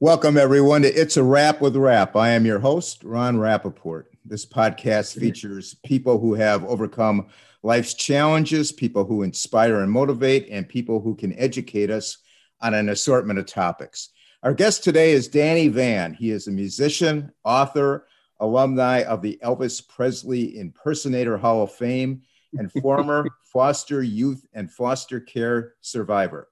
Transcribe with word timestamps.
Welcome, 0.00 0.36
everyone, 0.36 0.82
to 0.82 0.88
It's 0.88 1.16
a 1.16 1.24
Wrap 1.24 1.60
with 1.60 1.74
Rap. 1.74 2.14
I 2.14 2.28
am 2.28 2.46
your 2.46 2.60
host, 2.60 3.02
Ron 3.02 3.36
Rappaport. 3.36 4.04
This 4.24 4.46
podcast 4.46 5.18
features 5.18 5.74
people 5.84 6.20
who 6.20 6.34
have 6.34 6.64
overcome 6.66 7.26
life's 7.64 7.94
challenges, 7.94 8.70
people 8.70 9.04
who 9.04 9.24
inspire 9.24 9.80
and 9.80 9.90
motivate, 9.90 10.46
and 10.52 10.68
people 10.68 11.00
who 11.00 11.16
can 11.16 11.36
educate 11.36 11.90
us 11.90 12.18
on 12.60 12.74
an 12.74 12.90
assortment 12.90 13.40
of 13.40 13.46
topics. 13.46 14.10
Our 14.44 14.54
guest 14.54 14.84
today 14.84 15.10
is 15.10 15.26
Danny 15.26 15.66
Van. 15.66 16.14
He 16.14 16.30
is 16.30 16.46
a 16.46 16.52
musician, 16.52 17.32
author, 17.42 18.06
alumni 18.38 19.02
of 19.02 19.20
the 19.20 19.36
Elvis 19.42 19.80
Presley 19.88 20.60
Impersonator 20.60 21.36
Hall 21.36 21.64
of 21.64 21.72
Fame, 21.72 22.22
and 22.56 22.70
former 22.70 23.26
foster 23.52 24.00
youth 24.00 24.46
and 24.52 24.70
foster 24.70 25.18
care 25.18 25.74
survivor. 25.80 26.46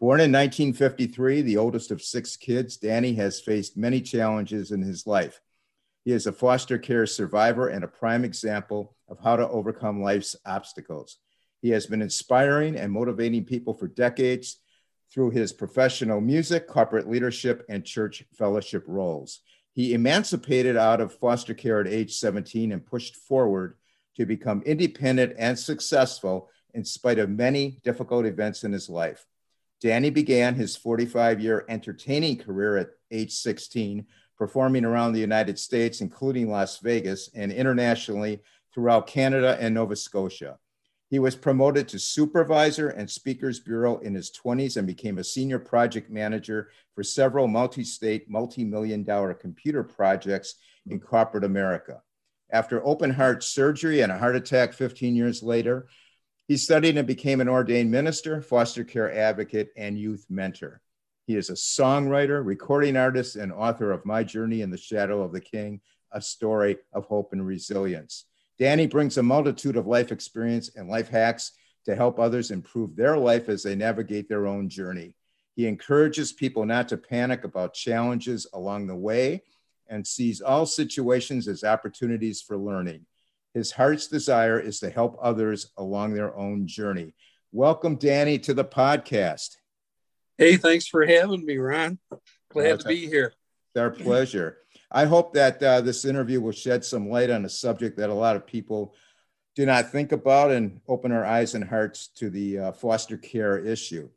Born 0.00 0.20
in 0.20 0.30
1953, 0.30 1.42
the 1.42 1.56
oldest 1.56 1.90
of 1.90 2.00
six 2.00 2.36
kids, 2.36 2.76
Danny 2.76 3.14
has 3.14 3.40
faced 3.40 3.76
many 3.76 4.00
challenges 4.00 4.70
in 4.70 4.80
his 4.80 5.08
life. 5.08 5.40
He 6.04 6.12
is 6.12 6.28
a 6.28 6.32
foster 6.32 6.78
care 6.78 7.04
survivor 7.04 7.66
and 7.66 7.82
a 7.82 7.88
prime 7.88 8.24
example 8.24 8.94
of 9.08 9.18
how 9.18 9.34
to 9.34 9.48
overcome 9.48 10.00
life's 10.00 10.36
obstacles. 10.46 11.18
He 11.62 11.70
has 11.70 11.86
been 11.86 12.00
inspiring 12.00 12.76
and 12.76 12.92
motivating 12.92 13.44
people 13.44 13.74
for 13.74 13.88
decades 13.88 14.60
through 15.12 15.30
his 15.30 15.52
professional 15.52 16.20
music, 16.20 16.68
corporate 16.68 17.10
leadership, 17.10 17.66
and 17.68 17.84
church 17.84 18.22
fellowship 18.32 18.84
roles. 18.86 19.40
He 19.72 19.94
emancipated 19.94 20.76
out 20.76 21.00
of 21.00 21.18
foster 21.18 21.54
care 21.54 21.80
at 21.80 21.88
age 21.88 22.14
17 22.14 22.70
and 22.70 22.86
pushed 22.86 23.16
forward 23.16 23.76
to 24.14 24.26
become 24.26 24.62
independent 24.62 25.34
and 25.36 25.58
successful 25.58 26.50
in 26.72 26.84
spite 26.84 27.18
of 27.18 27.28
many 27.28 27.80
difficult 27.82 28.26
events 28.26 28.62
in 28.62 28.70
his 28.70 28.88
life. 28.88 29.26
Danny 29.80 30.10
began 30.10 30.54
his 30.54 30.76
45 30.76 31.40
year 31.40 31.64
entertaining 31.68 32.38
career 32.38 32.76
at 32.76 32.90
age 33.10 33.32
16, 33.32 34.06
performing 34.36 34.84
around 34.84 35.12
the 35.12 35.20
United 35.20 35.58
States, 35.58 36.00
including 36.00 36.50
Las 36.50 36.78
Vegas, 36.78 37.30
and 37.34 37.52
internationally 37.52 38.42
throughout 38.74 39.06
Canada 39.06 39.56
and 39.60 39.74
Nova 39.74 39.96
Scotia. 39.96 40.58
He 41.10 41.18
was 41.18 41.34
promoted 41.34 41.88
to 41.88 41.98
supervisor 41.98 42.90
and 42.90 43.10
speakers 43.10 43.60
bureau 43.60 43.98
in 43.98 44.14
his 44.14 44.30
20s 44.30 44.76
and 44.76 44.86
became 44.86 45.18
a 45.18 45.24
senior 45.24 45.58
project 45.58 46.10
manager 46.10 46.70
for 46.94 47.02
several 47.02 47.48
multi 47.48 47.82
state, 47.82 48.28
multi 48.28 48.64
million 48.64 49.04
dollar 49.04 49.32
computer 49.32 49.82
projects 49.82 50.56
in 50.86 51.00
corporate 51.00 51.44
America. 51.44 52.02
After 52.50 52.84
open 52.86 53.10
heart 53.10 53.42
surgery 53.42 54.00
and 54.00 54.12
a 54.12 54.18
heart 54.18 54.36
attack 54.36 54.72
15 54.74 55.16
years 55.16 55.42
later, 55.42 55.88
he 56.48 56.56
studied 56.56 56.96
and 56.96 57.06
became 57.06 57.42
an 57.42 57.48
ordained 57.48 57.90
minister, 57.90 58.40
foster 58.40 58.82
care 58.82 59.14
advocate, 59.14 59.70
and 59.76 59.98
youth 59.98 60.24
mentor. 60.30 60.80
He 61.26 61.36
is 61.36 61.50
a 61.50 61.52
songwriter, 61.52 62.44
recording 62.44 62.96
artist, 62.96 63.36
and 63.36 63.52
author 63.52 63.92
of 63.92 64.06
My 64.06 64.24
Journey 64.24 64.62
in 64.62 64.70
the 64.70 64.78
Shadow 64.78 65.20
of 65.20 65.30
the 65.30 65.42
King, 65.42 65.82
a 66.10 66.22
story 66.22 66.78
of 66.94 67.04
hope 67.04 67.34
and 67.34 67.46
resilience. 67.46 68.24
Danny 68.58 68.86
brings 68.86 69.18
a 69.18 69.22
multitude 69.22 69.76
of 69.76 69.86
life 69.86 70.10
experience 70.10 70.70
and 70.74 70.88
life 70.88 71.10
hacks 71.10 71.52
to 71.84 71.94
help 71.94 72.18
others 72.18 72.50
improve 72.50 72.96
their 72.96 73.18
life 73.18 73.50
as 73.50 73.62
they 73.62 73.74
navigate 73.74 74.26
their 74.26 74.46
own 74.46 74.70
journey. 74.70 75.14
He 75.54 75.66
encourages 75.66 76.32
people 76.32 76.64
not 76.64 76.88
to 76.88 76.96
panic 76.96 77.44
about 77.44 77.74
challenges 77.74 78.46
along 78.54 78.86
the 78.86 78.96
way 78.96 79.42
and 79.86 80.06
sees 80.06 80.40
all 80.40 80.64
situations 80.64 81.46
as 81.46 81.62
opportunities 81.62 82.40
for 82.40 82.56
learning. 82.56 83.04
His 83.58 83.72
heart's 83.72 84.06
desire 84.06 84.60
is 84.60 84.78
to 84.78 84.88
help 84.88 85.18
others 85.20 85.72
along 85.76 86.14
their 86.14 86.32
own 86.36 86.68
journey. 86.68 87.12
Welcome, 87.50 87.96
Danny, 87.96 88.38
to 88.38 88.54
the 88.54 88.64
podcast. 88.64 89.56
Hey, 90.36 90.56
thanks 90.56 90.86
for 90.86 91.04
having 91.04 91.44
me, 91.44 91.56
Ron. 91.56 91.98
Glad 92.50 92.78
to 92.78 92.86
be 92.86 93.08
here. 93.08 93.32
It's 93.74 93.80
our 93.80 93.90
pleasure. 93.90 94.58
I 94.92 95.06
hope 95.06 95.34
that 95.34 95.60
uh, 95.60 95.80
this 95.80 96.04
interview 96.04 96.40
will 96.40 96.52
shed 96.52 96.84
some 96.84 97.10
light 97.10 97.30
on 97.30 97.44
a 97.44 97.48
subject 97.48 97.96
that 97.96 98.10
a 98.10 98.14
lot 98.14 98.36
of 98.36 98.46
people 98.46 98.94
do 99.56 99.66
not 99.66 99.90
think 99.90 100.12
about 100.12 100.52
and 100.52 100.80
open 100.86 101.10
our 101.10 101.24
eyes 101.24 101.56
and 101.56 101.64
hearts 101.64 102.06
to 102.18 102.30
the 102.30 102.58
uh, 102.60 102.72
foster 102.72 103.16
care 103.16 103.58
issue. 103.58 104.08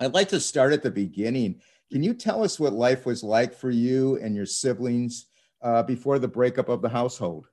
I'd 0.00 0.12
like 0.12 0.30
to 0.30 0.40
start 0.40 0.72
at 0.72 0.82
the 0.82 0.90
beginning. 0.90 1.60
Can 1.92 2.02
you 2.02 2.14
tell 2.14 2.42
us 2.42 2.58
what 2.58 2.72
life 2.72 3.06
was 3.06 3.22
like 3.22 3.54
for 3.54 3.70
you 3.70 4.16
and 4.16 4.34
your 4.34 4.44
siblings 4.44 5.26
uh, 5.62 5.84
before 5.84 6.18
the 6.18 6.26
breakup 6.26 6.68
of 6.68 6.82
the 6.82 6.88
household? 6.88 7.46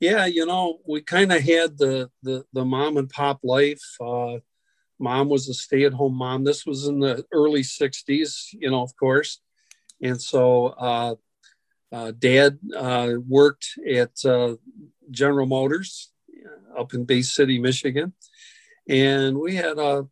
Yeah, 0.00 0.26
you 0.26 0.46
know, 0.46 0.78
we 0.86 1.00
kind 1.00 1.32
of 1.32 1.42
had 1.42 1.76
the, 1.78 2.10
the 2.22 2.44
the 2.52 2.64
mom 2.64 2.96
and 2.96 3.08
pop 3.08 3.40
life. 3.42 3.82
Uh, 4.00 4.38
mom 4.98 5.28
was 5.28 5.48
a 5.48 5.54
stay 5.54 5.84
at 5.84 5.92
home 5.92 6.14
mom. 6.14 6.44
This 6.44 6.64
was 6.64 6.86
in 6.86 7.00
the 7.00 7.24
early 7.32 7.62
'60s, 7.62 8.48
you 8.52 8.70
know, 8.70 8.82
of 8.82 8.96
course, 8.96 9.40
and 10.00 10.20
so 10.20 10.66
uh, 10.66 11.14
uh, 11.90 12.12
dad 12.18 12.58
uh, 12.76 13.14
worked 13.26 13.66
at 13.88 14.12
uh, 14.24 14.54
General 15.10 15.46
Motors 15.46 16.12
up 16.78 16.94
in 16.94 17.04
Bay 17.04 17.22
City, 17.22 17.58
Michigan, 17.58 18.12
and 18.88 19.36
we 19.38 19.56
had 19.56 19.78
a 19.78 20.06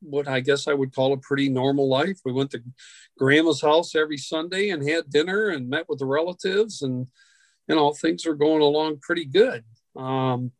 what 0.00 0.28
I 0.28 0.40
guess 0.40 0.68
I 0.68 0.74
would 0.74 0.94
call 0.94 1.12
a 1.12 1.18
pretty 1.18 1.48
normal 1.48 1.88
life. 1.88 2.20
We 2.24 2.32
went 2.32 2.50
to 2.52 2.62
grandma's 3.18 3.60
house 3.60 3.94
every 3.94 4.16
Sunday 4.16 4.70
and 4.70 4.88
had 4.88 5.10
dinner 5.10 5.48
and 5.48 5.68
met 5.68 5.88
with 5.88 5.98
the 5.98 6.06
relatives 6.06 6.82
and 6.82 7.08
you 7.68 7.74
know 7.74 7.92
things 7.92 8.26
are 8.26 8.34
going 8.34 8.62
along 8.62 8.98
pretty 9.00 9.24
good. 9.24 9.64
Um, 9.96 10.52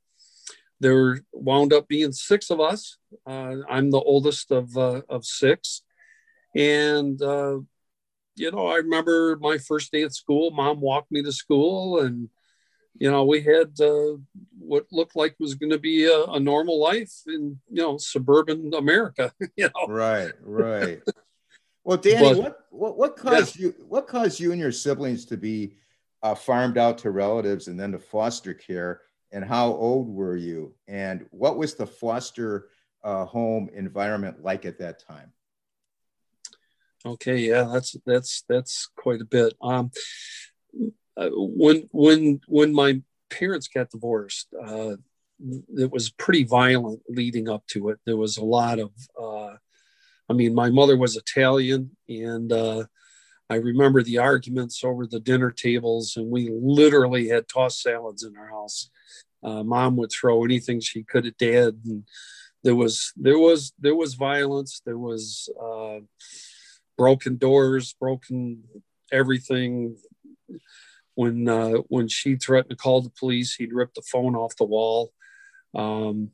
there 0.80 1.20
wound 1.32 1.72
up 1.72 1.88
being 1.88 2.12
six 2.12 2.50
of 2.50 2.60
us. 2.60 2.98
Uh, 3.26 3.56
I'm 3.68 3.90
the 3.90 4.00
oldest 4.00 4.50
of 4.50 4.76
uh, 4.76 5.02
of 5.08 5.24
six, 5.24 5.82
and 6.54 7.20
uh, 7.20 7.58
you 8.36 8.50
know 8.50 8.66
I 8.66 8.76
remember 8.76 9.36
my 9.40 9.58
first 9.58 9.90
day 9.90 10.02
at 10.02 10.14
school. 10.14 10.50
Mom 10.50 10.80
walked 10.80 11.10
me 11.10 11.22
to 11.22 11.32
school, 11.32 12.00
and 12.00 12.28
you 12.98 13.10
know 13.10 13.24
we 13.24 13.40
had 13.40 13.72
uh, 13.80 14.18
what 14.58 14.86
looked 14.92 15.16
like 15.16 15.34
was 15.40 15.54
going 15.54 15.72
to 15.72 15.78
be 15.78 16.04
a, 16.04 16.24
a, 16.24 16.38
normal 16.38 16.78
life 16.78 17.12
in 17.26 17.58
you 17.70 17.82
know 17.82 17.96
suburban 17.96 18.72
America. 18.74 19.32
you 19.56 19.68
know, 19.74 19.86
right, 19.88 20.32
right. 20.42 21.00
Well, 21.84 21.96
Danny, 21.96 22.34
but, 22.34 22.36
what, 22.36 22.58
what 22.70 22.98
what 22.98 23.16
caused 23.16 23.58
yeah. 23.58 23.68
you 23.68 23.74
what 23.88 24.06
caused 24.06 24.38
you 24.38 24.52
and 24.52 24.60
your 24.60 24.72
siblings 24.72 25.24
to 25.26 25.36
be 25.36 25.72
uh, 26.22 26.34
farmed 26.34 26.78
out 26.78 26.98
to 26.98 27.10
relatives 27.10 27.68
and 27.68 27.78
then 27.78 27.92
to 27.92 27.98
foster 27.98 28.54
care? 28.54 29.02
And 29.30 29.44
how 29.44 29.66
old 29.68 30.08
were 30.08 30.36
you? 30.36 30.74
And 30.86 31.26
what 31.30 31.58
was 31.58 31.74
the 31.74 31.86
foster 31.86 32.68
uh, 33.04 33.24
home 33.24 33.68
environment 33.74 34.42
like 34.42 34.64
at 34.64 34.78
that 34.78 35.00
time? 35.00 35.32
Okay, 37.06 37.38
yeah, 37.38 37.68
that's 37.72 37.96
that's 38.04 38.44
that's 38.48 38.88
quite 38.96 39.20
a 39.20 39.24
bit. 39.24 39.54
Um, 39.62 39.90
uh, 41.16 41.30
when 41.32 41.88
when 41.92 42.40
when 42.48 42.72
my 42.72 43.02
parents 43.30 43.68
got 43.68 43.90
divorced, 43.90 44.48
uh, 44.60 44.96
it 45.76 45.90
was 45.92 46.10
pretty 46.10 46.44
violent 46.44 47.00
leading 47.08 47.48
up 47.48 47.66
to 47.68 47.90
it. 47.90 47.98
There 48.04 48.16
was 48.16 48.36
a 48.36 48.44
lot 48.44 48.78
of, 48.78 48.90
uh, 49.20 49.56
I 50.28 50.32
mean, 50.32 50.54
my 50.54 50.70
mother 50.70 50.96
was 50.96 51.16
Italian, 51.16 51.96
and 52.08 52.52
uh, 52.52 52.84
I 53.50 53.56
remember 53.56 54.02
the 54.02 54.18
arguments 54.18 54.84
over 54.84 55.06
the 55.06 55.20
dinner 55.20 55.50
tables, 55.50 56.16
and 56.16 56.30
we 56.30 56.50
literally 56.52 57.28
had 57.28 57.48
tossed 57.48 57.82
salads 57.82 58.22
in 58.22 58.36
our 58.36 58.48
house. 58.48 58.90
Uh, 59.42 59.62
Mom 59.62 59.96
would 59.96 60.10
throw 60.12 60.44
anything 60.44 60.80
she 60.80 61.02
could 61.02 61.26
at 61.26 61.38
Dad, 61.38 61.80
and 61.84 62.04
there 62.62 62.74
was 62.74 63.12
there 63.16 63.38
was 63.38 63.72
there 63.78 63.94
was 63.94 64.14
violence. 64.14 64.82
There 64.84 64.98
was 64.98 65.48
uh, 65.62 66.00
broken 66.96 67.36
doors, 67.36 67.94
broken 67.98 68.64
everything. 69.10 69.96
When 71.14 71.48
uh, 71.48 71.78
when 71.88 72.08
she 72.08 72.36
threatened 72.36 72.70
to 72.70 72.76
call 72.76 73.00
the 73.00 73.12
police, 73.18 73.54
he'd 73.54 73.72
rip 73.72 73.94
the 73.94 74.02
phone 74.02 74.36
off 74.36 74.56
the 74.56 74.64
wall. 74.64 75.12
Um, 75.74 76.32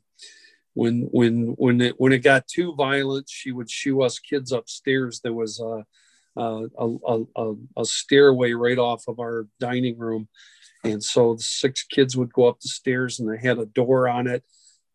when 0.73 1.07
when 1.11 1.55
when 1.57 1.79
it 1.79 1.95
when 1.97 2.11
it 2.11 2.19
got 2.19 2.47
too 2.47 2.75
violent, 2.75 3.29
she 3.29 3.51
would 3.51 3.69
shoo 3.69 4.01
us 4.01 4.19
kids 4.19 4.51
upstairs. 4.51 5.21
There 5.21 5.33
was 5.33 5.59
a 5.59 5.85
uh, 6.37 6.63
a, 6.77 7.23
a, 7.35 7.53
a, 7.77 7.85
stairway 7.85 8.51
right 8.51 8.77
off 8.77 9.07
of 9.07 9.19
our 9.19 9.47
dining 9.59 9.97
room. 9.97 10.27
And 10.83 11.03
so 11.03 11.35
the 11.35 11.43
six 11.43 11.83
kids 11.83 12.17
would 12.17 12.33
go 12.33 12.47
up 12.47 12.59
the 12.59 12.67
stairs 12.67 13.19
and 13.19 13.29
they 13.29 13.41
had 13.41 13.57
a 13.57 13.65
door 13.65 14.07
on 14.07 14.27
it 14.27 14.43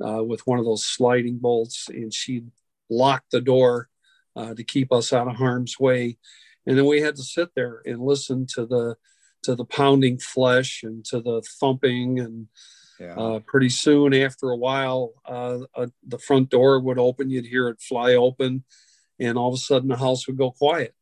uh, 0.04 0.22
with 0.22 0.46
one 0.46 0.58
of 0.58 0.64
those 0.64 0.84
sliding 0.84 1.38
bolts. 1.38 1.88
And 1.88 2.12
she'd 2.12 2.50
lock 2.90 3.24
the 3.32 3.40
door 3.40 3.88
uh, 4.36 4.54
to 4.54 4.62
keep 4.62 4.92
us 4.92 5.12
out 5.12 5.28
of 5.28 5.36
harm's 5.36 5.80
way. 5.80 6.18
And 6.66 6.76
then 6.76 6.86
we 6.86 7.00
had 7.00 7.16
to 7.16 7.22
sit 7.22 7.50
there 7.54 7.82
and 7.84 8.00
listen 8.00 8.46
to 8.54 8.66
the 8.66 8.96
to 9.42 9.54
the 9.54 9.64
pounding 9.64 10.18
flesh 10.18 10.82
and 10.82 11.04
to 11.06 11.20
the 11.20 11.42
thumping 11.60 12.20
and 12.20 12.48
yeah. 12.98 13.14
Uh, 13.14 13.40
pretty 13.46 13.70
soon 13.70 14.12
after 14.12 14.50
a 14.50 14.56
while 14.56 15.14
uh, 15.24 15.60
uh, 15.74 15.86
the 16.06 16.18
front 16.18 16.50
door 16.50 16.78
would 16.78 16.98
open 16.98 17.30
you'd 17.30 17.46
hear 17.46 17.70
it 17.70 17.80
fly 17.80 18.14
open 18.14 18.62
and 19.18 19.38
all 19.38 19.48
of 19.48 19.54
a 19.54 19.56
sudden 19.56 19.88
the 19.88 19.96
house 19.96 20.26
would 20.26 20.36
go 20.36 20.50
quiet 20.50 20.94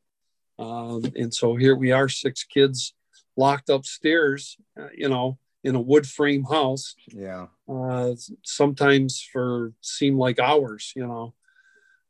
um, 0.58 1.04
and 1.16 1.32
so 1.32 1.56
here 1.56 1.76
we 1.76 1.92
are, 1.92 2.08
six 2.08 2.44
kids 2.44 2.94
locked 3.36 3.68
upstairs, 3.68 4.56
uh, 4.78 4.88
you 4.94 5.08
know, 5.08 5.38
in 5.64 5.74
a 5.74 5.80
wood 5.80 6.06
frame 6.06 6.44
house. 6.44 6.94
Yeah. 7.08 7.46
Uh, 7.68 8.14
sometimes 8.44 9.22
for 9.32 9.72
seem 9.80 10.18
like 10.18 10.38
hours, 10.40 10.92
you 10.96 11.06
know. 11.06 11.34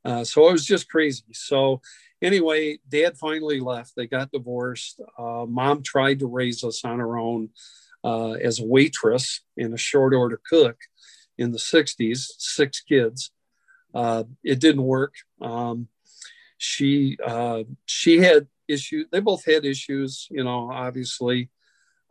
Uh, 0.05 0.25
so 0.25 0.49
it 0.49 0.53
was 0.53 0.65
just 0.65 0.89
crazy. 0.89 1.25
So 1.33 1.83
anyway, 2.23 2.79
dad 2.89 3.19
finally 3.19 3.61
left. 3.61 3.93
They 3.95 4.07
got 4.07 4.31
divorced. 4.31 5.01
Uh, 5.19 5.45
mom 5.47 5.83
tried 5.83 6.21
to 6.21 6.27
raise 6.27 6.65
us 6.65 6.85
on 6.85 6.99
her 6.99 7.19
own 7.19 7.51
uh, 8.05 8.33
as 8.33 8.61
a 8.61 8.65
waitress 8.65 9.41
and 9.57 9.75
a 9.75 9.79
short 9.79 10.15
order 10.15 10.41
cook 10.49 10.79
in 11.37 11.53
the 11.53 11.59
60s, 11.59 12.27
six 12.39 12.81
kids. 12.81 13.33
Uh, 13.95 14.25
it 14.45 14.61
didn't 14.61 14.83
work. 14.83 15.15
Um, 15.41 15.89
she 16.59 17.17
uh, 17.25 17.63
she 17.87 18.19
had 18.19 18.49
issues. 18.67 19.07
They 19.11 19.21
both 19.21 19.45
had 19.45 19.65
issues, 19.65 20.29
you 20.31 20.45
know, 20.45 20.71
obviously. 20.71 21.49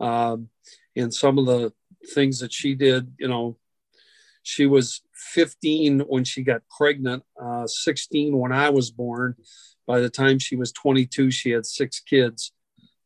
Um, 0.00 0.48
and 0.96 1.12
some 1.12 1.38
of 1.38 1.46
the 1.46 1.72
things 2.14 2.40
that 2.40 2.52
she 2.52 2.74
did, 2.74 3.12
you 3.18 3.28
know, 3.28 3.56
she 4.42 4.66
was 4.66 5.02
15 5.14 6.00
when 6.00 6.24
she 6.24 6.42
got 6.42 6.62
pregnant, 6.76 7.22
uh, 7.40 7.66
16 7.66 8.36
when 8.36 8.52
I 8.52 8.70
was 8.70 8.90
born. 8.90 9.36
By 9.86 10.00
the 10.00 10.10
time 10.10 10.38
she 10.38 10.56
was 10.56 10.72
22, 10.72 11.30
she 11.30 11.50
had 11.50 11.66
six 11.66 12.00
kids. 12.00 12.52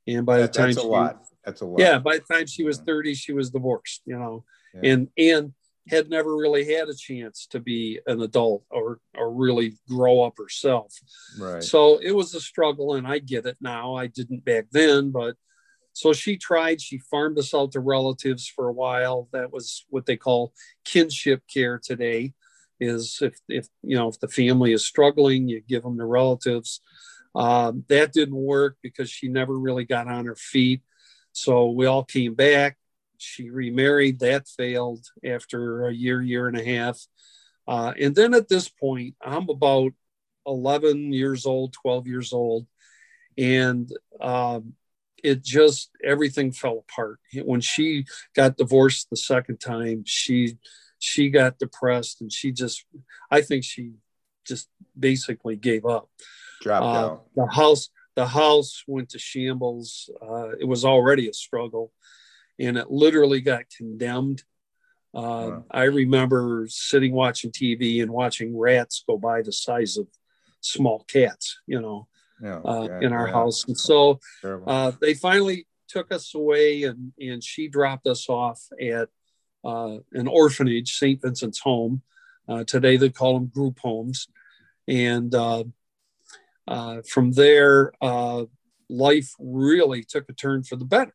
And 0.07 0.27
by 0.27 0.39
that, 0.39 0.53
the 0.53 0.59
time 0.59 0.69
that's 0.69 0.79
a 0.79 0.83
she, 0.83 0.87
lot. 0.87 1.23
That's 1.45 1.61
a 1.61 1.67
lot. 1.67 1.81
Yeah, 1.81 1.99
by 1.99 2.19
the 2.19 2.35
time 2.35 2.47
she 2.47 2.65
was 2.65 2.79
30, 2.79 3.15
she 3.15 3.33
was 3.33 3.51
divorced, 3.51 4.03
you 4.05 4.19
know. 4.19 4.45
Yeah. 4.75 4.93
And 4.93 5.09
and 5.19 5.53
had 5.89 6.09
never 6.09 6.37
really 6.37 6.73
had 6.73 6.89
a 6.89 6.95
chance 6.95 7.47
to 7.51 7.59
be 7.59 8.01
an 8.07 8.21
adult 8.23 8.65
or 8.71 9.01
or 9.17 9.33
really 9.33 9.75
grow 9.89 10.23
up 10.23 10.35
herself. 10.39 10.95
Right. 11.39 11.63
So 11.63 11.99
it 11.99 12.13
was 12.13 12.35
a 12.35 12.41
struggle 12.41 12.95
and 12.95 13.07
I 13.07 13.19
get 13.19 13.47
it 13.47 13.57
now. 13.61 13.95
I 13.95 14.07
didn't 14.07 14.45
back 14.45 14.67
then, 14.71 15.11
but 15.11 15.37
so 15.93 16.13
she 16.13 16.37
tried, 16.37 16.81
she 16.81 16.99
farmed 16.99 17.39
us 17.39 17.53
out 17.53 17.73
to 17.73 17.81
relatives 17.81 18.49
for 18.49 18.69
a 18.69 18.73
while. 18.73 19.29
That 19.33 19.53
was 19.53 19.85
what 19.91 20.07
they 20.07 20.17
call 20.17 20.55
kinship 20.85 21.43
care 21.53 21.79
today 21.79 22.33
is 22.81 23.19
if 23.21 23.39
if 23.49 23.69
you 23.83 23.97
know 23.97 24.09
if 24.09 24.19
the 24.19 24.29
family 24.29 24.73
is 24.73 24.85
struggling, 24.85 25.49
you 25.49 25.61
give 25.61 25.83
them 25.83 25.99
to 25.99 26.05
relatives. 26.05 26.81
Um, 27.35 27.85
that 27.89 28.13
didn't 28.13 28.37
work 28.37 28.77
because 28.83 29.11
she 29.11 29.29
never 29.29 29.59
really 29.59 29.85
got 29.85 30.07
on 30.07 30.27
her 30.27 30.37
feet. 30.37 30.83
So 31.33 31.71
we 31.71 31.87
all 31.87 32.05
came 32.05 32.35
back 32.35 32.77
she 33.23 33.51
remarried. 33.51 34.21
That 34.21 34.49
failed 34.49 35.07
after 35.25 35.87
a 35.87 35.93
year, 35.93 36.21
year 36.21 36.49
and 36.49 36.59
a 36.59 36.65
half. 36.65 36.99
Uh, 37.67 37.93
and 37.99 38.15
then 38.15 38.35
at 38.35 38.49
this 38.49 38.69
point, 38.69 39.15
I'm 39.25 39.49
about 39.49 39.93
11 40.47 41.13
years 41.13 41.47
old, 41.47 41.73
12 41.73 42.07
years 42.07 42.33
old. 42.33 42.67
And 43.39 43.91
um, 44.21 44.75
it 45.23 45.43
just, 45.43 45.91
everything 46.05 46.53
fell 46.53 46.85
apart. 46.89 47.21
When 47.35 47.61
she 47.61 48.07
got 48.35 48.57
divorced 48.57 49.09
the 49.11 49.17
second 49.17 49.59
time, 49.59 50.03
she, 50.05 50.59
she 50.99 51.31
got 51.31 51.59
depressed 51.59 52.21
and 52.21 52.33
she 52.33 52.53
just, 52.53 52.85
I 53.31 53.41
think 53.41 53.65
she 53.65 53.93
just 54.47 54.69
basically 54.99 55.57
gave 55.57 55.87
up. 55.87 56.11
Dropped 56.61 56.85
uh, 56.85 56.89
out. 56.89 57.25
The 57.37 57.47
house, 57.47 57.89
the 58.17 58.27
house 58.27 58.83
went 58.87 59.11
to 59.11 59.19
shambles. 59.19 60.11
Uh, 60.21 60.51
it 60.61 60.67
was 60.67 60.85
already 60.85 61.29
a 61.29 61.33
struggle 61.33 61.93
and 62.59 62.77
it 62.77 62.91
literally 62.91 63.41
got 63.41 63.65
condemned. 63.77 64.43
Uh, 65.15 65.21
wow. 65.21 65.65
I 65.71 65.85
remember 65.85 66.67
sitting 66.69 67.13
watching 67.13 67.51
TV 67.51 68.03
and 68.03 68.11
watching 68.11 68.57
rats 68.57 69.05
go 69.07 69.19
by 69.19 69.43
the 69.43 69.53
size 69.53 69.97
of 69.97 70.07
small 70.61 71.05
cats, 71.05 71.61
you 71.67 71.81
know, 71.81 72.09
yeah, 72.43 72.61
uh, 72.65 72.89
yeah, 72.91 73.07
in 73.07 73.13
our 73.13 73.27
yeah. 73.27 73.33
house. 73.35 73.65
And 73.67 73.79
so 73.79 74.21
uh, 74.43 74.93
they 75.01 75.15
finally 75.15 75.67
took 75.89 76.13
us 76.13 76.35
away, 76.35 76.85
and 76.85 77.13
and 77.21 77.45
she 77.45 77.69
dropped 77.69 78.07
us 78.07 78.29
off 78.29 78.63
at 78.81 79.09
uh, 79.65 79.99
an 80.13 80.29
orphanage, 80.29 80.97
St. 80.97 81.21
Vincent's 81.21 81.61
Home. 81.61 82.03
Uh, 82.49 82.65
today 82.65 82.97
they 82.97 83.11
call 83.11 83.35
them 83.35 83.47
group 83.47 83.79
homes, 83.81 84.29
and 84.89 85.35
uh, 85.35 85.65
from 87.07 87.33
there, 87.33 87.93
life 88.89 89.35
really 89.39 90.05
took 90.05 90.29
a 90.29 90.33
turn 90.33 90.63
for 90.63 90.77
the 90.77 90.85
better. 90.85 91.15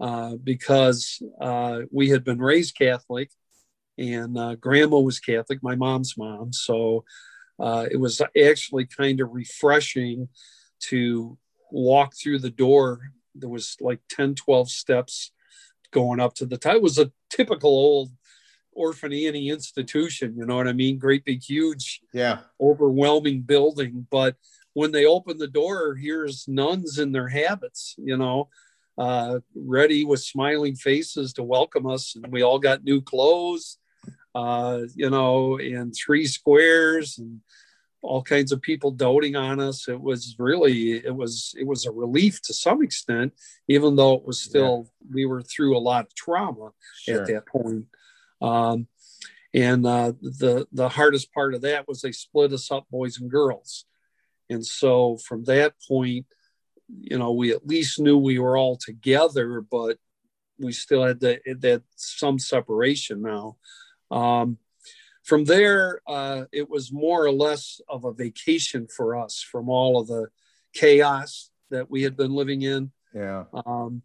Uh, 0.00 0.36
because 0.42 1.22
uh, 1.42 1.80
we 1.90 2.08
had 2.08 2.24
been 2.24 2.38
raised 2.38 2.74
Catholic 2.74 3.30
and 3.98 4.38
uh, 4.38 4.54
grandma 4.54 4.98
was 4.98 5.20
Catholic, 5.20 5.62
my 5.62 5.74
mom's 5.76 6.16
mom. 6.16 6.54
So 6.54 7.04
uh, 7.58 7.86
it 7.90 7.98
was 7.98 8.22
actually 8.42 8.86
kind 8.86 9.20
of 9.20 9.28
refreshing 9.32 10.28
to 10.84 11.36
walk 11.70 12.14
through 12.16 12.38
the 12.38 12.50
door. 12.50 13.12
There 13.34 13.50
was 13.50 13.76
like 13.78 14.00
10, 14.08 14.36
12 14.36 14.70
steps 14.70 15.32
going 15.90 16.18
up 16.18 16.32
to 16.36 16.46
the 16.46 16.56
top. 16.56 16.76
It 16.76 16.82
was 16.82 16.98
a 16.98 17.12
typical 17.28 17.70
old 17.70 18.10
orphan 18.72 19.12
Annie 19.12 19.50
institution, 19.50 20.34
you 20.34 20.46
know 20.46 20.56
what 20.56 20.68
I 20.68 20.72
mean? 20.72 20.98
Great 20.98 21.26
big, 21.26 21.42
huge, 21.42 22.00
yeah, 22.14 22.38
overwhelming 22.58 23.42
building. 23.42 24.06
But 24.10 24.36
when 24.72 24.92
they 24.92 25.04
open 25.04 25.36
the 25.36 25.48
door, 25.48 25.94
here's 25.94 26.48
nuns 26.48 26.98
in 26.98 27.12
their 27.12 27.28
habits, 27.28 27.96
you 27.98 28.16
know 28.16 28.48
uh, 29.00 29.40
ready 29.54 30.04
with 30.04 30.20
smiling 30.20 30.76
faces 30.76 31.32
to 31.32 31.42
welcome 31.42 31.86
us. 31.86 32.14
And 32.14 32.30
we 32.30 32.42
all 32.42 32.58
got 32.58 32.84
new 32.84 33.00
clothes, 33.00 33.78
uh, 34.34 34.82
you 34.94 35.08
know, 35.08 35.58
in 35.58 35.92
three 35.92 36.26
squares 36.26 37.16
and 37.16 37.40
all 38.02 38.22
kinds 38.22 38.52
of 38.52 38.60
people 38.60 38.90
doting 38.90 39.36
on 39.36 39.58
us. 39.58 39.88
It 39.88 39.98
was 39.98 40.36
really, 40.38 40.98
it 40.98 41.16
was, 41.16 41.54
it 41.58 41.66
was 41.66 41.86
a 41.86 41.90
relief 41.90 42.42
to 42.42 42.52
some 42.52 42.82
extent, 42.82 43.32
even 43.68 43.96
though 43.96 44.14
it 44.16 44.26
was 44.26 44.38
still, 44.38 44.86
yeah. 44.86 45.14
we 45.14 45.24
were 45.24 45.42
through 45.42 45.78
a 45.78 45.86
lot 45.90 46.04
of 46.04 46.14
trauma 46.14 46.72
sure. 47.04 47.22
at 47.22 47.26
that 47.28 47.46
point. 47.46 47.86
Um, 48.42 48.86
and 49.54 49.84
uh, 49.86 50.12
the 50.20 50.68
the 50.72 50.88
hardest 50.88 51.32
part 51.32 51.54
of 51.54 51.62
that 51.62 51.88
was 51.88 52.00
they 52.00 52.12
split 52.12 52.52
us 52.52 52.70
up, 52.70 52.86
boys 52.88 53.18
and 53.20 53.30
girls. 53.30 53.84
And 54.48 54.64
so 54.64 55.16
from 55.16 55.44
that 55.44 55.74
point, 55.88 56.26
you 57.00 57.18
know, 57.18 57.32
we 57.32 57.52
at 57.52 57.66
least 57.66 58.00
knew 58.00 58.16
we 58.16 58.38
were 58.38 58.56
all 58.56 58.76
together, 58.76 59.60
but 59.60 59.98
we 60.58 60.72
still 60.72 61.04
had 61.04 61.20
that, 61.20 61.40
that 61.60 61.82
some 61.96 62.38
separation 62.38 63.22
now. 63.22 63.56
Um, 64.10 64.58
from 65.24 65.44
there, 65.44 66.00
uh, 66.06 66.44
it 66.52 66.68
was 66.68 66.92
more 66.92 67.24
or 67.24 67.32
less 67.32 67.80
of 67.88 68.04
a 68.04 68.12
vacation 68.12 68.86
for 68.88 69.16
us 69.16 69.40
from 69.40 69.68
all 69.68 70.00
of 70.00 70.08
the 70.08 70.28
chaos 70.74 71.50
that 71.70 71.90
we 71.90 72.02
had 72.02 72.16
been 72.16 72.32
living 72.32 72.62
in. 72.62 72.90
Yeah. 73.14 73.44
Um, 73.52 74.02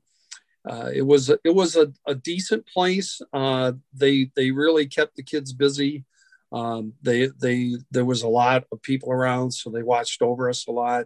uh, 0.68 0.90
it 0.94 1.04
was 1.04 1.30
it 1.30 1.54
was 1.54 1.76
a, 1.76 1.94
a 2.08 2.16
decent 2.16 2.66
place. 2.68 3.22
Uh, 3.32 3.74
they 3.94 4.32
they 4.36 4.52
really 4.52 4.88
kept 4.88 5.16
the 5.16 5.24
kids 5.24 5.54
busy. 5.54 6.06
Um, 6.52 6.94
they 7.04 7.30
they 7.40 7.76
there 7.92 8.06
was 8.06 8.24
a 8.24 8.28
lot 8.28 8.66
of 8.72 8.82
people 8.82 9.12
around, 9.12 9.52
so 9.52 9.70
they 9.70 9.84
watched 9.84 10.24
over 10.24 10.50
us 10.50 10.68
a 10.68 10.72
lot 10.72 11.06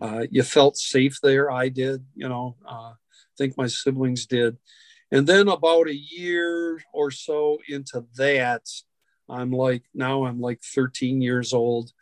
uh, 0.00 0.26
you 0.30 0.42
felt 0.42 0.76
safe 0.76 1.18
there. 1.22 1.50
I 1.50 1.68
did, 1.68 2.04
you 2.14 2.28
know, 2.28 2.56
uh, 2.66 2.92
I 2.92 3.34
think 3.36 3.56
my 3.56 3.66
siblings 3.66 4.26
did. 4.26 4.56
And 5.10 5.26
then 5.26 5.48
about 5.48 5.88
a 5.88 5.94
year 5.94 6.80
or 6.92 7.10
so 7.10 7.58
into 7.68 8.06
that, 8.16 8.62
I'm 9.28 9.50
like, 9.50 9.82
now 9.94 10.24
I'm 10.24 10.40
like 10.40 10.62
13 10.62 11.20
years 11.20 11.52
old. 11.52 11.92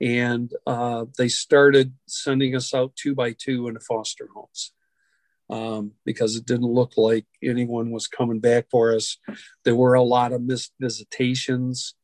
And 0.00 0.52
uh, 0.66 1.06
they 1.18 1.28
started 1.28 1.94
sending 2.06 2.56
us 2.56 2.74
out 2.74 2.96
two 2.96 3.14
by 3.14 3.32
two 3.32 3.68
into 3.68 3.80
foster 3.80 4.28
homes 4.34 4.72
um, 5.52 5.92
because 6.04 6.34
it 6.34 6.46
didn't 6.46 6.72
look 6.72 6.94
like 6.96 7.26
anyone 7.42 7.90
was 7.90 8.06
coming 8.06 8.40
back 8.40 8.66
for 8.70 8.94
us. 8.94 9.18
There 9.64 9.76
were 9.76 9.94
a 9.94 10.02
lot 10.02 10.32
of 10.32 10.42
missed 10.42 10.72
visitations. 10.80 11.94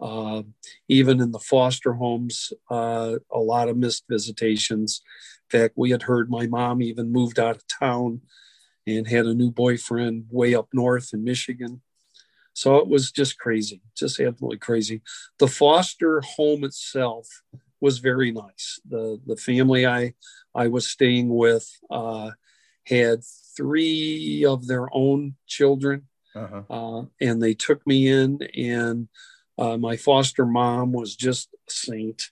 Uh, 0.00 0.42
even 0.88 1.20
in 1.20 1.30
the 1.30 1.38
foster 1.38 1.92
homes, 1.92 2.52
uh, 2.70 3.16
a 3.30 3.38
lot 3.38 3.68
of 3.68 3.76
missed 3.76 4.04
visitations. 4.08 5.02
In 5.52 5.60
fact, 5.60 5.74
we 5.76 5.90
had 5.90 6.02
heard 6.02 6.30
my 6.30 6.46
mom 6.46 6.80
even 6.80 7.12
moved 7.12 7.38
out 7.38 7.56
of 7.56 7.66
town 7.66 8.22
and 8.86 9.06
had 9.06 9.26
a 9.26 9.34
new 9.34 9.50
boyfriend 9.50 10.24
way 10.30 10.54
up 10.54 10.68
north 10.72 11.10
in 11.12 11.22
Michigan. 11.22 11.82
So 12.54 12.76
it 12.76 12.88
was 12.88 13.12
just 13.12 13.38
crazy, 13.38 13.82
just 13.96 14.18
absolutely 14.20 14.58
crazy. 14.58 15.02
The 15.38 15.48
foster 15.48 16.20
home 16.20 16.64
itself 16.64 17.42
was 17.80 17.98
very 17.98 18.32
nice. 18.32 18.80
The 18.88 19.20
the 19.26 19.36
family 19.36 19.86
I 19.86 20.14
I 20.54 20.68
was 20.68 20.88
staying 20.88 21.28
with 21.28 21.68
uh, 21.90 22.32
had 22.84 23.20
three 23.56 24.44
of 24.44 24.66
their 24.66 24.88
own 24.92 25.36
children, 25.46 26.08
uh-huh. 26.34 26.62
uh, 26.68 27.04
and 27.20 27.42
they 27.42 27.54
took 27.54 27.86
me 27.86 28.08
in 28.08 28.40
and 28.56 29.08
uh, 29.60 29.76
my 29.76 29.94
foster 29.94 30.46
mom 30.46 30.90
was 30.90 31.14
just 31.14 31.50
a 31.52 31.70
saint, 31.70 32.30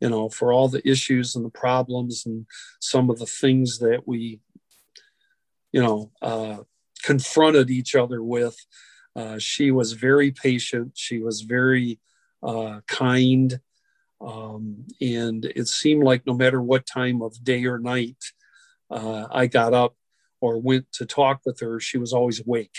you 0.00 0.08
know, 0.08 0.30
for 0.30 0.54
all 0.54 0.68
the 0.68 0.86
issues 0.88 1.36
and 1.36 1.44
the 1.44 1.50
problems 1.50 2.24
and 2.24 2.46
some 2.80 3.10
of 3.10 3.18
the 3.18 3.26
things 3.26 3.78
that 3.80 4.08
we, 4.08 4.40
you 5.70 5.82
know, 5.82 6.10
uh, 6.22 6.56
confronted 7.04 7.70
each 7.70 7.94
other 7.94 8.22
with. 8.22 8.56
Uh, 9.14 9.38
she 9.38 9.70
was 9.70 9.92
very 9.92 10.30
patient. 10.30 10.92
She 10.94 11.18
was 11.18 11.42
very 11.42 12.00
uh, 12.42 12.80
kind. 12.88 13.60
Um, 14.22 14.86
and 14.98 15.44
it 15.44 15.68
seemed 15.68 16.04
like 16.04 16.26
no 16.26 16.32
matter 16.32 16.62
what 16.62 16.86
time 16.86 17.20
of 17.20 17.44
day 17.44 17.66
or 17.66 17.78
night 17.78 18.16
uh, 18.90 19.26
I 19.30 19.46
got 19.46 19.74
up 19.74 19.94
or 20.40 20.58
went 20.58 20.90
to 20.92 21.04
talk 21.04 21.42
with 21.44 21.60
her, 21.60 21.80
she 21.80 21.98
was 21.98 22.14
always 22.14 22.40
awake. 22.40 22.78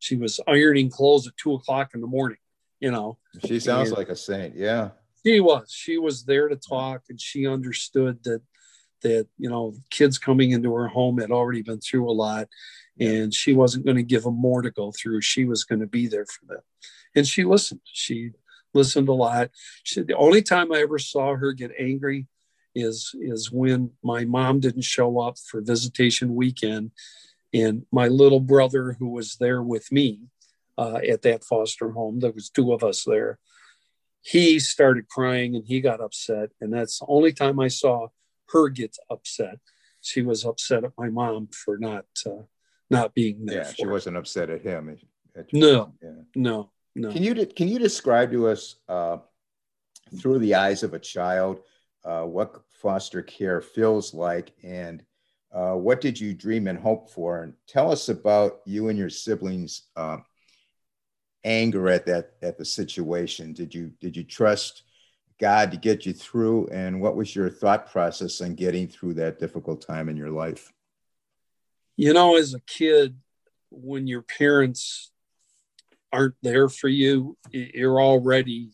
She 0.00 0.16
was 0.16 0.40
ironing 0.48 0.90
clothes 0.90 1.28
at 1.28 1.36
two 1.36 1.54
o'clock 1.54 1.90
in 1.94 2.00
the 2.00 2.08
morning 2.08 2.38
you 2.80 2.90
know. 2.90 3.18
She 3.46 3.60
sounds 3.60 3.90
and, 3.90 3.98
like 3.98 4.08
a 4.08 4.16
saint. 4.16 4.56
Yeah. 4.56 4.90
She 5.24 5.40
was. 5.40 5.72
She 5.72 5.98
was 5.98 6.24
there 6.24 6.48
to 6.48 6.56
talk, 6.56 7.02
and 7.08 7.20
she 7.20 7.46
understood 7.46 8.22
that 8.24 8.42
that 9.02 9.28
you 9.38 9.48
know 9.48 9.74
kids 9.90 10.18
coming 10.18 10.50
into 10.50 10.74
her 10.74 10.88
home 10.88 11.18
had 11.18 11.30
already 11.30 11.62
been 11.62 11.80
through 11.80 12.10
a 12.10 12.12
lot, 12.12 12.48
and 12.98 13.32
she 13.34 13.52
wasn't 13.52 13.84
going 13.84 13.96
to 13.96 14.02
give 14.02 14.22
them 14.22 14.36
more 14.36 14.62
to 14.62 14.70
go 14.70 14.92
through. 14.92 15.20
She 15.20 15.44
was 15.44 15.64
going 15.64 15.80
to 15.80 15.86
be 15.86 16.06
there 16.06 16.26
for 16.26 16.46
them, 16.46 16.62
and 17.14 17.26
she 17.26 17.44
listened. 17.44 17.80
She 17.84 18.30
listened 18.74 19.08
a 19.08 19.12
lot. 19.12 19.50
She, 19.82 20.02
the 20.02 20.16
only 20.16 20.42
time 20.42 20.72
I 20.72 20.78
ever 20.78 20.98
saw 20.98 21.34
her 21.34 21.52
get 21.52 21.72
angry 21.78 22.26
is 22.74 23.12
is 23.20 23.50
when 23.50 23.90
my 24.02 24.24
mom 24.24 24.60
didn't 24.60 24.82
show 24.82 25.20
up 25.20 25.36
for 25.38 25.60
visitation 25.60 26.34
weekend, 26.34 26.92
and 27.52 27.86
my 27.92 28.08
little 28.08 28.40
brother 28.40 28.96
who 28.98 29.08
was 29.08 29.36
there 29.36 29.62
with 29.62 29.90
me 29.90 30.20
uh, 30.78 31.00
at 31.08 31.22
that 31.22 31.44
foster 31.44 31.90
home. 31.90 32.20
There 32.20 32.32
was 32.32 32.48
two 32.48 32.72
of 32.72 32.84
us 32.84 33.04
there. 33.04 33.38
He 34.22 34.58
started 34.60 35.08
crying 35.08 35.56
and 35.56 35.64
he 35.66 35.80
got 35.80 36.00
upset, 36.00 36.50
and 36.60 36.72
that's 36.72 37.00
the 37.00 37.06
only 37.08 37.32
time 37.32 37.60
I 37.60 37.68
saw 37.68 38.08
her 38.52 38.68
get 38.68 38.96
upset. 39.10 39.58
She 40.00 40.22
was 40.22 40.44
upset 40.44 40.84
at 40.84 40.92
my 40.96 41.08
mom 41.08 41.48
for 41.52 41.76
not 41.78 42.06
uh, 42.24 42.42
not 42.90 43.14
being 43.14 43.44
there. 43.44 43.62
Yeah, 43.62 43.72
she 43.72 43.84
her. 43.84 43.90
wasn't 43.90 44.16
upset 44.16 44.48
at 44.50 44.62
him. 44.62 44.96
At 45.36 45.52
no, 45.52 45.92
yeah. 46.02 46.10
no, 46.34 46.70
no. 46.94 47.12
Can 47.12 47.22
you 47.22 47.34
can 47.46 47.68
you 47.68 47.78
describe 47.78 48.30
to 48.32 48.48
us 48.48 48.76
uh, 48.88 49.18
through 50.20 50.38
the 50.38 50.54
eyes 50.54 50.82
of 50.82 50.94
a 50.94 50.98
child 50.98 51.60
uh, 52.04 52.22
what 52.22 52.62
foster 52.80 53.22
care 53.22 53.60
feels 53.60 54.14
like 54.14 54.52
and 54.62 55.02
uh, 55.52 55.72
what 55.72 56.00
did 56.00 56.20
you 56.20 56.34
dream 56.34 56.66
and 56.66 56.78
hope 56.78 57.10
for? 57.10 57.42
And 57.42 57.54
tell 57.66 57.90
us 57.90 58.08
about 58.08 58.60
you 58.66 58.88
and 58.88 58.98
your 58.98 59.10
siblings' 59.10 59.88
uh, 59.96 60.18
anger 61.44 61.88
at 61.88 62.06
that 62.06 62.32
at 62.42 62.58
the 62.58 62.64
situation. 62.64 63.52
Did 63.52 63.74
you 63.74 63.92
did 64.00 64.16
you 64.16 64.24
trust 64.24 64.82
God 65.40 65.70
to 65.70 65.76
get 65.76 66.06
you 66.06 66.12
through? 66.12 66.68
And 66.68 67.00
what 67.00 67.16
was 67.16 67.34
your 67.34 67.50
thought 67.50 67.90
process 67.90 68.40
on 68.40 68.54
getting 68.54 68.88
through 68.88 69.14
that 69.14 69.38
difficult 69.38 69.80
time 69.80 70.08
in 70.08 70.16
your 70.16 70.30
life? 70.30 70.72
You 71.96 72.12
know, 72.12 72.36
as 72.36 72.54
a 72.54 72.60
kid, 72.60 73.16
when 73.70 74.06
your 74.06 74.22
parents 74.22 75.10
aren't 76.12 76.36
there 76.42 76.68
for 76.68 76.88
you, 76.88 77.36
you're 77.50 78.00
already 78.00 78.70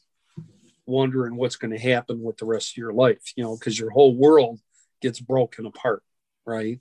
wondering 0.86 1.36
what's 1.36 1.56
going 1.56 1.70
to 1.70 1.78
happen 1.78 2.22
with 2.22 2.36
the 2.36 2.44
rest 2.44 2.72
of 2.72 2.76
your 2.76 2.92
life, 2.92 3.32
you 3.36 3.42
know, 3.42 3.56
because 3.56 3.78
your 3.78 3.90
whole 3.90 4.14
world 4.14 4.60
gets 5.00 5.18
broken 5.18 5.64
apart 5.64 6.02
right? 6.46 6.78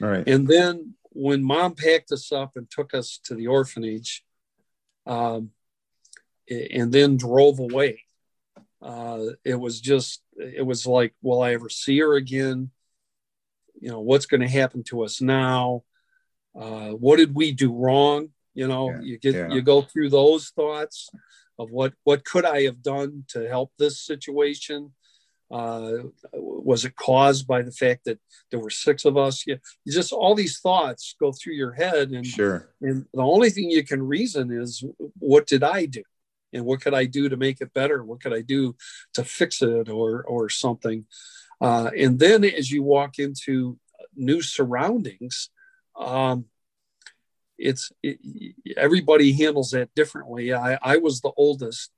Right. 0.00 0.26
And 0.26 0.46
then 0.46 0.94
when 1.10 1.42
mom 1.42 1.74
packed 1.74 2.12
us 2.12 2.32
up 2.32 2.52
and 2.56 2.70
took 2.70 2.94
us 2.94 3.20
to 3.24 3.34
the 3.34 3.48
orphanage, 3.48 4.24
um, 5.06 5.50
and 6.48 6.92
then 6.92 7.16
drove 7.16 7.58
away, 7.58 8.02
uh, 8.80 9.26
it 9.44 9.54
was 9.54 9.80
just, 9.80 10.22
it 10.36 10.64
was 10.64 10.86
like, 10.86 11.14
will 11.22 11.42
I 11.42 11.54
ever 11.54 11.68
see 11.68 11.98
her 12.00 12.14
again? 12.14 12.70
You 13.80 13.90
know, 13.90 14.00
what's 14.00 14.26
going 14.26 14.40
to 14.40 14.48
happen 14.48 14.82
to 14.84 15.02
us 15.02 15.20
now? 15.20 15.84
Uh, 16.58 16.90
what 16.90 17.16
did 17.16 17.34
we 17.34 17.52
do 17.52 17.72
wrong? 17.72 18.30
You 18.54 18.68
know, 18.68 18.90
yeah, 18.90 19.00
you 19.00 19.18
get, 19.18 19.34
yeah. 19.34 19.52
you 19.52 19.62
go 19.62 19.82
through 19.82 20.10
those 20.10 20.50
thoughts 20.50 21.10
of 21.58 21.70
what, 21.70 21.94
what 22.04 22.24
could 22.24 22.44
I 22.44 22.62
have 22.62 22.82
done 22.82 23.24
to 23.28 23.48
help 23.48 23.72
this 23.78 24.00
situation? 24.00 24.92
Uh, 25.50 25.92
was 26.64 26.84
it 26.84 26.96
caused 26.96 27.46
by 27.46 27.62
the 27.62 27.72
fact 27.72 28.04
that 28.04 28.18
there 28.50 28.60
were 28.60 28.70
six 28.70 29.04
of 29.04 29.16
us? 29.16 29.46
You, 29.46 29.58
just 29.88 30.12
all 30.12 30.34
these 30.34 30.60
thoughts 30.60 31.14
go 31.18 31.32
through 31.32 31.54
your 31.54 31.72
head, 31.72 32.10
and 32.10 32.26
sure. 32.26 32.70
And 32.80 33.06
the 33.12 33.22
only 33.22 33.50
thing 33.50 33.70
you 33.70 33.84
can 33.84 34.02
reason 34.02 34.50
is, 34.50 34.84
what 35.18 35.46
did 35.46 35.62
I 35.62 35.86
do, 35.86 36.02
and 36.52 36.64
what 36.64 36.80
could 36.80 36.94
I 36.94 37.04
do 37.04 37.28
to 37.28 37.36
make 37.36 37.60
it 37.60 37.74
better? 37.74 38.02
What 38.04 38.20
could 38.22 38.32
I 38.32 38.42
do 38.42 38.76
to 39.14 39.24
fix 39.24 39.62
it, 39.62 39.88
or 39.88 40.22
or 40.22 40.48
something? 40.48 41.06
Uh, 41.60 41.90
and 41.96 42.18
then 42.18 42.44
as 42.44 42.70
you 42.70 42.82
walk 42.82 43.18
into 43.18 43.78
new 44.16 44.42
surroundings, 44.42 45.50
um, 45.96 46.46
it's 47.56 47.92
it, 48.02 48.18
everybody 48.76 49.32
handles 49.32 49.70
that 49.70 49.94
differently. 49.94 50.52
I, 50.52 50.78
I 50.82 50.96
was 50.96 51.20
the 51.20 51.32
oldest, 51.36 51.90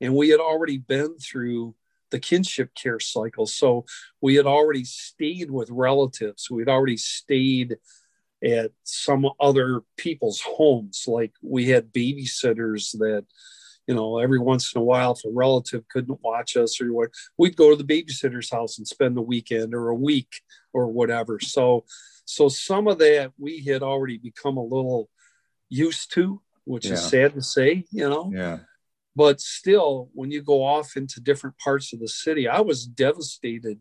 and 0.00 0.14
we 0.14 0.30
had 0.30 0.40
already 0.40 0.78
been 0.78 1.18
through 1.18 1.74
the 2.10 2.18
kinship 2.18 2.74
care 2.74 3.00
cycle. 3.00 3.46
So 3.46 3.84
we 4.20 4.34
had 4.34 4.46
already 4.46 4.84
stayed 4.84 5.50
with 5.50 5.70
relatives. 5.70 6.50
We'd 6.50 6.68
already 6.68 6.96
stayed 6.96 7.76
at 8.42 8.72
some 8.84 9.28
other 9.38 9.82
people's 9.96 10.40
homes. 10.40 11.04
Like 11.06 11.32
we 11.42 11.66
had 11.66 11.92
babysitters 11.92 12.92
that, 12.98 13.26
you 13.86 13.94
know, 13.94 14.18
every 14.18 14.38
once 14.38 14.74
in 14.74 14.80
a 14.80 14.84
while, 14.84 15.12
if 15.12 15.24
a 15.24 15.30
relative 15.32 15.86
couldn't 15.88 16.22
watch 16.22 16.56
us 16.56 16.80
or 16.80 16.92
what, 16.92 17.10
we'd 17.36 17.56
go 17.56 17.70
to 17.70 17.82
the 17.82 17.84
babysitter's 17.84 18.50
house 18.50 18.78
and 18.78 18.86
spend 18.86 19.16
the 19.16 19.22
weekend 19.22 19.74
or 19.74 19.88
a 19.88 19.94
week 19.94 20.42
or 20.72 20.88
whatever. 20.88 21.38
So, 21.40 21.84
so 22.24 22.48
some 22.48 22.86
of 22.86 22.98
that 22.98 23.32
we 23.38 23.64
had 23.64 23.82
already 23.82 24.18
become 24.18 24.56
a 24.56 24.62
little 24.62 25.10
used 25.68 26.12
to, 26.14 26.40
which 26.64 26.86
yeah. 26.86 26.92
is 26.92 27.02
sad 27.02 27.34
to 27.34 27.42
say, 27.42 27.84
you 27.90 28.08
know. 28.08 28.30
Yeah 28.34 28.58
but 29.16 29.40
still 29.40 30.08
when 30.14 30.30
you 30.30 30.42
go 30.42 30.64
off 30.64 30.96
into 30.96 31.20
different 31.20 31.56
parts 31.58 31.92
of 31.92 32.00
the 32.00 32.08
city 32.08 32.48
i 32.48 32.60
was 32.60 32.86
devastated 32.86 33.78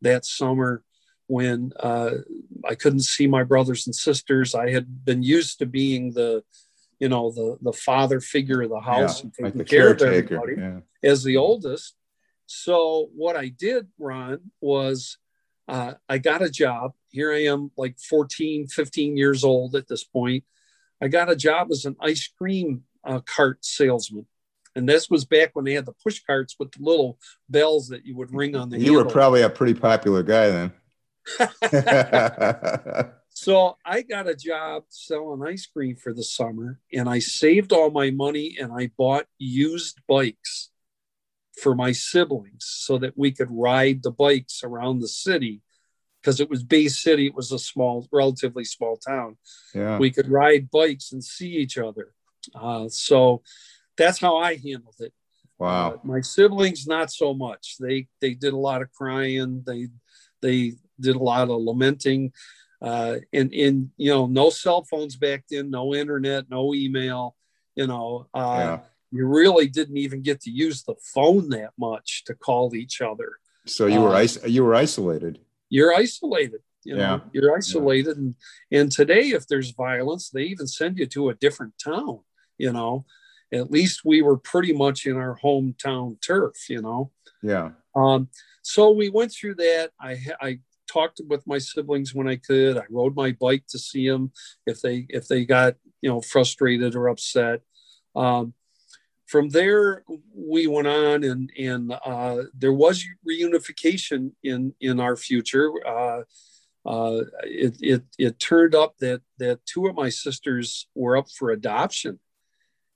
that 0.00 0.24
summer 0.24 0.82
when 1.26 1.72
uh, 1.80 2.10
i 2.68 2.74
couldn't 2.74 3.00
see 3.00 3.26
my 3.26 3.42
brothers 3.42 3.86
and 3.86 3.94
sisters. 3.94 4.54
I 4.54 4.70
had 4.70 5.04
been 5.04 5.22
used 5.22 5.58
to 5.60 5.66
being 5.66 6.12
the 6.12 6.42
you 6.98 7.08
know 7.08 7.30
the 7.30 7.56
the 7.62 7.72
father 7.72 8.20
figure 8.20 8.62
of 8.62 8.70
the 8.70 8.80
house 8.80 9.18
yeah, 9.18 9.22
and 9.22 9.34
taking 9.34 9.58
like 9.60 9.68
care 9.68 9.92
of 9.92 10.02
everybody 10.02 10.54
yeah. 10.58 10.80
as 11.02 11.24
the 11.24 11.38
oldest. 11.38 11.94
So 12.46 13.08
what 13.14 13.34
i 13.36 13.48
did 13.48 13.88
ron 13.98 14.40
was 14.60 15.16
uh, 15.68 15.94
i 16.08 16.18
got 16.18 16.42
a 16.42 16.50
job. 16.50 16.92
Here 17.08 17.32
i 17.32 17.44
am 17.44 17.70
like 17.76 17.98
14 17.98 18.66
15 18.66 19.16
years 19.16 19.42
old 19.42 19.74
at 19.74 19.88
this 19.88 20.04
point. 20.04 20.44
I 21.00 21.08
got 21.08 21.30
a 21.30 21.36
job 21.36 21.68
as 21.70 21.86
an 21.86 21.96
ice 22.00 22.28
cream 22.28 22.82
uh, 23.04 23.20
cart 23.20 23.64
salesman 23.64 24.26
and 24.74 24.88
this 24.88 25.10
was 25.10 25.24
back 25.24 25.50
when 25.54 25.64
they 25.64 25.74
had 25.74 25.86
the 25.86 25.94
push 26.02 26.20
carts 26.26 26.56
with 26.58 26.72
the 26.72 26.82
little 26.82 27.18
bells 27.48 27.88
that 27.88 28.06
you 28.06 28.16
would 28.16 28.34
ring 28.34 28.56
on 28.56 28.70
the. 28.70 28.78
You 28.78 28.84
handle. 28.86 29.04
were 29.04 29.10
probably 29.10 29.42
a 29.42 29.50
pretty 29.50 29.74
popular 29.74 30.22
guy 30.22 30.50
then. 30.50 30.72
so 33.30 33.76
I 33.84 34.02
got 34.02 34.28
a 34.28 34.34
job 34.34 34.84
selling 34.88 35.46
ice 35.46 35.66
cream 35.66 35.96
for 35.96 36.12
the 36.12 36.24
summer, 36.24 36.80
and 36.92 37.08
I 37.08 37.18
saved 37.18 37.72
all 37.72 37.90
my 37.90 38.10
money 38.10 38.56
and 38.60 38.72
I 38.72 38.90
bought 38.96 39.26
used 39.38 40.00
bikes 40.08 40.70
for 41.60 41.74
my 41.74 41.92
siblings 41.92 42.64
so 42.66 42.98
that 42.98 43.16
we 43.16 43.30
could 43.30 43.48
ride 43.50 44.02
the 44.02 44.10
bikes 44.10 44.62
around 44.64 45.00
the 45.00 45.08
city 45.08 45.60
because 46.20 46.40
it 46.40 46.48
was 46.48 46.62
Bay 46.62 46.88
City. 46.88 47.26
It 47.26 47.34
was 47.34 47.52
a 47.52 47.58
small, 47.58 48.08
relatively 48.12 48.64
small 48.64 48.96
town. 48.96 49.36
Yeah. 49.74 49.98
We 49.98 50.10
could 50.10 50.28
ride 50.28 50.70
bikes 50.70 51.12
and 51.12 51.22
see 51.22 51.50
each 51.50 51.76
other. 51.78 52.14
Uh, 52.54 52.88
so 52.88 53.42
that's 53.96 54.18
how 54.18 54.36
I 54.38 54.56
handled 54.56 54.96
it. 55.00 55.12
Wow. 55.58 55.92
Uh, 55.92 55.96
my 56.02 56.20
siblings, 56.20 56.86
not 56.86 57.12
so 57.12 57.34
much. 57.34 57.76
They 57.78 58.08
they 58.20 58.34
did 58.34 58.52
a 58.52 58.58
lot 58.58 58.82
of 58.82 58.92
crying. 58.92 59.62
They 59.66 59.88
they 60.40 60.74
did 60.98 61.16
a 61.16 61.22
lot 61.22 61.50
of 61.50 61.62
lamenting. 61.62 62.32
Uh, 62.80 63.18
and 63.32 63.52
and 63.52 63.90
you 63.96 64.10
know, 64.10 64.26
no 64.26 64.50
cell 64.50 64.82
phones 64.82 65.14
back 65.16 65.44
then, 65.48 65.70
no 65.70 65.94
internet, 65.94 66.50
no 66.50 66.74
email. 66.74 67.36
You 67.76 67.86
know, 67.86 68.26
uh, 68.34 68.56
yeah. 68.58 68.78
you 69.12 69.26
really 69.26 69.68
didn't 69.68 69.98
even 69.98 70.22
get 70.22 70.40
to 70.42 70.50
use 70.50 70.82
the 70.82 70.96
phone 71.14 71.48
that 71.50 71.70
much 71.78 72.24
to 72.24 72.34
call 72.34 72.74
each 72.74 73.00
other. 73.00 73.36
So 73.66 73.86
you 73.86 74.00
were 74.00 74.16
uh, 74.16 74.22
is- 74.22 74.40
you 74.44 74.64
were 74.64 74.74
isolated. 74.74 75.38
You're 75.68 75.94
isolated. 75.94 76.60
You 76.84 76.96
know, 76.96 77.00
yeah. 77.00 77.18
you're 77.32 77.56
isolated, 77.56 78.16
yeah. 78.16 78.22
and 78.22 78.34
and 78.72 78.90
today, 78.90 79.28
if 79.28 79.46
there's 79.46 79.70
violence, 79.70 80.30
they 80.30 80.42
even 80.42 80.66
send 80.66 80.98
you 80.98 81.06
to 81.06 81.28
a 81.28 81.34
different 81.34 81.74
town. 81.78 82.20
You 82.58 82.72
know, 82.72 83.06
at 83.52 83.70
least 83.70 84.02
we 84.04 84.22
were 84.22 84.38
pretty 84.38 84.72
much 84.72 85.06
in 85.06 85.16
our 85.16 85.38
hometown 85.42 86.20
turf, 86.20 86.68
you 86.68 86.80
know. 86.80 87.10
Yeah. 87.42 87.70
Um, 87.94 88.28
so 88.62 88.90
we 88.90 89.10
went 89.10 89.32
through 89.32 89.56
that. 89.56 89.90
I 90.00 90.18
I 90.40 90.60
talked 90.90 91.20
with 91.28 91.46
my 91.46 91.58
siblings 91.58 92.14
when 92.14 92.28
I 92.28 92.36
could. 92.36 92.78
I 92.78 92.84
rode 92.90 93.14
my 93.14 93.32
bike 93.32 93.64
to 93.68 93.78
see 93.78 94.08
them 94.08 94.32
if 94.66 94.80
they 94.80 95.06
if 95.08 95.28
they 95.28 95.44
got 95.44 95.74
you 96.00 96.08
know 96.08 96.20
frustrated 96.20 96.94
or 96.94 97.08
upset. 97.08 97.60
Um, 98.16 98.54
from 99.26 99.48
there, 99.50 100.04
we 100.34 100.66
went 100.66 100.88
on, 100.88 101.24
and 101.24 101.50
and 101.58 101.92
uh, 102.04 102.42
there 102.54 102.72
was 102.72 103.04
reunification 103.28 104.32
in 104.42 104.74
in 104.80 105.00
our 105.00 105.16
future. 105.16 105.70
Uh, 105.86 106.22
uh, 106.84 107.22
it, 107.44 107.76
it 107.80 108.02
it 108.18 108.38
turned 108.38 108.74
up 108.74 108.96
that 108.98 109.20
that 109.38 109.64
two 109.66 109.86
of 109.86 109.94
my 109.94 110.08
sisters 110.08 110.88
were 110.94 111.16
up 111.16 111.30
for 111.30 111.50
adoption 111.50 112.18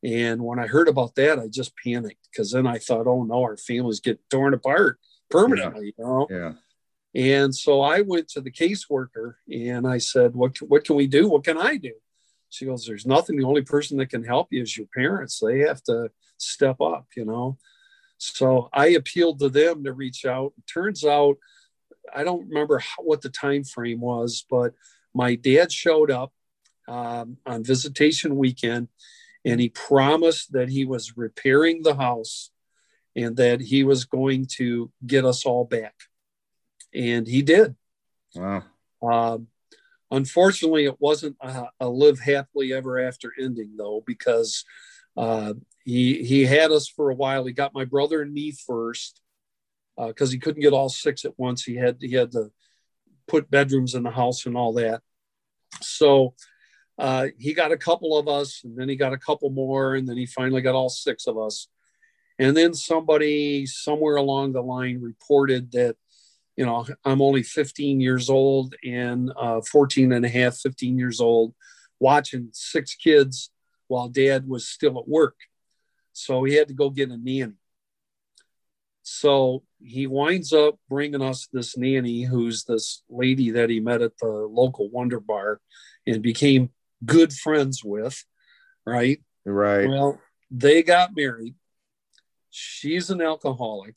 and 0.02 0.42
when 0.42 0.58
I 0.58 0.66
heard 0.66 0.88
about 0.88 1.14
that, 1.16 1.38
I 1.38 1.48
just 1.48 1.72
panicked 1.82 2.28
because 2.30 2.52
then 2.52 2.66
I 2.66 2.78
thought, 2.78 3.06
oh 3.06 3.24
no, 3.24 3.42
our 3.42 3.56
families 3.56 4.00
get 4.00 4.20
torn 4.30 4.54
apart 4.54 4.98
permanently, 5.30 5.94
yeah. 5.98 6.04
you 6.04 6.04
know? 6.04 6.26
Yeah. 6.30 6.52
And 7.14 7.54
so 7.54 7.80
I 7.80 8.02
went 8.02 8.28
to 8.28 8.40
the 8.40 8.50
caseworker 8.50 9.34
and 9.50 9.86
I 9.86 9.98
said, 9.98 10.34
what, 10.34 10.60
what 10.60 10.84
can 10.84 10.96
we 10.96 11.06
do? 11.06 11.28
What 11.28 11.44
can 11.44 11.56
I 11.56 11.76
do? 11.76 11.92
She 12.50 12.66
goes, 12.66 12.86
there's 12.86 13.06
nothing. 13.06 13.36
The 13.36 13.46
only 13.46 13.62
person 13.62 13.96
that 13.98 14.10
can 14.10 14.22
help 14.22 14.48
you 14.50 14.62
is 14.62 14.76
your 14.76 14.86
parents. 14.94 15.40
They 15.40 15.60
have 15.60 15.82
to 15.84 16.10
step 16.36 16.80
up, 16.80 17.06
you 17.16 17.24
know? 17.24 17.56
So 18.18 18.68
I 18.72 18.88
appealed 18.88 19.40
to 19.40 19.48
them 19.48 19.84
to 19.84 19.92
reach 19.92 20.24
out. 20.26 20.52
It 20.58 20.64
turns 20.72 21.04
out, 21.04 21.36
I 22.14 22.22
don't 22.22 22.48
remember 22.48 22.78
how, 22.78 23.02
what 23.02 23.22
the 23.22 23.30
time 23.30 23.64
frame 23.64 24.00
was, 24.00 24.44
but 24.48 24.74
my 25.14 25.34
dad 25.34 25.72
showed 25.72 26.10
up 26.10 26.32
um, 26.86 27.38
on 27.46 27.64
visitation 27.64 28.36
weekend 28.36 28.88
and 29.46 29.60
he 29.60 29.68
promised 29.68 30.52
that 30.52 30.68
he 30.68 30.84
was 30.84 31.16
repairing 31.16 31.82
the 31.82 31.94
house 31.94 32.50
and 33.14 33.36
that 33.36 33.60
he 33.60 33.84
was 33.84 34.04
going 34.04 34.46
to 34.56 34.90
get 35.06 35.24
us 35.24 35.46
all 35.46 35.64
back. 35.64 35.94
And 36.92 37.28
he 37.28 37.42
did. 37.42 37.76
Wow. 38.34 38.64
Um, 39.00 39.46
unfortunately, 40.10 40.84
it 40.86 41.00
wasn't 41.00 41.36
a, 41.40 41.68
a, 41.78 41.88
live 41.88 42.18
happily 42.18 42.72
ever 42.72 42.98
after 42.98 43.32
ending, 43.40 43.76
though, 43.78 44.02
because 44.04 44.64
uh, 45.16 45.54
he 45.84 46.24
he 46.24 46.44
had 46.44 46.72
us 46.72 46.88
for 46.88 47.10
a 47.10 47.14
while. 47.14 47.44
He 47.44 47.52
got 47.52 47.72
my 47.72 47.84
brother 47.84 48.22
and 48.22 48.32
me 48.32 48.50
first 48.50 49.22
because 49.96 50.30
uh, 50.30 50.32
he 50.32 50.38
couldn't 50.38 50.62
get 50.62 50.72
all 50.72 50.88
six 50.88 51.24
at 51.24 51.38
once. 51.38 51.62
He 51.62 51.76
had 51.76 51.98
he 52.00 52.12
had 52.12 52.32
to 52.32 52.50
put 53.28 53.50
bedrooms 53.50 53.94
in 53.94 54.02
the 54.02 54.10
house 54.10 54.44
and 54.44 54.56
all 54.56 54.72
that. 54.74 55.02
So 55.80 56.34
uh, 56.98 57.28
he 57.38 57.52
got 57.52 57.72
a 57.72 57.76
couple 57.76 58.16
of 58.16 58.28
us, 58.28 58.62
and 58.64 58.76
then 58.76 58.88
he 58.88 58.96
got 58.96 59.12
a 59.12 59.18
couple 59.18 59.50
more, 59.50 59.94
and 59.94 60.08
then 60.08 60.16
he 60.16 60.26
finally 60.26 60.62
got 60.62 60.74
all 60.74 60.88
six 60.88 61.26
of 61.26 61.38
us. 61.38 61.68
And 62.38 62.56
then 62.56 62.74
somebody 62.74 63.66
somewhere 63.66 64.16
along 64.16 64.52
the 64.52 64.62
line 64.62 65.00
reported 65.00 65.72
that, 65.72 65.96
you 66.56 66.64
know, 66.64 66.86
I'm 67.04 67.22
only 67.22 67.42
15 67.42 68.00
years 68.00 68.28
old 68.28 68.74
and 68.84 69.32
uh, 69.36 69.60
14 69.60 70.12
and 70.12 70.24
a 70.24 70.28
half, 70.28 70.56
15 70.58 70.98
years 70.98 71.20
old, 71.20 71.54
watching 71.98 72.50
six 72.52 72.94
kids 72.94 73.50
while 73.88 74.08
dad 74.08 74.46
was 74.48 74.68
still 74.68 74.98
at 74.98 75.08
work. 75.08 75.36
So 76.12 76.44
he 76.44 76.54
had 76.54 76.68
to 76.68 76.74
go 76.74 76.90
get 76.90 77.10
a 77.10 77.16
nanny. 77.16 77.54
So 79.02 79.62
he 79.80 80.06
winds 80.06 80.52
up 80.52 80.78
bringing 80.88 81.22
us 81.22 81.48
this 81.52 81.76
nanny 81.76 82.22
who's 82.22 82.64
this 82.64 83.02
lady 83.08 83.52
that 83.52 83.70
he 83.70 83.80
met 83.80 84.02
at 84.02 84.18
the 84.18 84.26
local 84.26 84.90
Wonder 84.90 85.20
Bar 85.20 85.60
and 86.06 86.22
became 86.22 86.70
good 87.06 87.32
friends 87.32 87.82
with, 87.84 88.22
right? 88.84 89.20
Right. 89.44 89.88
Well, 89.88 90.20
they 90.50 90.82
got 90.82 91.16
married. 91.16 91.54
She's 92.50 93.10
an 93.10 93.22
alcoholic, 93.22 93.96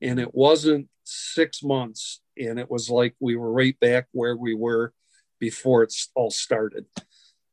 and 0.00 0.18
it 0.18 0.34
wasn't 0.34 0.88
six 1.04 1.62
months, 1.62 2.20
and 2.38 2.58
it 2.58 2.70
was 2.70 2.90
like 2.90 3.14
we 3.20 3.36
were 3.36 3.52
right 3.52 3.78
back 3.80 4.06
where 4.12 4.36
we 4.36 4.54
were 4.54 4.92
before 5.38 5.82
it 5.82 5.94
all 6.14 6.30
started. 6.30 6.86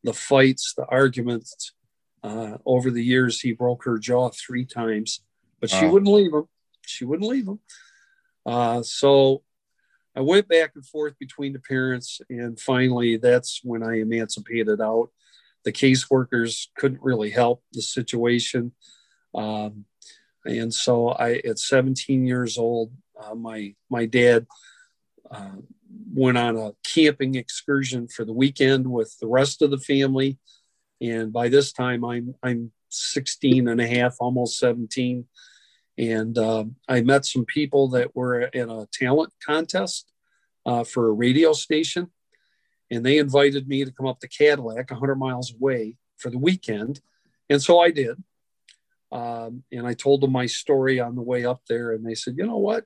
The 0.03 0.13
fights, 0.13 0.74
the 0.75 0.86
arguments. 0.86 1.74
Uh, 2.22 2.58
over 2.65 2.91
the 2.91 3.03
years, 3.03 3.39
he 3.39 3.53
broke 3.53 3.86
her 3.86 3.98
jaw 3.98 4.29
three 4.29 4.65
times, 4.65 5.22
but 5.62 5.69
she 5.69 5.86
oh. 5.86 5.91
wouldn't 5.91 6.12
leave 6.12 6.34
him. 6.34 6.46
She 6.86 7.05
wouldn't 7.05 7.29
leave 7.29 7.48
him. 7.48 7.60
Uh, 8.46 8.84
so 8.84 9.43
I 10.16 10.22
went 10.22 10.48
back 10.48 10.72
and 10.75 10.86
forth 10.86 11.18
between 11.20 11.54
the 11.54 11.60
parents, 11.60 12.20
and 12.30 12.60
finally, 12.60 13.18
that's 13.18 13.62
when 13.63 13.84
I 13.84 14.00
emancipated 14.00 14.82
out. 14.82 15.10
The 15.66 15.72
caseworkers 15.72 16.68
couldn't 16.78 17.01
really 17.01 17.30
help 17.30 17.63
the 17.74 17.82
situation, 17.82 18.72
um, 19.36 19.86
and 20.46 20.74
so 20.74 21.10
I, 21.10 21.42
at 21.46 21.60
17 21.60 22.25
years 22.25 22.58
old, 22.58 22.91
uh, 23.22 23.36
my 23.36 23.76
my 23.89 24.06
dad 24.06 24.48
uh, 25.30 25.58
went 26.13 26.38
on 26.38 26.58
a 26.58 26.72
camping 26.84 27.36
excursion 27.36 28.08
for 28.08 28.26
the 28.26 28.34
weekend 28.34 28.89
with 28.89 29.15
the 29.19 29.28
rest 29.28 29.62
of 29.62 29.69
the 29.69 29.78
family, 29.78 30.39
and 31.02 31.32
by 31.32 31.50
this 31.50 31.72
time, 31.72 32.04
I'm 32.04 32.36
I'm 32.41 32.72
16 32.89 33.67
and 33.67 33.80
a 33.80 33.88
half, 33.88 34.15
almost 34.19 34.58
17 34.58 35.26
and 35.99 36.38
um, 36.38 36.77
I 36.88 37.01
met 37.01 37.25
some 37.25 37.43
people 37.43 37.89
that 37.89 38.15
were 38.15 38.43
in 38.43 38.69
a 38.69 38.88
talent 38.93 39.33
contest 39.45 40.09
uh, 40.65 40.85
for 40.85 41.07
a 41.07 41.12
radio 41.12 41.51
station. 41.51 42.09
And 42.89 43.05
they 43.05 43.17
invited 43.17 43.67
me 43.67 43.83
to 43.83 43.91
come 43.91 44.07
up 44.07 44.21
to 44.21 44.27
Cadillac, 44.29 44.89
100 44.89 45.15
miles 45.15 45.53
away, 45.53 45.97
for 46.15 46.29
the 46.29 46.38
weekend. 46.38 47.01
And 47.49 47.62
so 47.62 47.81
I 47.81 47.91
did. 47.91 48.15
Um, 49.12 49.63
and 49.73 49.85
I 49.85 49.93
told 49.93 50.21
them 50.21 50.31
my 50.31 50.45
story 50.45 51.01
on 51.01 51.15
the 51.15 51.21
way 51.21 51.45
up 51.45 51.62
there. 51.67 51.91
And 51.91 52.05
they 52.05 52.15
said, 52.15 52.35
you 52.38 52.47
know 52.47 52.57
what? 52.57 52.85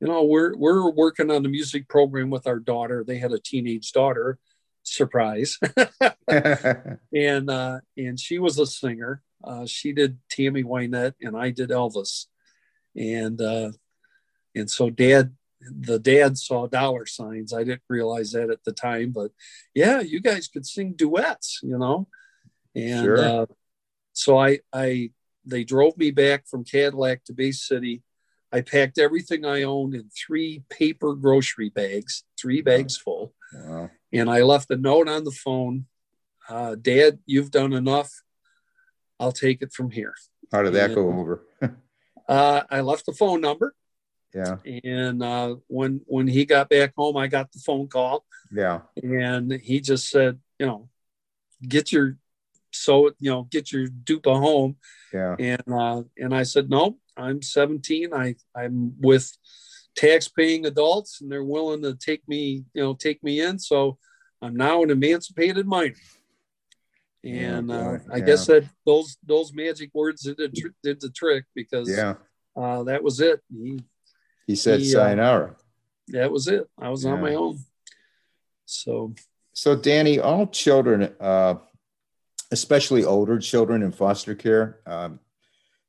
You 0.00 0.06
know, 0.06 0.22
we're, 0.22 0.56
we're 0.56 0.88
working 0.88 1.32
on 1.32 1.42
the 1.42 1.48
music 1.48 1.88
program 1.88 2.30
with 2.30 2.46
our 2.46 2.60
daughter. 2.60 3.02
They 3.04 3.18
had 3.18 3.32
a 3.32 3.40
teenage 3.40 3.90
daughter, 3.90 4.38
surprise. 4.84 5.58
and, 6.28 7.50
uh, 7.50 7.80
and 7.96 8.20
she 8.20 8.38
was 8.38 8.56
a 8.60 8.66
singer 8.66 9.20
uh, 9.42 9.66
she 9.66 9.92
did 9.92 10.18
Tammy 10.30 10.62
Wynette 10.62 11.14
and 11.20 11.36
I 11.36 11.50
did 11.50 11.70
Elvis. 11.70 12.26
And 12.96 13.40
uh, 13.40 13.72
and 14.54 14.70
so 14.70 14.90
dad 14.90 15.34
the 15.60 15.98
dad 15.98 16.38
saw 16.38 16.66
dollar 16.66 17.06
signs. 17.06 17.52
I 17.52 17.64
didn't 17.64 17.82
realize 17.88 18.32
that 18.32 18.50
at 18.50 18.64
the 18.64 18.72
time, 18.72 19.12
but 19.12 19.30
yeah, 19.74 20.00
you 20.00 20.20
guys 20.20 20.48
could 20.48 20.66
sing 20.66 20.94
duets, 20.94 21.60
you 21.62 21.78
know. 21.78 22.08
And 22.74 23.04
sure. 23.04 23.18
uh, 23.18 23.46
so 24.12 24.38
I 24.38 24.60
I 24.72 25.12
they 25.44 25.64
drove 25.64 25.96
me 25.96 26.10
back 26.10 26.46
from 26.46 26.64
Cadillac 26.64 27.24
to 27.24 27.32
Bay 27.32 27.52
City. 27.52 28.02
I 28.52 28.62
packed 28.62 28.98
everything 28.98 29.44
I 29.44 29.62
owned 29.62 29.94
in 29.94 30.10
three 30.10 30.64
paper 30.70 31.14
grocery 31.14 31.68
bags, 31.68 32.24
three 32.40 32.62
bags 32.62 32.96
full. 32.96 33.32
Wow. 33.52 33.90
And 34.12 34.28
I 34.28 34.42
left 34.42 34.70
a 34.70 34.76
note 34.76 35.08
on 35.08 35.24
the 35.24 35.30
phone. 35.30 35.86
Uh, 36.48 36.74
Dad, 36.74 37.20
you've 37.26 37.52
done 37.52 37.72
enough. 37.72 38.10
I'll 39.20 39.32
take 39.32 39.60
it 39.62 39.72
from 39.72 39.90
here. 39.90 40.14
How 40.50 40.62
did 40.62 40.72
that 40.72 40.86
and, 40.86 40.94
go 40.94 41.08
over? 41.08 41.46
uh, 42.28 42.62
I 42.68 42.80
left 42.80 43.06
the 43.06 43.12
phone 43.12 43.42
number. 43.42 43.74
Yeah. 44.34 44.56
And 44.84 45.22
uh, 45.22 45.56
when 45.66 46.00
when 46.06 46.26
he 46.26 46.44
got 46.44 46.70
back 46.70 46.94
home, 46.96 47.16
I 47.16 47.26
got 47.26 47.52
the 47.52 47.58
phone 47.58 47.88
call. 47.88 48.24
Yeah. 48.50 48.80
And 49.02 49.52
he 49.52 49.80
just 49.80 50.08
said, 50.08 50.38
you 50.58 50.66
know, 50.66 50.88
get 51.66 51.92
your 51.92 52.16
so 52.72 53.10
you 53.18 53.30
know 53.30 53.42
get 53.44 53.72
your 53.72 53.88
dupa 53.88 54.38
home. 54.38 54.76
Yeah. 55.12 55.36
And 55.38 55.62
uh, 55.70 56.02
and 56.16 56.34
I 56.34 56.44
said 56.44 56.70
no, 56.70 56.98
I'm 57.16 57.42
17. 57.42 58.14
I 58.14 58.36
I'm 58.56 58.94
with 59.00 59.36
tax 59.96 60.28
paying 60.28 60.64
adults, 60.64 61.20
and 61.20 61.30
they're 61.30 61.44
willing 61.44 61.82
to 61.82 61.94
take 61.94 62.26
me 62.26 62.64
you 62.72 62.82
know 62.82 62.94
take 62.94 63.22
me 63.22 63.40
in. 63.40 63.58
So 63.58 63.98
I'm 64.40 64.56
now 64.56 64.82
an 64.82 64.90
emancipated 64.90 65.66
minor 65.66 65.94
and 67.22 67.70
uh, 67.70 67.98
I 68.12 68.16
yeah. 68.16 68.24
guess 68.24 68.46
that 68.46 68.64
those 68.86 69.16
those 69.26 69.52
magic 69.52 69.90
words 69.92 70.22
did, 70.22 70.36
the, 70.36 70.70
did 70.82 71.00
the 71.00 71.10
trick 71.10 71.44
because 71.54 71.90
yeah, 71.90 72.14
uh, 72.56 72.82
that 72.84 73.02
was 73.02 73.20
it. 73.20 73.40
He 73.50 73.84
he 74.46 74.56
said 74.56 74.80
he, 74.80 74.96
uh, 74.96 75.48
that 76.08 76.30
was 76.30 76.48
it. 76.48 76.66
I 76.78 76.88
was 76.88 77.04
yeah. 77.04 77.12
on 77.12 77.20
my 77.20 77.34
own. 77.34 77.58
So 78.64 79.14
so 79.52 79.76
Danny, 79.76 80.18
all 80.18 80.46
children, 80.46 81.14
uh, 81.20 81.56
especially 82.50 83.04
older 83.04 83.38
children 83.38 83.82
in 83.82 83.92
foster 83.92 84.34
care, 84.34 84.80
um, 84.86 85.20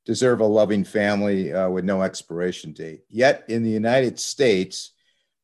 deserve 0.05 0.41
a 0.41 0.45
loving 0.45 0.83
family 0.83 1.53
uh, 1.53 1.69
with 1.69 1.85
no 1.85 2.01
expiration 2.01 2.73
date. 2.73 3.03
Yet 3.09 3.45
in 3.47 3.63
the 3.63 3.69
United 3.69 4.19
States, 4.19 4.91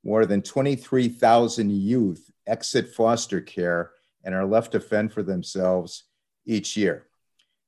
more 0.04 0.26
than 0.26 0.42
twenty 0.42 0.76
three 0.76 1.08
thousand 1.08 1.72
youth 1.72 2.30
exit 2.46 2.94
foster 2.94 3.40
care 3.40 3.92
and 4.28 4.36
are 4.36 4.46
left 4.46 4.74
to 4.74 4.80
fend 4.82 5.14
for 5.14 5.24
themselves 5.24 6.04
each 6.46 6.76
year. 6.76 7.08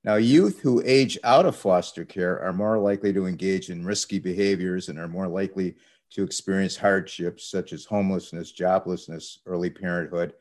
Now, 0.04 0.16
youth 0.16 0.60
who 0.60 0.84
age 0.86 1.18
out 1.24 1.46
of 1.46 1.56
foster 1.56 2.04
care 2.04 2.38
are 2.42 2.52
more 2.52 2.78
likely 2.78 3.14
to 3.14 3.28
engage 3.28 3.70
in 3.70 3.86
risky 3.86 4.20
behaviors 4.20 4.90
and 4.90 5.00
are 5.00 5.08
more 5.08 5.30
likely 5.30 5.78
to 6.12 6.24
experience 6.24 6.76
hardships 6.76 7.46
such 7.46 7.72
as 7.72 7.86
homelessness, 7.86 8.52
joblessness, 8.52 9.38
early 9.46 9.70
parenthood, 9.70 10.34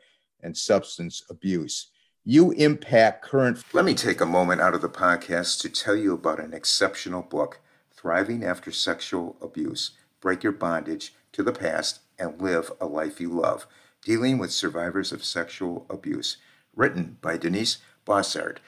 and 0.43 0.57
substance 0.57 1.23
abuse. 1.31 1.93
You 2.25 2.51
impact 2.51 3.23
current. 3.23 3.63
Let 3.73 3.85
me 3.85 3.95
take 3.95 4.21
a 4.21 4.27
moment 4.27 4.61
out 4.61 4.75
of 4.75 4.83
the 4.83 4.89
podcast 4.89 5.61
to 5.61 5.69
tell 5.69 5.95
you 5.95 6.15
about 6.15 6.41
an 6.41 6.53
exceptional 6.53 7.23
book, 7.23 7.61
Thriving 7.95 8.45
After 8.45 8.73
Sexual 8.73 9.37
Abuse 9.41 9.93
Break 10.21 10.43
Your 10.43 10.53
Bondage 10.53 11.15
to 11.31 11.45
the 11.45 11.53
Past 11.53 12.01
and 12.19 12.43
Live 12.43 12.73
a 12.81 12.87
Life 12.87 13.21
You 13.21 13.31
Love 13.31 13.69
Dealing 14.05 14.39
with 14.39 14.53
Survivors 14.53 15.13
of 15.13 15.25
Sexual 15.25 15.85
Abuse, 15.91 16.37
written 16.75 17.19
by 17.21 17.37
Denise 17.37 17.79
Bossard, 18.07 18.59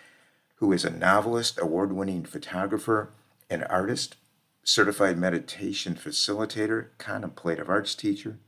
who 0.57 0.73
is 0.73 0.85
a 0.85 0.90
novelist, 0.90 1.59
award 1.61 1.93
winning 1.93 2.25
photographer, 2.25 3.11
an 3.49 3.62
artist, 3.64 4.16
certified 4.64 5.16
meditation 5.16 5.95
facilitator, 5.95 6.88
contemplative 6.99 7.71
arts 7.71 7.95
teacher, 7.95 8.38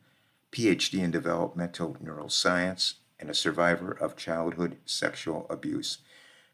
PhD 0.50 0.98
in 0.98 1.10
developmental 1.10 1.96
neuroscience, 2.04 2.94
and 3.18 3.30
a 3.30 3.34
survivor 3.34 3.92
of 3.92 4.16
childhood 4.16 4.76
sexual 4.84 5.46
abuse. 5.48 5.98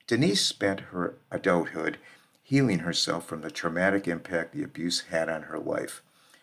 Denise 0.06 0.44
spent 0.44 0.80
her 0.92 1.16
adulthood 1.30 1.98
healing 2.42 2.80
herself 2.80 3.26
from 3.26 3.40
the 3.40 3.50
traumatic 3.50 4.06
impact 4.06 4.54
the 4.54 4.62
abuse 4.62 5.00
had 5.10 5.28
on 5.28 5.44
her 5.44 5.58
life. 5.58 6.02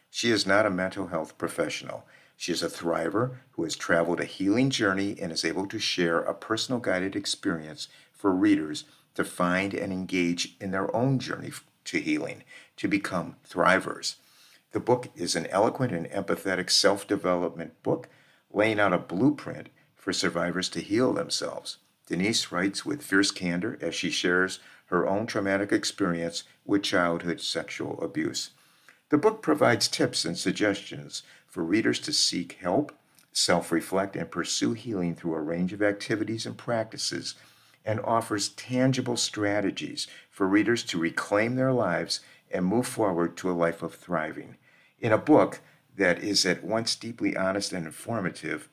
She 0.10 0.32
is 0.32 0.46
not 0.46 0.66
a 0.66 0.72
mental 0.72 1.08
health 1.08 1.38
professional. 1.38 2.06
She 2.38 2.52
is 2.52 2.62
a 2.62 2.70
thriver 2.70 3.38
who 3.52 3.64
has 3.64 3.76
traveled 3.76 4.20
a 4.20 4.26
healing 4.26 4.70
journey 4.70 5.16
and 5.22 5.32
is 5.32 5.46
able 5.46 5.68
to 5.68 5.80
share 5.80 6.20
a 6.20 6.34
personal 6.34 6.80
guided 6.80 7.16
experience 7.16 7.88
for 8.12 8.32
readers 8.32 8.84
to 9.16 9.24
find 9.24 9.74
and 9.74 9.94
engage 9.94 10.56
in 10.60 10.72
their 10.72 10.94
own 10.96 11.20
journey 11.20 11.52
to 11.86 12.00
healing, 12.00 12.44
to 12.78 12.88
become 12.88 13.38
thrivers. 13.48 14.16
The 14.72 14.80
book 14.80 15.08
is 15.16 15.36
an 15.36 15.48
eloquent 15.48 15.94
and 15.94 16.08
empathetic 16.08 16.70
self 16.70 17.08
development 17.08 17.82
book 17.82 18.10
laying 18.52 18.80
out 18.80 18.94
a 18.94 18.98
blueprint 18.98 19.70
for 19.96 20.12
survivors 20.12 20.70
to 20.70 20.82
heal 20.82 21.14
themselves. 21.14 21.78
Denise 22.08 22.52
writes 22.52 22.86
with 22.86 23.02
fierce 23.02 23.32
candor 23.32 23.80
as 23.82 23.96
she 23.96 24.10
shares 24.10 24.60
her 24.88 25.08
own 25.08 25.26
traumatic 25.26 25.72
experience 25.72 26.44
with 26.66 26.84
childhood 26.84 27.42
sexual 27.42 28.00
abuse. 28.02 28.52
The 29.10 29.18
book 29.18 29.42
provides 29.42 29.88
tips 29.88 30.26
and 30.26 30.38
suggestions 30.38 31.24
for 31.56 31.64
readers 31.64 32.02
to 32.02 32.12
seek 32.12 32.58
help, 32.62 32.92
self 33.32 33.72
reflect, 33.72 34.18
and 34.18 34.30
pursue 34.30 34.74
healing 34.74 35.16
through 35.16 35.36
a 35.36 35.42
range 35.42 35.72
of 35.72 35.82
activities 35.82 36.46
and 36.46 36.58
practices, 36.58 37.36
and 37.86 38.02
offers 38.02 38.50
tangible 38.50 39.16
strategies 39.16 40.06
for 40.30 40.50
readers 40.50 40.84
to 40.84 41.00
reclaim 41.00 41.56
their 41.56 41.72
lives 41.72 42.20
and 42.52 42.66
move 42.66 42.86
forward 42.86 43.38
to 43.38 43.50
a 43.50 43.54
life 43.54 43.82
of 43.82 43.96
thriving. 43.96 44.58
In 45.00 45.14
a 45.14 45.18
book 45.18 45.62
that 45.96 46.22
is 46.22 46.46
at 46.46 46.62
once 46.62 46.94
deeply 46.94 47.38
honest 47.38 47.72
and 47.72 47.86
informative, 47.86 48.68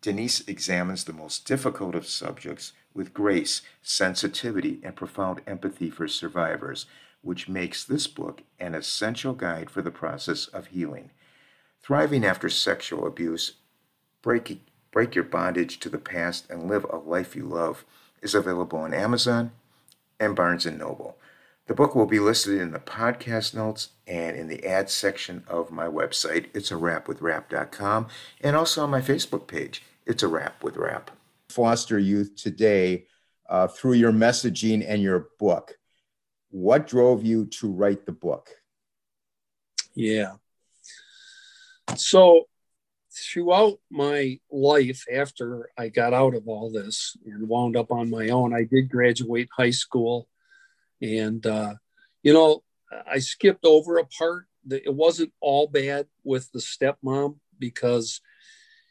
Denise 0.00 0.46
examines 0.46 1.02
the 1.02 1.12
most 1.12 1.44
difficult 1.44 1.96
of 1.96 2.06
subjects 2.06 2.72
with 2.94 3.12
grace, 3.12 3.62
sensitivity, 3.82 4.78
and 4.84 4.94
profound 4.94 5.40
empathy 5.44 5.90
for 5.90 6.06
survivors, 6.06 6.86
which 7.20 7.48
makes 7.48 7.82
this 7.82 8.06
book 8.06 8.42
an 8.60 8.76
essential 8.76 9.32
guide 9.32 9.70
for 9.70 9.82
the 9.82 9.90
process 9.90 10.46
of 10.46 10.68
healing. 10.68 11.10
Thriving 11.88 12.22
after 12.22 12.50
sexual 12.50 13.06
abuse, 13.06 13.52
break, 14.20 14.60
break 14.90 15.14
your 15.14 15.24
bondage 15.24 15.80
to 15.80 15.88
the 15.88 15.96
past 15.96 16.50
and 16.50 16.68
live 16.68 16.84
a 16.84 16.98
life 16.98 17.34
you 17.34 17.44
love 17.44 17.86
is 18.20 18.34
available 18.34 18.80
on 18.80 18.92
Amazon 18.92 19.52
and 20.20 20.36
Barnes 20.36 20.66
& 20.66 20.70
Noble. 20.70 21.16
The 21.66 21.72
book 21.72 21.94
will 21.94 22.04
be 22.04 22.18
listed 22.18 22.60
in 22.60 22.72
the 22.72 22.78
podcast 22.78 23.54
notes 23.54 23.88
and 24.06 24.36
in 24.36 24.48
the 24.48 24.66
ad 24.66 24.90
section 24.90 25.44
of 25.48 25.70
my 25.70 25.86
website, 25.86 26.48
it's 26.52 26.70
a 26.70 26.76
wrap 26.76 27.08
with 27.08 27.22
rap.com, 27.22 28.08
and 28.42 28.54
also 28.54 28.82
on 28.82 28.90
my 28.90 29.00
Facebook 29.00 29.46
page, 29.46 29.82
it's 30.04 30.22
a 30.22 30.28
wrap 30.28 30.62
with 30.62 30.76
rap. 30.76 31.10
Foster 31.48 31.98
youth 31.98 32.36
today 32.36 33.06
uh, 33.48 33.66
through 33.66 33.94
your 33.94 34.12
messaging 34.12 34.84
and 34.86 35.00
your 35.00 35.28
book. 35.38 35.78
What 36.50 36.86
drove 36.86 37.24
you 37.24 37.46
to 37.46 37.72
write 37.72 38.04
the 38.04 38.12
book? 38.12 38.50
Yeah. 39.94 40.34
So, 41.96 42.44
throughout 43.10 43.78
my 43.90 44.38
life 44.50 45.04
after 45.12 45.70
I 45.76 45.88
got 45.88 46.12
out 46.12 46.34
of 46.34 46.46
all 46.46 46.70
this 46.70 47.16
and 47.26 47.48
wound 47.48 47.76
up 47.76 47.90
on 47.90 48.10
my 48.10 48.28
own, 48.28 48.54
I 48.54 48.64
did 48.64 48.90
graduate 48.90 49.48
high 49.56 49.70
school 49.70 50.28
and, 51.00 51.44
uh, 51.46 51.74
you 52.22 52.32
know, 52.32 52.62
I 53.10 53.18
skipped 53.18 53.64
over 53.64 53.98
a 53.98 54.06
part 54.06 54.46
that 54.66 54.84
it 54.84 54.94
wasn't 54.94 55.32
all 55.40 55.66
bad 55.66 56.06
with 56.24 56.50
the 56.52 56.58
stepmom 56.58 57.36
because 57.58 58.20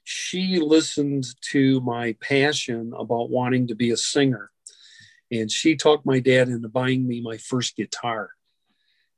she 0.03 0.59
listened 0.59 1.25
to 1.51 1.81
my 1.81 2.15
passion 2.21 2.93
about 2.97 3.29
wanting 3.29 3.67
to 3.67 3.75
be 3.75 3.91
a 3.91 3.97
singer. 3.97 4.51
And 5.31 5.51
she 5.51 5.75
talked 5.75 6.05
my 6.05 6.19
dad 6.19 6.47
into 6.47 6.69
buying 6.69 7.07
me 7.07 7.21
my 7.21 7.37
first 7.37 7.75
guitar. 7.75 8.31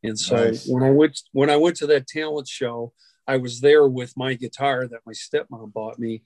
And 0.04 0.18
so 0.18 0.46
nice. 0.46 0.68
when 0.68 0.82
I 0.82 0.90
went 0.90 1.20
when 1.34 1.50
I 1.50 1.58
went 1.58 1.76
to 1.78 1.88
that 1.88 2.08
talent 2.08 2.48
show, 2.48 2.94
I 3.30 3.38
was 3.38 3.62
there 3.62 3.88
with 3.88 4.18
my 4.18 4.34
guitar 4.34 4.88
that 4.88 5.06
my 5.06 5.14
stepmom 5.14 5.72
bought 5.72 6.00
me. 6.00 6.24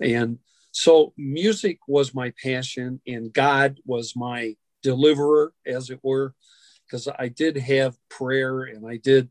And 0.00 0.38
so 0.70 1.14
music 1.16 1.78
was 1.88 2.14
my 2.14 2.34
passion 2.42 3.00
and 3.06 3.32
God 3.32 3.80
was 3.86 4.14
my 4.14 4.56
deliverer, 4.82 5.54
as 5.66 5.88
it 5.88 6.00
were, 6.02 6.34
because 6.84 7.08
I 7.18 7.28
did 7.28 7.56
have 7.56 7.96
prayer 8.10 8.64
and 8.64 8.86
I 8.86 8.98
did 8.98 9.30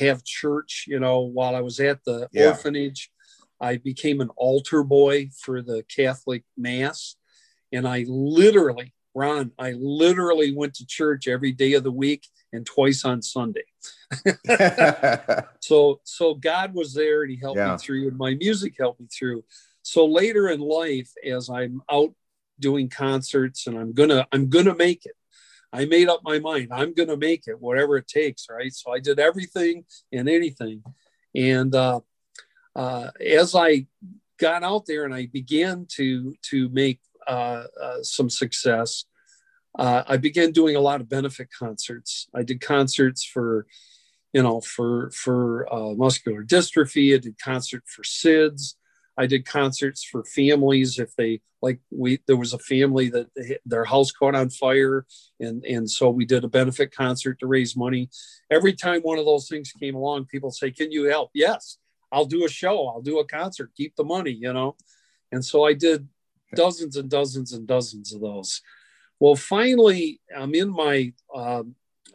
have 0.00 0.24
church, 0.24 0.86
you 0.88 0.98
know, 0.98 1.20
while 1.20 1.54
I 1.54 1.60
was 1.60 1.78
at 1.78 2.02
the 2.04 2.28
yeah. 2.32 2.48
orphanage. 2.48 3.10
I 3.60 3.76
became 3.76 4.20
an 4.20 4.30
altar 4.36 4.82
boy 4.82 5.30
for 5.44 5.62
the 5.62 5.84
Catholic 5.94 6.42
Mass. 6.56 7.14
And 7.72 7.86
I 7.86 8.04
literally, 8.08 8.94
Ron, 9.14 9.52
I 9.58 9.72
literally 9.72 10.54
went 10.54 10.74
to 10.74 10.86
church 10.86 11.28
every 11.28 11.52
day 11.52 11.74
of 11.74 11.84
the 11.84 11.92
week 11.92 12.26
and 12.52 12.64
twice 12.64 13.04
on 13.04 13.22
Sunday. 13.22 13.64
so 15.60 16.00
so 16.04 16.34
God 16.34 16.74
was 16.74 16.94
there 16.94 17.22
and 17.22 17.30
he 17.30 17.38
helped 17.38 17.58
yeah. 17.58 17.72
me 17.72 17.78
through 17.78 18.08
and 18.08 18.18
my 18.18 18.34
music 18.34 18.74
helped 18.78 19.00
me 19.00 19.06
through. 19.06 19.44
So 19.82 20.06
later 20.06 20.48
in 20.48 20.60
life 20.60 21.10
as 21.26 21.50
I'm 21.50 21.82
out 21.90 22.14
doing 22.60 22.88
concerts 22.88 23.66
and 23.66 23.76
I'm 23.78 23.92
gonna 23.92 24.26
I'm 24.32 24.48
gonna 24.48 24.74
make 24.74 25.04
it. 25.04 25.16
I 25.72 25.86
made 25.86 26.08
up 26.08 26.20
my 26.22 26.38
mind. 26.38 26.68
I'm 26.70 26.94
gonna 26.94 27.16
make 27.16 27.46
it, 27.46 27.60
whatever 27.60 27.96
it 27.96 28.08
takes, 28.08 28.46
right? 28.50 28.72
So 28.72 28.92
I 28.92 29.00
did 29.00 29.18
everything 29.18 29.84
and 30.12 30.28
anything. 30.28 30.82
And 31.34 31.74
uh, 31.74 32.00
uh, 32.76 33.10
as 33.20 33.54
I 33.54 33.86
got 34.38 34.62
out 34.62 34.86
there 34.86 35.04
and 35.04 35.14
I 35.14 35.26
began 35.26 35.86
to 35.96 36.34
to 36.50 36.68
make 36.70 37.00
uh, 37.26 37.64
uh 37.80 38.02
some 38.02 38.30
success, 38.30 39.04
uh, 39.78 40.02
I 40.06 40.16
began 40.16 40.52
doing 40.52 40.76
a 40.76 40.80
lot 40.80 41.00
of 41.00 41.08
benefit 41.08 41.48
concerts. 41.56 42.28
I 42.34 42.42
did 42.42 42.60
concerts 42.60 43.24
for, 43.24 43.66
you 44.32 44.42
know, 44.42 44.60
for 44.60 45.10
for 45.12 45.72
uh, 45.72 45.94
muscular 45.94 46.44
dystrophy. 46.44 47.14
I 47.14 47.18
did 47.18 47.38
concert 47.38 47.84
for 47.86 48.02
SIDS. 48.02 48.74
I 49.16 49.26
did 49.26 49.46
concerts 49.46 50.04
for 50.04 50.24
families 50.24 50.98
if 50.98 51.14
they 51.16 51.42
like 51.60 51.80
we 51.90 52.18
there 52.26 52.36
was 52.36 52.52
a 52.52 52.58
family 52.58 53.08
that 53.10 53.28
their 53.64 53.84
house 53.84 54.10
caught 54.10 54.34
on 54.34 54.50
fire 54.50 55.06
and 55.38 55.64
and 55.64 55.88
so 55.88 56.10
we 56.10 56.24
did 56.24 56.44
a 56.44 56.48
benefit 56.48 56.94
concert 56.94 57.38
to 57.40 57.46
raise 57.46 57.76
money. 57.76 58.10
Every 58.50 58.72
time 58.72 59.02
one 59.02 59.18
of 59.18 59.26
those 59.26 59.48
things 59.48 59.72
came 59.72 59.94
along, 59.94 60.26
people 60.26 60.50
say, 60.50 60.70
"Can 60.70 60.90
you 60.92 61.04
help?" 61.04 61.30
Yes, 61.34 61.78
I'll 62.10 62.26
do 62.26 62.44
a 62.44 62.48
show. 62.48 62.88
I'll 62.88 63.02
do 63.02 63.18
a 63.18 63.26
concert. 63.26 63.70
Keep 63.76 63.96
the 63.96 64.04
money, 64.04 64.32
you 64.32 64.52
know. 64.52 64.76
And 65.30 65.44
so 65.44 65.64
I 65.64 65.72
did 65.72 66.08
dozens 66.54 66.96
and 66.96 67.08
dozens 67.10 67.52
and 67.52 67.66
dozens 67.66 68.12
of 68.12 68.20
those. 68.20 68.60
Well, 69.20 69.36
finally, 69.36 70.20
I'm 70.36 70.54
in 70.54 70.70
my 70.70 71.12
uh, 71.34 71.62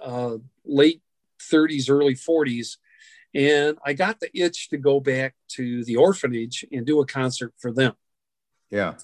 uh, 0.01 0.37
late 0.65 1.01
30s, 1.39 1.89
early 1.89 2.15
40s, 2.15 2.77
and 3.33 3.77
I 3.85 3.93
got 3.93 4.19
the 4.19 4.29
itch 4.37 4.69
to 4.69 4.77
go 4.77 4.99
back 4.99 5.35
to 5.49 5.83
the 5.85 5.95
orphanage 5.95 6.65
and 6.71 6.85
do 6.85 6.99
a 6.99 7.05
concert 7.05 7.53
for 7.57 7.71
them. 7.71 7.93
Yeah. 8.69 8.95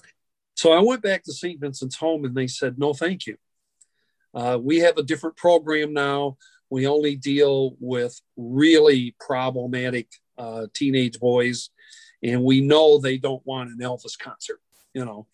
So 0.56 0.72
I 0.72 0.80
went 0.80 1.02
back 1.02 1.24
to 1.24 1.32
St. 1.32 1.60
Vincent's 1.60 1.96
Home 1.96 2.24
and 2.24 2.34
they 2.34 2.46
said, 2.46 2.78
no, 2.78 2.92
thank 2.92 3.26
you. 3.26 3.36
Uh, 4.34 4.58
we 4.60 4.80
have 4.80 4.98
a 4.98 5.02
different 5.02 5.36
program 5.36 5.92
now. 5.92 6.36
We 6.70 6.86
only 6.86 7.16
deal 7.16 7.76
with 7.78 8.20
really 8.36 9.14
problematic 9.20 10.08
uh, 10.36 10.66
teenage 10.74 11.20
boys, 11.20 11.70
and 12.22 12.42
we 12.42 12.60
know 12.60 12.98
they 12.98 13.18
don't 13.18 13.46
want 13.46 13.70
an 13.70 13.78
Elvis 13.78 14.18
concert, 14.18 14.60
you 14.94 15.04
know. 15.04 15.26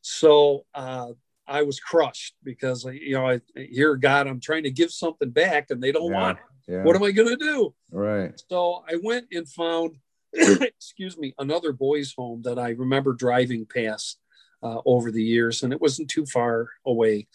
So 0.00 0.64
uh, 0.74 1.12
I 1.46 1.62
was 1.62 1.80
crushed 1.80 2.34
because, 2.44 2.84
you 2.84 3.14
know, 3.14 3.28
I 3.28 3.40
hear 3.56 3.96
God, 3.96 4.26
I'm 4.26 4.40
trying 4.40 4.64
to 4.64 4.70
give 4.70 4.90
something 4.90 5.30
back 5.30 5.70
and 5.70 5.82
they 5.82 5.92
don't 5.92 6.12
yeah. 6.12 6.20
want 6.20 6.38
it. 6.38 6.72
Yeah. 6.72 6.82
What 6.82 6.96
am 6.96 7.02
I 7.02 7.12
going 7.12 7.28
to 7.28 7.36
do? 7.36 7.74
Right. 7.90 8.40
So 8.50 8.84
I 8.86 8.96
went 9.02 9.26
and 9.32 9.48
found, 9.48 9.96
excuse 10.34 11.16
me, 11.16 11.34
another 11.38 11.72
boys' 11.72 12.14
home 12.16 12.42
that 12.42 12.58
I 12.58 12.70
remember 12.70 13.14
driving 13.14 13.64
past 13.64 14.18
uh, 14.62 14.80
over 14.84 15.10
the 15.10 15.22
years, 15.22 15.62
and 15.62 15.72
it 15.72 15.80
wasn't 15.80 16.10
too 16.10 16.26
far 16.26 16.68
away. 16.84 17.26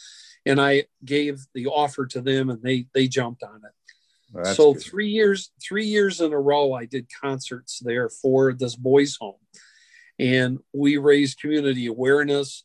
And 0.45 0.61
I 0.61 0.83
gave 1.03 1.39
the 1.55 1.67
offer 1.67 2.05
to 2.07 2.21
them, 2.21 2.49
and 2.49 2.61
they 2.61 2.85
they 2.93 3.07
jumped 3.07 3.43
on 3.43 3.55
it. 3.55 3.71
Well, 4.33 4.53
so 4.53 4.73
good. 4.73 4.83
three 4.83 5.09
years, 5.09 5.51
three 5.61 5.85
years 5.85 6.21
in 6.21 6.33
a 6.33 6.39
row, 6.39 6.73
I 6.73 6.85
did 6.85 7.07
concerts 7.21 7.79
there 7.79 8.09
for 8.09 8.53
this 8.53 8.75
boys' 8.75 9.17
home, 9.19 9.35
and 10.19 10.59
we 10.73 10.97
raised 10.97 11.39
community 11.39 11.87
awareness. 11.87 12.63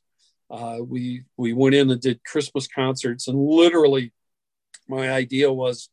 Uh, 0.50 0.78
we 0.80 1.24
we 1.36 1.52
went 1.52 1.74
in 1.74 1.90
and 1.90 2.00
did 2.00 2.24
Christmas 2.24 2.66
concerts, 2.66 3.28
and 3.28 3.38
literally, 3.38 4.12
my 4.88 5.10
idea 5.10 5.52
was 5.52 5.90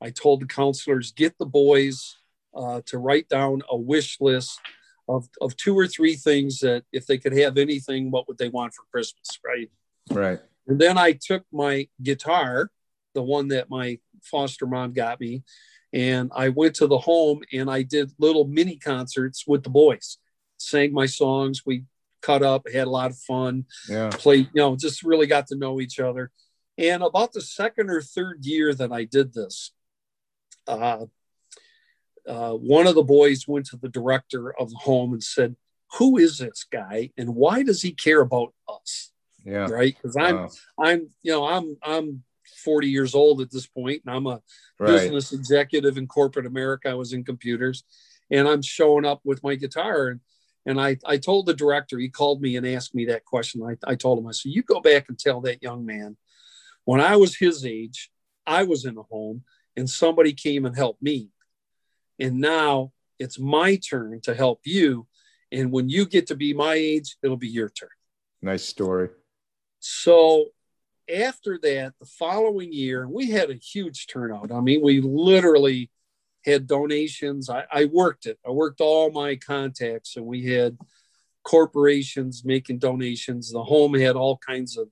I 0.00 0.10
told 0.10 0.40
the 0.40 0.46
counselors, 0.46 1.12
get 1.12 1.38
the 1.38 1.46
boys 1.46 2.16
uh, 2.54 2.82
to 2.86 2.98
write 2.98 3.28
down 3.28 3.62
a 3.68 3.76
wish 3.76 4.18
list 4.20 4.60
of, 5.08 5.28
of 5.40 5.56
two 5.56 5.78
or 5.78 5.86
three 5.86 6.16
things 6.16 6.58
that 6.60 6.84
if 6.92 7.06
they 7.06 7.18
could 7.18 7.36
have 7.36 7.56
anything, 7.58 8.10
what 8.10 8.28
would 8.28 8.38
they 8.38 8.48
want 8.48 8.74
for 8.74 8.84
Christmas, 8.90 9.38
right? 9.44 9.70
Right. 10.10 10.38
And 10.66 10.80
then 10.80 10.98
I 10.98 11.12
took 11.12 11.44
my 11.52 11.88
guitar, 12.02 12.70
the 13.14 13.22
one 13.22 13.48
that 13.48 13.70
my 13.70 13.98
foster 14.22 14.66
mom 14.66 14.92
got 14.92 15.20
me, 15.20 15.44
and 15.92 16.30
I 16.34 16.48
went 16.48 16.74
to 16.76 16.86
the 16.86 16.98
home 16.98 17.42
and 17.52 17.70
I 17.70 17.82
did 17.82 18.10
little 18.18 18.46
mini 18.46 18.76
concerts 18.76 19.44
with 19.46 19.62
the 19.62 19.70
boys, 19.70 20.18
sang 20.58 20.92
my 20.92 21.06
songs. 21.06 21.62
We 21.64 21.84
cut 22.22 22.42
up, 22.42 22.66
had 22.72 22.86
a 22.86 22.90
lot 22.90 23.10
of 23.10 23.18
fun, 23.18 23.66
yeah. 23.88 24.10
played, 24.12 24.48
you 24.52 24.60
know, 24.60 24.76
just 24.76 25.02
really 25.02 25.26
got 25.26 25.46
to 25.48 25.56
know 25.56 25.80
each 25.80 26.00
other. 26.00 26.30
And 26.78 27.02
about 27.02 27.32
the 27.32 27.40
second 27.40 27.88
or 27.90 28.02
third 28.02 28.44
year 28.44 28.74
that 28.74 28.92
I 28.92 29.04
did 29.04 29.32
this, 29.32 29.72
uh, 30.66 31.06
uh, 32.26 32.52
one 32.52 32.86
of 32.86 32.94
the 32.94 33.04
boys 33.04 33.46
went 33.46 33.66
to 33.66 33.76
the 33.76 33.88
director 33.88 34.52
of 34.58 34.70
the 34.70 34.78
home 34.78 35.12
and 35.12 35.22
said, 35.22 35.56
"Who 35.98 36.18
is 36.18 36.38
this 36.38 36.66
guy, 36.70 37.10
and 37.16 37.34
why 37.34 37.62
does 37.62 37.82
he 37.82 37.92
care 37.92 38.20
about 38.20 38.52
us?" 38.68 39.12
Yeah, 39.44 39.68
right. 39.70 39.94
Because 39.94 40.16
I'm, 40.16 40.36
wow. 40.36 40.48
I'm, 40.78 41.08
you 41.22 41.32
know, 41.32 41.46
I'm, 41.46 41.76
I'm 41.82 42.24
40 42.64 42.88
years 42.88 43.14
old 43.14 43.40
at 43.40 43.50
this 43.50 43.66
point, 43.66 44.02
and 44.04 44.14
I'm 44.14 44.26
a 44.26 44.42
right. 44.80 44.88
business 44.88 45.32
executive 45.32 45.96
in 45.96 46.08
corporate 46.08 46.46
America. 46.46 46.90
I 46.90 46.94
was 46.94 47.12
in 47.12 47.22
computers, 47.24 47.84
and 48.30 48.48
I'm 48.48 48.60
showing 48.60 49.04
up 49.04 49.20
with 49.24 49.44
my 49.44 49.54
guitar. 49.54 50.08
And, 50.08 50.20
and 50.66 50.80
I, 50.80 50.98
I 51.06 51.16
told 51.16 51.46
the 51.46 51.54
director, 51.54 51.98
he 51.98 52.08
called 52.08 52.42
me 52.42 52.56
and 52.56 52.66
asked 52.66 52.94
me 52.94 53.06
that 53.06 53.24
question. 53.24 53.62
I, 53.62 53.76
I 53.90 53.94
told 53.94 54.18
him, 54.18 54.26
I 54.26 54.32
said, 54.32 54.52
You 54.52 54.62
go 54.62 54.80
back 54.80 55.06
and 55.08 55.18
tell 55.18 55.40
that 55.42 55.62
young 55.62 55.86
man, 55.86 56.16
when 56.84 57.00
I 57.00 57.16
was 57.16 57.36
his 57.36 57.64
age, 57.64 58.10
I 58.46 58.64
was 58.64 58.84
in 58.84 58.98
a 58.98 59.02
home 59.02 59.44
and 59.76 59.88
somebody 59.88 60.32
came 60.32 60.66
and 60.66 60.76
helped 60.76 61.02
me. 61.02 61.30
And 62.18 62.40
now 62.40 62.92
it's 63.18 63.38
my 63.38 63.76
turn 63.76 64.20
to 64.22 64.34
help 64.34 64.60
you. 64.64 65.06
And 65.52 65.70
when 65.70 65.88
you 65.88 66.04
get 66.04 66.26
to 66.28 66.34
be 66.34 66.52
my 66.52 66.74
age, 66.74 67.16
it'll 67.22 67.36
be 67.36 67.48
your 67.48 67.68
turn. 67.68 67.88
Nice 68.42 68.64
story. 68.64 69.10
So 69.78 70.46
after 71.14 71.58
that, 71.62 71.94
the 72.00 72.06
following 72.06 72.72
year, 72.72 73.08
we 73.08 73.30
had 73.30 73.50
a 73.50 73.54
huge 73.54 74.08
turnout. 74.08 74.50
I 74.50 74.60
mean, 74.60 74.82
we 74.82 75.00
literally 75.00 75.90
had 76.46 76.66
donations. 76.66 77.50
I, 77.50 77.64
I, 77.70 77.84
worked 77.86 78.26
it. 78.26 78.38
I 78.46 78.50
worked 78.50 78.80
all 78.80 79.10
my 79.10 79.36
contacts, 79.36 80.16
and 80.16 80.24
we 80.24 80.46
had 80.46 80.78
corporations 81.42 82.44
making 82.44 82.78
donations. 82.78 83.52
The 83.52 83.62
home 83.62 83.94
had 83.94 84.16
all 84.16 84.38
kinds 84.38 84.76
of 84.76 84.88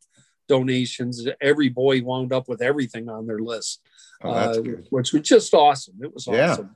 donations. 0.49 1.27
Every 1.41 1.69
boy 1.69 2.03
wound 2.03 2.33
up 2.33 2.49
with 2.49 2.61
everything 2.61 3.09
on 3.09 3.27
their 3.27 3.39
list, 3.39 3.81
oh, 4.23 4.31
uh, 4.31 4.63
which 4.91 5.13
was 5.13 5.23
just 5.23 5.55
awesome. 5.55 5.97
It 6.03 6.13
was 6.13 6.27
awesome. 6.27 6.75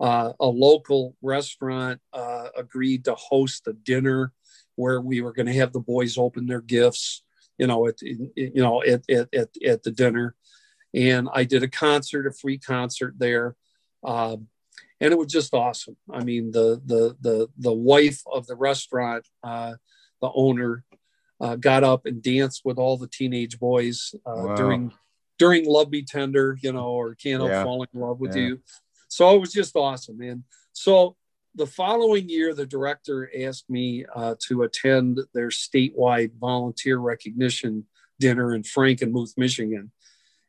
Yeah. 0.00 0.06
Uh, 0.06 0.32
a 0.40 0.46
local 0.46 1.14
restaurant 1.20 2.00
uh, 2.12 2.48
agreed 2.56 3.04
to 3.04 3.14
host 3.14 3.66
a 3.66 3.74
dinner 3.74 4.32
where 4.76 5.00
we 5.00 5.20
were 5.20 5.32
going 5.32 5.46
to 5.46 5.52
have 5.52 5.72
the 5.72 5.80
boys 5.80 6.16
open 6.16 6.46
their 6.46 6.62
gifts 6.62 7.22
you 7.60 7.66
know, 7.66 7.86
at 7.86 8.00
you 8.00 8.50
know 8.54 8.82
at, 8.82 9.02
at, 9.10 9.28
at, 9.34 9.48
at 9.62 9.82
the 9.82 9.90
dinner, 9.90 10.34
and 10.94 11.28
I 11.32 11.44
did 11.44 11.62
a 11.62 11.68
concert, 11.68 12.26
a 12.26 12.32
free 12.32 12.56
concert 12.56 13.16
there, 13.18 13.54
um, 14.04 14.48
and 15.00 15.12
it 15.12 15.18
was 15.18 15.32
just 15.32 15.54
awesome. 15.54 15.96
I 16.10 16.24
mean, 16.24 16.50
the 16.50 16.80
the 16.84 17.16
the 17.20 17.48
the 17.58 17.72
wife 17.72 18.22
of 18.30 18.46
the 18.46 18.56
restaurant, 18.56 19.26
uh, 19.42 19.74
the 20.20 20.30
owner, 20.34 20.84
uh, 21.40 21.56
got 21.56 21.84
up 21.84 22.06
and 22.06 22.22
danced 22.22 22.62
with 22.64 22.78
all 22.78 22.96
the 22.96 23.08
teenage 23.08 23.58
boys 23.58 24.14
uh, 24.26 24.34
wow. 24.36 24.56
during 24.56 24.92
during 25.38 25.66
"Love 25.66 25.90
Me 25.90 26.02
Tender," 26.02 26.58
you 26.62 26.72
know, 26.72 26.88
or 26.88 27.14
"Can't 27.14 27.40
Help 27.40 27.50
yeah. 27.50 27.64
Falling 27.64 27.88
in 27.94 28.00
Love 28.00 28.20
with 28.20 28.36
yeah. 28.36 28.42
You." 28.42 28.60
So 29.08 29.34
it 29.34 29.40
was 29.40 29.52
just 29.52 29.74
awesome, 29.76 30.20
and 30.20 30.44
so 30.72 31.16
the 31.54 31.66
following 31.66 32.28
year, 32.28 32.54
the 32.54 32.66
director 32.66 33.30
asked 33.36 33.68
me 33.68 34.04
uh, 34.14 34.36
to 34.46 34.62
attend 34.62 35.20
their 35.34 35.48
statewide 35.48 36.32
volunteer 36.38 36.98
recognition 36.98 37.86
dinner 38.18 38.54
in 38.54 38.62
Frankenmuth, 38.62 39.36
Michigan. 39.36 39.90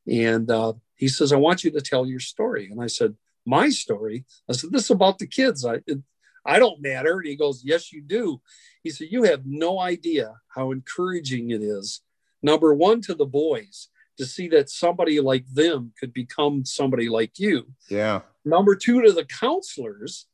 And 0.07 0.49
uh, 0.49 0.73
he 0.95 1.07
says, 1.07 1.33
I 1.33 1.37
want 1.37 1.63
you 1.63 1.71
to 1.71 1.81
tell 1.81 2.05
your 2.05 2.19
story. 2.19 2.69
And 2.69 2.81
I 2.81 2.87
said, 2.87 3.15
My 3.45 3.69
story? 3.69 4.25
I 4.49 4.53
said, 4.53 4.71
This 4.71 4.85
is 4.85 4.91
about 4.91 5.19
the 5.19 5.27
kids. 5.27 5.65
I, 5.65 5.79
it, 5.87 5.99
I 6.45 6.59
don't 6.59 6.81
matter. 6.81 7.19
And 7.19 7.27
he 7.27 7.35
goes, 7.35 7.61
Yes, 7.63 7.91
you 7.91 8.01
do. 8.01 8.41
He 8.83 8.89
said, 8.89 9.07
You 9.11 9.23
have 9.23 9.45
no 9.45 9.79
idea 9.79 10.35
how 10.47 10.71
encouraging 10.71 11.51
it 11.51 11.61
is. 11.61 12.01
Number 12.43 12.73
one, 12.73 13.01
to 13.01 13.13
the 13.13 13.25
boys 13.25 13.89
to 14.17 14.25
see 14.25 14.47
that 14.49 14.69
somebody 14.69 15.19
like 15.19 15.45
them 15.51 15.93
could 15.99 16.13
become 16.13 16.65
somebody 16.65 17.09
like 17.09 17.39
you. 17.39 17.65
Yeah. 17.89 18.21
Number 18.45 18.75
two, 18.75 19.01
to 19.01 19.11
the 19.11 19.25
counselors 19.25 20.27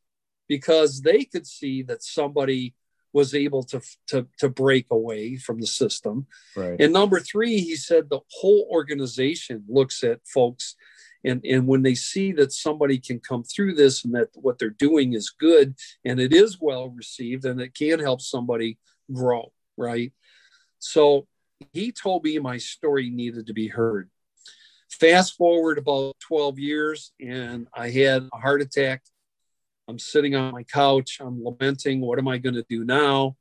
because 0.47 1.01
they 1.01 1.25
could 1.25 1.45
see 1.45 1.83
that 1.83 2.03
somebody 2.03 2.73
was 3.13 3.33
able 3.33 3.63
to, 3.63 3.81
to, 4.07 4.27
to 4.39 4.49
break 4.49 4.87
away 4.91 5.37
from 5.37 5.59
the 5.59 5.67
system. 5.67 6.27
Right. 6.55 6.79
And 6.79 6.93
number 6.93 7.19
three, 7.19 7.59
he 7.59 7.75
said 7.75 8.09
the 8.09 8.19
whole 8.29 8.67
organization 8.69 9.63
looks 9.67 10.03
at 10.03 10.19
folks 10.27 10.75
and, 11.27 11.45
and 11.45 11.67
when 11.67 11.83
they 11.83 11.95
see 11.95 12.31
that 12.33 12.51
somebody 12.51 12.97
can 12.99 13.19
come 13.19 13.43
through 13.43 13.75
this 13.75 14.05
and 14.05 14.15
that 14.15 14.29
what 14.33 14.57
they're 14.59 14.69
doing 14.69 15.13
is 15.13 15.29
good 15.29 15.75
and 16.05 16.19
it 16.19 16.33
is 16.33 16.59
well 16.59 16.89
received 16.89 17.45
and 17.45 17.61
it 17.61 17.73
can 17.73 17.99
help 17.99 18.21
somebody 18.21 18.77
grow, 19.11 19.51
right? 19.77 20.13
So 20.79 21.27
he 21.73 21.91
told 21.91 22.23
me 22.23 22.39
my 22.39 22.57
story 22.57 23.09
needed 23.09 23.47
to 23.47 23.53
be 23.53 23.67
heard. 23.67 24.09
Fast 24.89 25.35
forward 25.35 25.77
about 25.77 26.15
12 26.21 26.59
years, 26.59 27.11
and 27.19 27.67
I 27.75 27.89
had 27.89 28.27
a 28.33 28.37
heart 28.37 28.61
attack 28.61 29.03
I'm 29.87 29.99
sitting 29.99 30.35
on 30.35 30.51
my 30.51 30.63
couch. 30.63 31.19
I'm 31.21 31.43
lamenting. 31.43 32.01
What 32.01 32.19
am 32.19 32.27
I 32.27 32.37
going 32.37 32.55
to 32.55 32.65
do 32.67 32.83
now? 32.83 33.37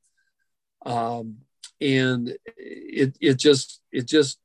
Um, 0.85 1.38
and 1.81 2.37
it 2.57 3.16
it 3.20 3.38
just 3.38 3.81
it 3.90 4.07
just 4.07 4.38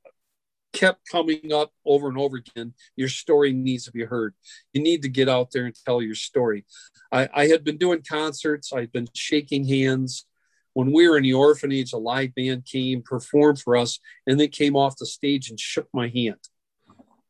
kept 0.72 1.08
coming 1.08 1.52
up 1.52 1.72
over 1.84 2.08
and 2.08 2.18
over 2.18 2.38
again. 2.38 2.74
Your 2.96 3.08
story 3.08 3.52
needs 3.52 3.84
to 3.84 3.92
be 3.92 4.04
heard. 4.04 4.34
You 4.72 4.82
need 4.82 5.02
to 5.02 5.08
get 5.08 5.28
out 5.28 5.50
there 5.50 5.66
and 5.66 5.74
tell 5.74 6.02
your 6.02 6.14
story. 6.14 6.64
I, 7.10 7.28
I 7.34 7.46
had 7.46 7.64
been 7.64 7.76
doing 7.76 8.02
concerts. 8.08 8.72
I'd 8.72 8.92
been 8.92 9.08
shaking 9.14 9.66
hands. 9.66 10.26
When 10.74 10.92
we 10.92 11.08
were 11.08 11.18
in 11.18 11.24
the 11.24 11.34
orphanage, 11.34 11.92
a 11.92 11.98
live 11.98 12.34
band 12.34 12.64
came, 12.64 13.02
performed 13.02 13.60
for 13.60 13.76
us, 13.76 13.98
and 14.26 14.40
they 14.40 14.48
came 14.48 14.74
off 14.74 14.96
the 14.96 15.06
stage 15.06 15.50
and 15.50 15.60
shook 15.60 15.88
my 15.92 16.08
hand. 16.08 16.38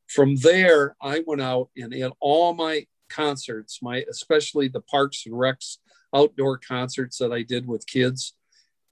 From 0.07 0.37
there, 0.37 0.95
I 1.03 1.23
went 1.27 1.43
out 1.43 1.71
and 1.77 1.93
at 1.95 2.13
all 2.21 2.55
my 2.55 2.87
concerts, 3.09 3.81
my 3.83 4.05
especially 4.09 4.69
the 4.69 4.81
parks 4.81 5.27
and 5.27 5.35
recs 5.35 5.79
outdoor 6.15 6.59
concerts 6.59 7.19
that 7.19 7.33
I 7.33 7.43
did 7.43 7.67
with 7.67 7.87
kids, 7.87 8.35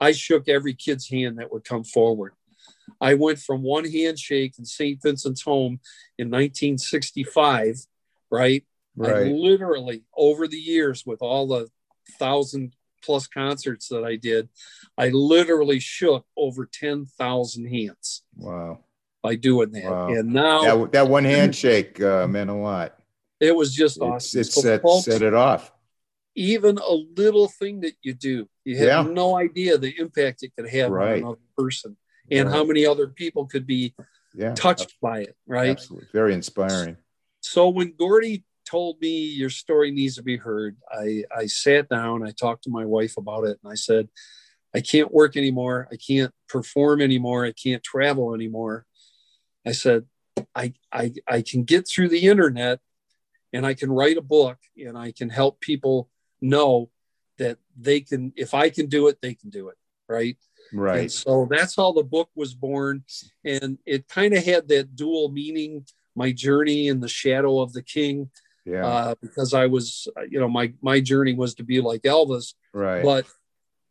I 0.01 0.13
shook 0.13 0.49
every 0.49 0.75
kid's 0.75 1.09
hand 1.09 1.39
that 1.39 1.53
would 1.53 1.65
come 1.65 1.85
forward. 1.85 2.33
I 3.01 3.15
went 3.15 3.39
from 3.39 3.63
one 3.63 3.85
handshake 3.85 4.55
in 4.59 4.65
St. 4.65 5.01
Vincent's 5.03 5.43
home 5.43 5.81
in 6.19 6.29
1965, 6.29 7.77
right? 8.31 8.65
Right. 8.97 9.29
I 9.29 9.31
literally 9.31 10.05
over 10.17 10.47
the 10.47 10.59
years 10.59 11.05
with 11.07 11.23
all 11.23 11.47
the 11.47 11.69
thousand 12.19 12.75
plus 13.03 13.27
concerts 13.27 13.89
that 13.89 14.05
I 14.05 14.17
did, 14.17 14.49
I 14.99 15.09
literally 15.09 15.79
shook 15.79 16.27
over 16.37 16.69
10,000 16.71 17.65
hands. 17.67 18.23
Wow. 18.37 18.81
By 19.23 19.37
doing 19.37 19.71
that. 19.73 19.91
Wow. 19.91 20.09
And 20.09 20.33
now 20.33 20.63
that, 20.63 20.93
that 20.93 21.09
one 21.09 21.25
handshake 21.25 22.01
uh, 22.01 22.27
meant 22.27 22.51
a 22.51 22.55
lot. 22.55 22.97
It 23.39 23.55
was 23.55 23.75
just 23.75 24.01
awesome. 24.01 24.41
It 24.41 24.45
so 24.45 24.61
set, 24.61 24.83
folks, 24.83 25.05
set 25.05 25.23
it 25.23 25.35
off. 25.35 25.73
Even 26.35 26.79
a 26.79 26.93
little 27.17 27.49
thing 27.49 27.81
that 27.81 27.95
you 28.03 28.15
do, 28.15 28.49
you 28.65 28.79
have 28.79 29.07
yeah. 29.07 29.13
no 29.13 29.37
idea 29.37 29.77
the 29.77 29.99
impact 29.99 30.43
it 30.43 30.53
could 30.57 30.69
have 30.69 30.91
right. 30.91 31.15
on 31.15 31.19
another 31.19 31.39
person 31.57 31.97
and 32.31 32.49
right. 32.49 32.55
how 32.55 32.65
many 32.65 32.87
other 32.87 33.09
people 33.09 33.47
could 33.47 33.67
be 33.67 33.95
yeah. 34.35 34.55
touched 34.55 34.97
by 35.01 35.21
it, 35.21 35.37
right? 35.47 35.71
Absolutely. 35.71 36.09
Very 36.13 36.35
inspiring. 36.35 36.97
So 37.41 37.69
when 37.69 37.95
Gordy 37.99 38.45
told 38.69 39.01
me 39.01 39.27
your 39.27 39.51
story 39.51 39.91
needs 39.91 40.17
to 40.17 40.23
be 40.23 40.37
heard, 40.37 40.77
I, 40.91 41.25
I 41.35 41.47
sat 41.47 41.89
down, 41.89 42.27
I 42.27 42.31
talked 42.31 42.65
to 42.65 42.71
my 42.71 42.85
wife 42.85 43.17
about 43.17 43.45
it, 43.45 43.59
and 43.63 43.73
I 43.73 43.75
said, 43.75 44.09
I 44.75 44.81
can't 44.81 45.13
work 45.13 45.37
anymore. 45.37 45.89
I 45.91 45.97
can't 45.97 46.33
perform 46.49 47.01
anymore. 47.01 47.45
I 47.45 47.53
can't 47.53 47.83
travel 47.83 48.35
anymore. 48.35 48.87
I 49.67 49.73
said, 49.73 50.07
I, 50.55 50.75
I, 50.93 51.13
I 51.27 51.43
can 51.43 51.65
get 51.65 51.89
through 51.89 52.09
the 52.09 52.29
internet 52.29 52.79
and 53.53 53.67
I 53.67 53.75
can 53.75 53.91
write 53.91 54.17
a 54.17 54.23
book 54.23 54.59
and 54.77 54.97
I 54.97 55.13
can 55.13 55.29
help 55.29 55.61
people 55.61 56.09
know 56.41 56.91
that 57.39 57.59
they 57.77 58.01
can, 58.01 58.33
if 58.37 58.55
I 58.55 58.71
can 58.71 58.87
do 58.87 59.09
it, 59.09 59.19
they 59.21 59.35
can 59.35 59.51
do 59.51 59.69
it. 59.69 59.77
Right. 60.09 60.37
Right. 60.73 61.01
And 61.01 61.13
so 61.13 61.49
that's 61.51 61.77
how 61.77 61.93
the 61.93 62.03
book 62.03 62.31
was 62.35 62.55
born. 62.55 63.05
And 63.45 63.79
it 63.87 64.09
kind 64.09 64.35
of 64.35 64.45
had 64.45 64.69
that 64.69 64.97
dual 64.97 65.31
meaning 65.31 65.85
my 66.15 66.33
journey 66.33 66.89
in 66.89 67.01
the 67.01 67.09
shadow 67.09 67.61
of 67.61 67.73
the 67.73 67.83
king. 67.83 68.31
Yeah. 68.65 68.87
Uh, 68.87 69.15
because 69.21 69.55
I 69.55 69.67
was, 69.67 70.07
you 70.29 70.39
know, 70.39 70.49
my, 70.49 70.73
my 70.83 71.01
journey 71.01 71.35
was 71.35 71.55
to 71.57 71.65
be 71.65 71.81
like 71.81 72.03
Elvis. 72.03 72.55
Right. 72.73 73.03
But, 73.03 73.27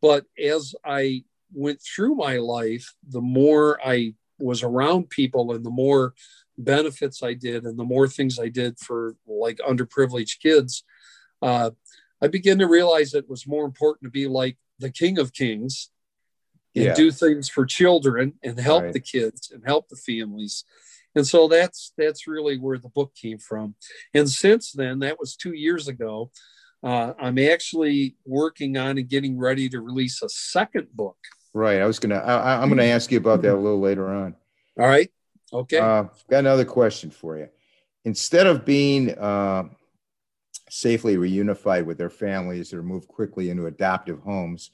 but 0.00 0.24
as 0.42 0.74
I 0.84 1.24
went 1.52 1.80
through 1.82 2.14
my 2.14 2.38
life, 2.38 2.94
the 3.08 3.20
more 3.20 3.78
I 3.84 4.14
was 4.38 4.62
around 4.62 5.10
people 5.10 5.52
and 5.52 5.64
the 5.64 5.70
more 5.70 6.14
benefits 6.56 7.22
I 7.22 7.34
did 7.34 7.64
and 7.64 7.78
the 7.78 7.84
more 7.84 8.08
things 8.08 8.38
I 8.38 8.48
did 8.48 8.78
for 8.78 9.16
like 9.26 9.58
underprivileged 9.58 10.40
kids, 10.40 10.84
uh, 11.42 11.70
I 12.22 12.28
began 12.28 12.58
to 12.58 12.68
realize 12.68 13.14
it 13.14 13.28
was 13.28 13.46
more 13.46 13.64
important 13.64 14.04
to 14.04 14.10
be 14.10 14.26
like 14.26 14.56
the 14.78 14.90
King 14.90 15.18
of 15.18 15.32
Kings 15.32 15.90
and 16.74 16.84
yeah. 16.86 16.94
do 16.94 17.10
things 17.10 17.48
for 17.48 17.66
children 17.66 18.34
and 18.42 18.58
help 18.58 18.84
right. 18.84 18.92
the 18.92 19.00
kids 19.00 19.50
and 19.50 19.62
help 19.66 19.88
the 19.88 19.96
families. 19.96 20.64
And 21.14 21.26
so 21.26 21.48
that's 21.48 21.92
that's 21.98 22.28
really 22.28 22.58
where 22.58 22.78
the 22.78 22.88
book 22.88 23.12
came 23.14 23.38
from. 23.38 23.74
And 24.14 24.28
since 24.28 24.72
then, 24.72 25.00
that 25.00 25.18
was 25.18 25.36
two 25.36 25.54
years 25.54 25.88
ago. 25.88 26.30
Uh, 26.82 27.12
I'm 27.20 27.38
actually 27.38 28.16
working 28.24 28.76
on 28.76 28.96
and 28.96 29.08
getting 29.08 29.38
ready 29.38 29.68
to 29.68 29.80
release 29.80 30.22
a 30.22 30.28
second 30.28 30.88
book. 30.94 31.18
Right. 31.52 31.80
I 31.80 31.86
was 31.86 31.98
gonna. 31.98 32.18
I, 32.18 32.62
I'm 32.62 32.68
gonna 32.68 32.84
ask 32.84 33.10
you 33.10 33.18
about 33.18 33.42
that 33.42 33.54
a 33.54 33.56
little 33.56 33.80
later 33.80 34.08
on. 34.08 34.36
All 34.78 34.86
right. 34.86 35.10
Okay. 35.52 35.78
Uh, 35.78 36.04
got 36.30 36.38
another 36.38 36.64
question 36.64 37.10
for 37.10 37.36
you. 37.36 37.48
Instead 38.04 38.46
of 38.46 38.64
being 38.64 39.10
uh, 39.18 39.64
safely 40.70 41.16
reunified 41.16 41.84
with 41.84 41.98
their 41.98 42.08
families 42.08 42.72
or 42.72 42.82
move 42.82 43.08
quickly 43.08 43.50
into 43.50 43.66
adoptive 43.66 44.20
homes, 44.20 44.70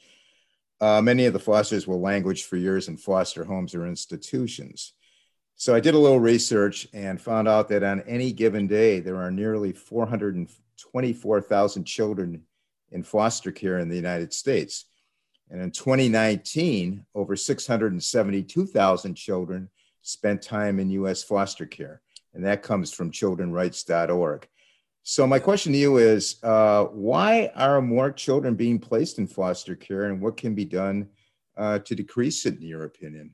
uh, 0.81 1.01
many 1.01 1.27
of 1.27 1.33
the 1.33 1.39
fosters 1.39 1.87
will 1.87 2.01
languish 2.01 2.43
for 2.45 2.57
years 2.57 2.89
in 2.89 2.97
foster 2.97 3.45
homes 3.45 3.73
or 3.75 3.87
institutions. 3.87 4.95
So 5.55 5.73
I 5.75 5.81
did 5.81 5.95
a 5.95 5.99
little 5.99 6.21
research 6.21 6.87
and 6.93 7.21
found 7.21 7.49
out 7.49 7.69
that 7.69 7.83
on 7.83 8.03
any 8.03 8.33
given 8.33 8.67
day, 8.67 9.01
there 9.01 9.17
are 9.17 9.31
nearly 9.31 9.73
424,000 9.73 11.85
children 11.85 12.43
in 12.93 13.03
foster 13.03 13.51
care 13.51 13.79
in 13.79 13.89
the 13.89 13.97
United 13.97 14.35
States. 14.35 14.85
And 15.51 15.63
in 15.63 15.71
2019, 15.71 17.07
over 17.15 17.37
672,000 17.37 19.15
children 19.15 19.71
spent 20.03 20.43
time 20.43 20.79
in 20.79 20.91
U.S. 20.91 21.23
foster 21.23 21.65
care. 21.65 22.03
And 22.35 22.45
that 22.45 22.63
comes 22.63 22.93
from 22.93 23.11
childrenrights.org. 23.11 24.47
So, 25.09 25.25
my 25.25 25.39
question 25.39 25.71
to 25.71 25.79
you 25.79 25.99
is 25.99 26.43
uh, 26.43 26.87
why 26.87 27.53
are 27.55 27.81
more 27.81 28.11
children 28.11 28.57
being 28.57 28.81
placed 28.81 29.19
in 29.19 29.29
foster 29.29 29.77
care 29.77 30.07
and 30.07 30.21
what 30.21 30.37
can 30.37 30.57
be 30.57 30.65
done 30.65 31.11
uh, 31.57 31.79
to 31.79 31.95
decrease 31.95 32.45
it, 32.45 32.57
in 32.57 32.63
your 32.63 32.83
opinion? 32.83 33.33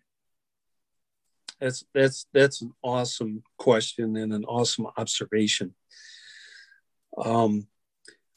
That's 1.58 1.82
that's 1.94 2.26
that's 2.34 2.60
an 2.60 2.74
awesome 2.82 3.42
question 3.56 4.18
and 4.18 4.34
an 4.34 4.44
awesome 4.44 4.86
observation. 4.98 5.74
Um, 7.16 7.66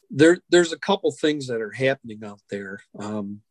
there 0.10 0.38
there's 0.50 0.72
a 0.72 0.80
couple 0.80 1.12
things 1.12 1.48
that 1.48 1.60
are 1.60 1.74
happening 1.74 2.24
out 2.24 2.40
there. 2.50 2.80
Um, 2.98 3.42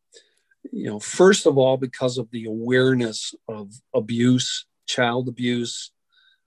you 0.72 0.86
know, 0.86 0.98
first 0.98 1.44
of 1.44 1.58
all, 1.58 1.76
because 1.76 2.16
of 2.16 2.30
the 2.30 2.46
awareness 2.46 3.34
of 3.48 3.70
abuse, 3.92 4.64
child 4.86 5.28
abuse, 5.28 5.92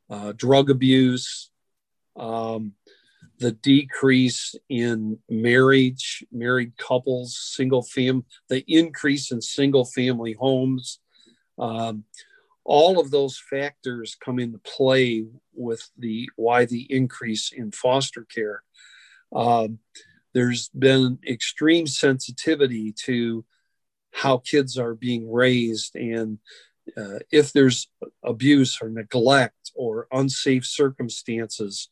uh, 0.10 0.34
drug 0.36 0.72
abuse, 0.72 1.52
um, 2.16 2.74
the 3.40 3.52
decrease 3.52 4.56
in 4.70 5.20
marriage, 5.30 6.26
married 6.32 6.78
couples, 6.78 7.38
single 7.38 7.84
fam, 7.84 8.26
the 8.50 8.64
increase 8.68 9.32
in 9.32 9.42
single 9.42 9.86
family 9.86 10.34
homes. 10.34 11.00
Um, 11.60 12.06
all 12.64 13.00
of 13.00 13.12
those 13.12 13.40
factors 13.50 14.18
come 14.20 14.40
into 14.40 14.58
play 14.60 15.26
with 15.54 15.90
the 15.98 16.30
why 16.36 16.66
the 16.66 16.86
increase 16.90 17.52
in 17.52 17.72
foster 17.72 18.26
care. 18.26 18.64
Um, 19.34 19.80
there's 20.34 20.70
been 20.70 21.20
extreme 21.28 21.88
sensitivity 21.88 22.92
to 23.06 23.46
how 24.12 24.38
kids 24.40 24.78
are 24.78 24.96
being 24.96 25.32
raised 25.32 25.96
and 25.96 26.40
uh, 26.96 27.20
if 27.32 27.52
there's 27.52 27.90
abuse 28.24 28.80
or 28.82 28.90
neglect 28.90 29.72
or 29.76 30.08
unsafe 30.12 30.66
circumstances 30.66 31.90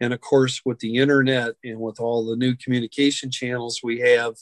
and 0.00 0.12
of 0.12 0.20
course 0.20 0.62
with 0.64 0.78
the 0.80 0.96
internet 0.96 1.54
and 1.62 1.78
with 1.78 2.00
all 2.00 2.26
the 2.26 2.36
new 2.36 2.54
communication 2.56 3.30
channels 3.30 3.80
we 3.82 4.00
have 4.00 4.34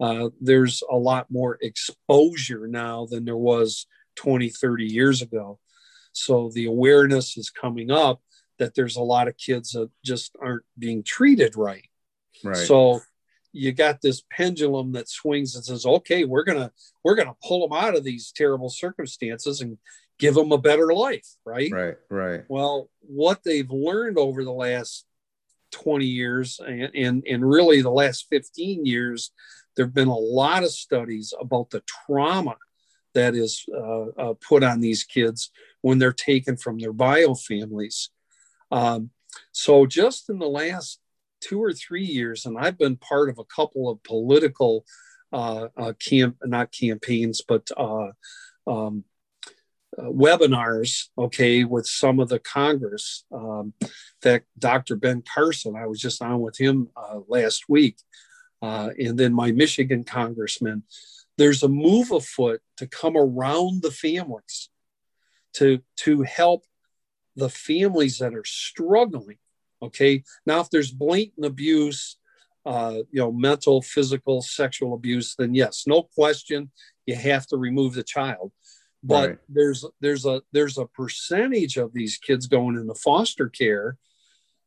uh, 0.00 0.30
there's 0.40 0.82
a 0.90 0.96
lot 0.96 1.26
more 1.30 1.58
exposure 1.60 2.66
now 2.66 3.06
than 3.06 3.24
there 3.24 3.36
was 3.36 3.86
20, 4.16 4.48
30 4.48 4.84
years 4.86 5.20
ago. 5.20 5.58
So 6.12 6.50
the 6.54 6.66
awareness 6.66 7.36
is 7.36 7.50
coming 7.50 7.90
up 7.90 8.20
that 8.58 8.74
there's 8.74 8.96
a 8.96 9.02
lot 9.02 9.28
of 9.28 9.36
kids 9.36 9.72
that 9.72 9.90
just 10.04 10.34
aren't 10.40 10.64
being 10.78 11.02
treated 11.02 11.54
right. 11.54 11.88
Right. 12.42 12.56
So 12.56 13.00
you 13.52 13.72
got 13.72 14.00
this 14.00 14.22
pendulum 14.30 14.92
that 14.92 15.08
swings 15.08 15.54
and 15.54 15.64
says, 15.64 15.84
"Okay, 15.84 16.24
we're 16.24 16.44
gonna 16.44 16.72
we're 17.04 17.14
gonna 17.16 17.36
pull 17.46 17.66
them 17.66 17.76
out 17.76 17.96
of 17.96 18.04
these 18.04 18.32
terrible 18.32 18.68
circumstances 18.68 19.60
and 19.60 19.76
give 20.20 20.34
them 20.34 20.52
a 20.52 20.58
better 20.58 20.92
life." 20.92 21.26
Right. 21.44 21.72
Right. 21.72 21.96
Right. 22.08 22.44
Well, 22.48 22.88
what 23.00 23.42
they've 23.44 23.70
learned 23.70 24.18
over 24.18 24.44
the 24.44 24.52
last 24.52 25.04
20 25.72 26.04
years 26.04 26.60
and, 26.64 26.90
and, 26.94 27.24
and 27.26 27.48
really 27.48 27.82
the 27.82 27.90
last 27.90 28.26
15 28.30 28.84
years, 28.86 29.32
there 29.76 29.86
have 29.86 29.94
been 29.94 30.08
a 30.08 30.16
lot 30.16 30.62
of 30.62 30.70
studies 30.70 31.32
about 31.40 31.70
the 31.70 31.82
trauma 31.86 32.56
that 33.14 33.34
is 33.34 33.64
uh, 33.74 34.06
uh, 34.18 34.34
put 34.46 34.62
on 34.62 34.80
these 34.80 35.04
kids 35.04 35.50
when 35.80 35.98
they're 35.98 36.12
taken 36.12 36.56
from 36.56 36.78
their 36.78 36.92
bio 36.92 37.34
families. 37.34 38.10
Um, 38.70 39.10
so, 39.52 39.86
just 39.86 40.28
in 40.28 40.38
the 40.38 40.48
last 40.48 41.00
two 41.40 41.62
or 41.62 41.72
three 41.72 42.04
years, 42.04 42.46
and 42.46 42.58
I've 42.58 42.78
been 42.78 42.96
part 42.96 43.30
of 43.30 43.38
a 43.38 43.44
couple 43.44 43.88
of 43.88 44.02
political 44.02 44.84
uh, 45.32 45.68
uh 45.76 45.92
camp, 45.94 46.36
not 46.44 46.72
campaigns, 46.72 47.42
but 47.46 47.68
uh, 47.76 48.08
um, 48.66 49.04
uh, 49.98 50.04
webinars, 50.04 51.08
okay, 51.18 51.64
with 51.64 51.86
some 51.86 52.20
of 52.20 52.28
the 52.28 52.38
Congress. 52.38 53.24
Um, 53.32 53.74
that 54.22 54.42
Dr. 54.58 54.96
Ben 54.96 55.22
Carson, 55.34 55.76
I 55.76 55.86
was 55.86 55.98
just 55.98 56.20
on 56.20 56.40
with 56.40 56.58
him 56.58 56.90
last 57.26 57.64
week, 57.68 57.96
and 58.60 59.18
then 59.18 59.32
my 59.32 59.50
Michigan 59.50 60.04
congressman 60.04 60.82
there's 61.40 61.62
a 61.62 61.68
move 61.68 62.10
afoot 62.10 62.60
to 62.76 62.86
come 62.86 63.16
around 63.16 63.80
the 63.80 63.90
families 63.90 64.68
to 65.54 65.80
to 65.96 66.20
help 66.20 66.64
the 67.34 67.48
families 67.48 68.18
that 68.18 68.34
are 68.34 68.44
struggling 68.44 69.38
okay 69.80 70.22
now 70.44 70.60
if 70.60 70.68
there's 70.68 70.90
blatant 70.90 71.46
abuse 71.46 72.18
uh, 72.66 72.96
you 73.10 73.20
know 73.20 73.32
mental 73.32 73.80
physical 73.80 74.42
sexual 74.42 74.92
abuse 74.92 75.34
then 75.38 75.54
yes 75.54 75.84
no 75.86 76.02
question 76.02 76.70
you 77.06 77.14
have 77.14 77.46
to 77.46 77.56
remove 77.56 77.94
the 77.94 78.02
child 78.02 78.52
but 79.02 79.28
right. 79.28 79.38
there's 79.48 79.84
there's 80.00 80.26
a 80.26 80.42
there's 80.52 80.78
a 80.78 80.86
percentage 80.86 81.76
of 81.76 81.92
these 81.92 82.18
kids 82.18 82.46
going 82.46 82.76
into 82.76 82.94
foster 82.94 83.48
care 83.48 83.96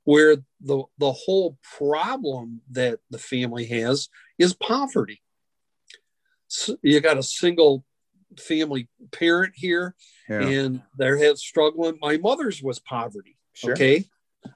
where 0.06 0.38
the 0.62 0.84
the 0.98 1.12
whole 1.12 1.58
problem 1.78 2.62
that 2.72 3.00
the 3.10 3.18
family 3.18 3.66
has 3.66 4.10
is 4.40 4.54
poverty 4.54 5.22
you 6.82 7.00
got 7.00 7.18
a 7.18 7.24
single 7.24 7.84
family 8.40 8.88
parent 9.12 9.54
here 9.56 9.96
yeah. 10.30 10.42
and 10.42 10.82
they're 10.98 11.36
struggling 11.36 11.98
my 12.02 12.18
mother's 12.18 12.62
was 12.62 12.80
poverty 12.80 13.38
sure. 13.54 13.74
okay 13.74 14.04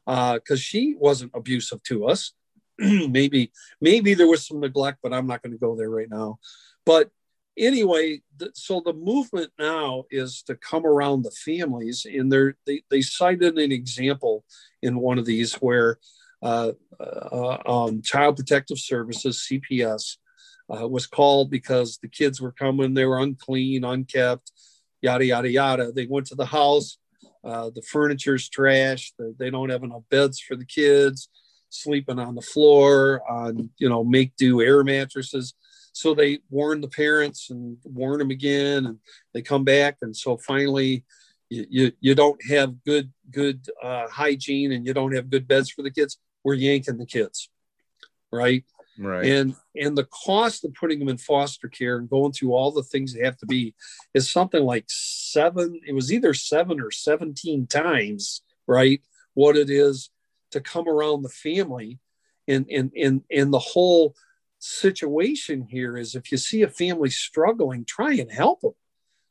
because 0.05 0.41
uh, 0.51 0.55
she 0.55 0.95
wasn't 0.97 1.31
abusive 1.35 1.81
to 1.83 2.07
us 2.07 2.33
maybe 2.79 3.51
maybe 3.79 4.13
there 4.13 4.27
was 4.27 4.45
some 4.45 4.59
neglect 4.59 4.97
but 5.03 5.13
i'm 5.13 5.27
not 5.27 5.41
going 5.41 5.51
to 5.51 5.59
go 5.59 5.75
there 5.75 5.89
right 5.89 6.09
now 6.09 6.37
but 6.85 7.09
anyway 7.57 8.21
so 8.53 8.81
the 8.85 8.93
movement 8.93 9.51
now 9.57 10.03
is 10.11 10.41
to 10.43 10.55
come 10.55 10.85
around 10.85 11.23
the 11.23 11.31
families 11.31 12.05
and 12.05 12.31
they, 12.65 12.81
they 12.89 13.01
cited 13.01 13.57
an 13.57 13.71
example 13.71 14.43
in 14.81 14.99
one 14.99 15.17
of 15.17 15.25
these 15.25 15.55
where 15.55 15.97
uh, 16.43 16.71
uh, 16.99 17.57
um, 17.65 18.01
child 18.01 18.35
protective 18.35 18.77
services 18.77 19.47
cps 19.49 20.17
uh, 20.69 20.87
was 20.87 21.07
called 21.07 21.49
because 21.49 21.97
the 21.97 22.07
kids 22.07 22.41
were 22.41 22.51
coming, 22.51 22.93
they 22.93 23.05
were 23.05 23.19
unclean, 23.19 23.83
unkept, 23.83 24.51
yada, 25.01 25.25
yada, 25.25 25.49
yada. 25.49 25.91
They 25.91 26.05
went 26.05 26.27
to 26.27 26.35
the 26.35 26.45
house, 26.45 26.97
uh, 27.43 27.69
the 27.73 27.81
furniture's 27.81 28.49
trash, 28.49 29.13
they 29.37 29.49
don't 29.49 29.69
have 29.69 29.83
enough 29.83 30.03
beds 30.09 30.39
for 30.39 30.55
the 30.55 30.65
kids, 30.65 31.29
sleeping 31.69 32.19
on 32.19 32.35
the 32.35 32.41
floor, 32.41 33.21
on, 33.29 33.69
you 33.77 33.89
know, 33.89 34.03
make 34.03 34.35
do 34.35 34.61
air 34.61 34.83
mattresses. 34.83 35.53
So 35.97 36.13
they 36.13 36.39
warn 36.49 36.81
the 36.81 36.87
parents 36.87 37.49
and 37.49 37.77
warn 37.83 38.19
them 38.19 38.29
again, 38.29 38.85
and 38.85 38.99
they 39.33 39.41
come 39.41 39.63
back. 39.63 39.97
And 40.01 40.15
so 40.15 40.37
finally, 40.37 41.03
you, 41.49 41.65
you, 41.69 41.91
you 41.99 42.15
don't 42.15 42.39
have 42.49 42.83
good 42.83 43.11
good 43.31 43.67
uh, 43.81 44.07
hygiene 44.07 44.71
and 44.71 44.85
you 44.85 44.93
don't 44.93 45.15
have 45.15 45.29
good 45.29 45.47
beds 45.47 45.69
for 45.69 45.81
the 45.81 45.91
kids. 45.91 46.17
We're 46.43 46.53
yanking 46.55 46.97
the 46.97 47.05
kids, 47.05 47.49
right? 48.31 48.63
Right. 48.99 49.25
And 49.25 49.55
and 49.75 49.97
the 49.97 50.05
cost 50.05 50.65
of 50.65 50.73
putting 50.73 50.99
them 50.99 51.09
in 51.09 51.17
foster 51.17 51.67
care 51.67 51.97
and 51.97 52.09
going 52.09 52.31
through 52.31 52.53
all 52.53 52.71
the 52.71 52.83
things 52.83 53.13
they 53.13 53.23
have 53.23 53.37
to 53.37 53.45
be 53.45 53.75
is 54.13 54.29
something 54.29 54.63
like 54.63 54.85
seven, 54.87 55.79
it 55.85 55.93
was 55.93 56.11
either 56.11 56.33
seven 56.33 56.81
or 56.81 56.89
17 56.91 57.67
times, 57.67 58.41
right? 58.65 59.01
What 59.33 59.55
it 59.55 59.69
is 59.69 60.09
to 60.51 60.61
come 60.61 60.87
around 60.87 61.21
the 61.21 61.29
family. 61.29 61.99
And 62.47 62.65
and 62.71 62.91
and 62.95 63.21
and 63.29 63.51
the 63.51 63.59
whole 63.59 64.15
situation 64.59 65.67
here 65.69 65.97
is 65.97 66.15
if 66.15 66.31
you 66.31 66.37
see 66.37 66.61
a 66.63 66.69
family 66.69 67.09
struggling, 67.09 67.85
try 67.85 68.13
and 68.13 68.31
help 68.31 68.61
them. 68.61 68.73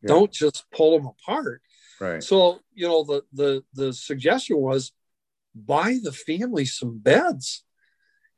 Yeah. 0.03 0.09
Don't 0.09 0.33
just 0.33 0.65
pull 0.73 0.97
them 0.97 1.07
apart. 1.07 1.63
Right. 2.01 2.23
So, 2.23 2.61
you 2.75 2.87
know, 2.87 3.05
the 3.05 3.23
the 3.33 3.65
the 3.73 3.93
suggestion 3.93 4.59
was 4.59 4.93
buy 5.55 5.99
the 6.03 6.13
family 6.13 6.67
some 6.67 6.99
beds 6.99 7.65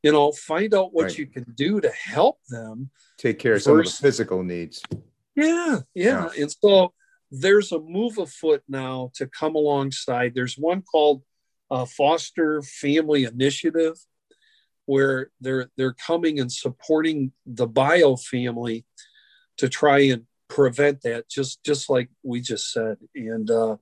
you 0.03 0.13
know 0.13 0.33
find 0.33 0.75
out 0.75 0.93
what 0.93 1.05
right. 1.05 1.19
you 1.19 1.27
can 1.27 1.45
do 1.55 1.81
to 1.81 1.91
help 1.91 2.39
them 2.49 2.91
take 3.17 3.39
care 3.39 3.55
of 3.55 3.63
some 3.63 3.79
of 3.79 3.85
the 3.85 3.91
physical 3.91 4.43
needs 4.43 4.83
yeah, 5.35 5.81
yeah 5.95 6.29
yeah 6.35 6.43
and 6.43 6.53
so 6.53 6.93
there's 7.31 7.73
a 7.73 7.81
move 7.81 8.19
afoot 8.19 8.63
now 8.69 9.11
to 9.15 9.27
come 9.27 9.55
alongside 9.55 10.33
there's 10.35 10.57
one 10.57 10.83
called 10.83 11.23
uh, 11.71 11.85
foster 11.85 12.63
family 12.63 13.25
initiative 13.25 13.97
where 14.89 15.31
they're 15.41 15.69
they're 15.77 15.93
coming 16.07 16.41
and 16.41 16.51
supporting 16.51 17.33
the 17.45 17.67
bio 17.67 18.17
family 18.17 18.85
to 19.59 19.69
try 19.69 19.99
and 19.99 20.25
prevent 20.49 21.03
that 21.03 21.29
just 21.29 21.63
just 21.63 21.91
like 21.91 22.09
we 22.23 22.41
just 22.41 22.73
said 22.73 22.97
and 23.15 23.51
uh, 23.51 23.77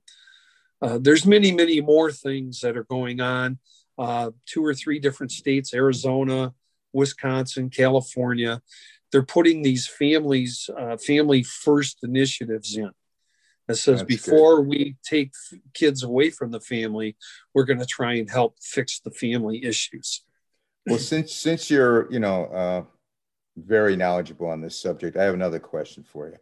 uh, 0.81 0.97
there's 1.01 1.25
many 1.25 1.51
many 1.51 1.79
more 1.79 2.11
things 2.11 2.59
that 2.59 2.75
are 2.75 2.83
going 2.83 3.21
on 3.21 3.57
uh, 3.97 4.31
two 4.45 4.63
or 4.63 4.73
three 4.73 4.99
different 4.99 5.31
states 5.31 5.73
Arizona, 5.73 6.53
Wisconsin, 6.93 7.69
California. 7.69 8.61
They're 9.11 9.23
putting 9.23 9.61
these 9.61 9.87
families, 9.87 10.69
uh, 10.77 10.97
family 10.97 11.43
first 11.43 11.99
initiatives 12.03 12.75
in. 12.75 12.91
that 13.67 13.77
says 13.77 14.01
That's 14.01 14.07
before 14.07 14.57
good. 14.57 14.67
we 14.67 14.95
take 15.03 15.31
kids 15.73 16.03
away 16.03 16.29
from 16.29 16.51
the 16.51 16.59
family, 16.59 17.15
we're 17.53 17.65
going 17.65 17.79
to 17.79 17.85
try 17.85 18.15
and 18.15 18.29
help 18.29 18.57
fix 18.61 18.99
the 18.99 19.11
family 19.11 19.63
issues. 19.63 20.23
Well, 20.87 20.99
since 20.99 21.33
since 21.33 21.69
you're 21.69 22.11
you 22.11 22.19
know 22.19 22.45
uh, 22.45 22.83
very 23.57 23.95
knowledgeable 23.95 24.47
on 24.47 24.61
this 24.61 24.79
subject, 24.79 25.17
I 25.17 25.23
have 25.23 25.33
another 25.33 25.59
question 25.59 26.03
for 26.03 26.29
you. 26.29 26.37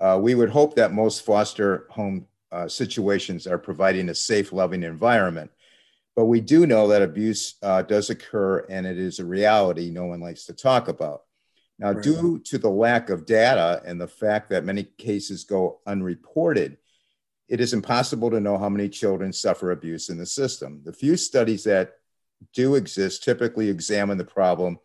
Uh, 0.00 0.18
we 0.18 0.34
would 0.34 0.50
hope 0.50 0.74
that 0.76 0.92
most 0.92 1.24
foster 1.24 1.86
home 1.90 2.26
uh, 2.50 2.68
situations 2.68 3.46
are 3.46 3.58
providing 3.58 4.08
a 4.08 4.14
safe, 4.14 4.52
loving 4.52 4.82
environment. 4.82 5.50
But 6.14 6.26
we 6.26 6.40
do 6.40 6.66
know 6.66 6.88
that 6.88 7.02
abuse 7.02 7.54
uh, 7.62 7.82
does 7.82 8.10
occur 8.10 8.66
and 8.68 8.86
it 8.86 8.98
is 8.98 9.18
a 9.18 9.24
reality 9.24 9.90
no 9.90 10.04
one 10.04 10.20
likes 10.20 10.44
to 10.46 10.52
talk 10.52 10.88
about. 10.88 11.22
Now, 11.78 11.92
right. 11.92 12.02
due 12.02 12.38
to 12.40 12.58
the 12.58 12.68
lack 12.68 13.08
of 13.08 13.24
data 13.24 13.82
and 13.86 13.98
the 14.00 14.08
fact 14.08 14.50
that 14.50 14.64
many 14.64 14.84
cases 14.84 15.44
go 15.44 15.80
unreported, 15.86 16.76
it 17.48 17.60
is 17.60 17.72
impossible 17.72 18.30
to 18.30 18.40
know 18.40 18.58
how 18.58 18.68
many 18.68 18.88
children 18.88 19.32
suffer 19.32 19.70
abuse 19.70 20.10
in 20.10 20.18
the 20.18 20.26
system. 20.26 20.82
The 20.84 20.92
few 20.92 21.16
studies 21.16 21.64
that 21.64 21.94
do 22.52 22.74
exist 22.74 23.22
typically 23.22 23.68
examine 23.68 24.18
the 24.18 24.24
problem 24.24 24.78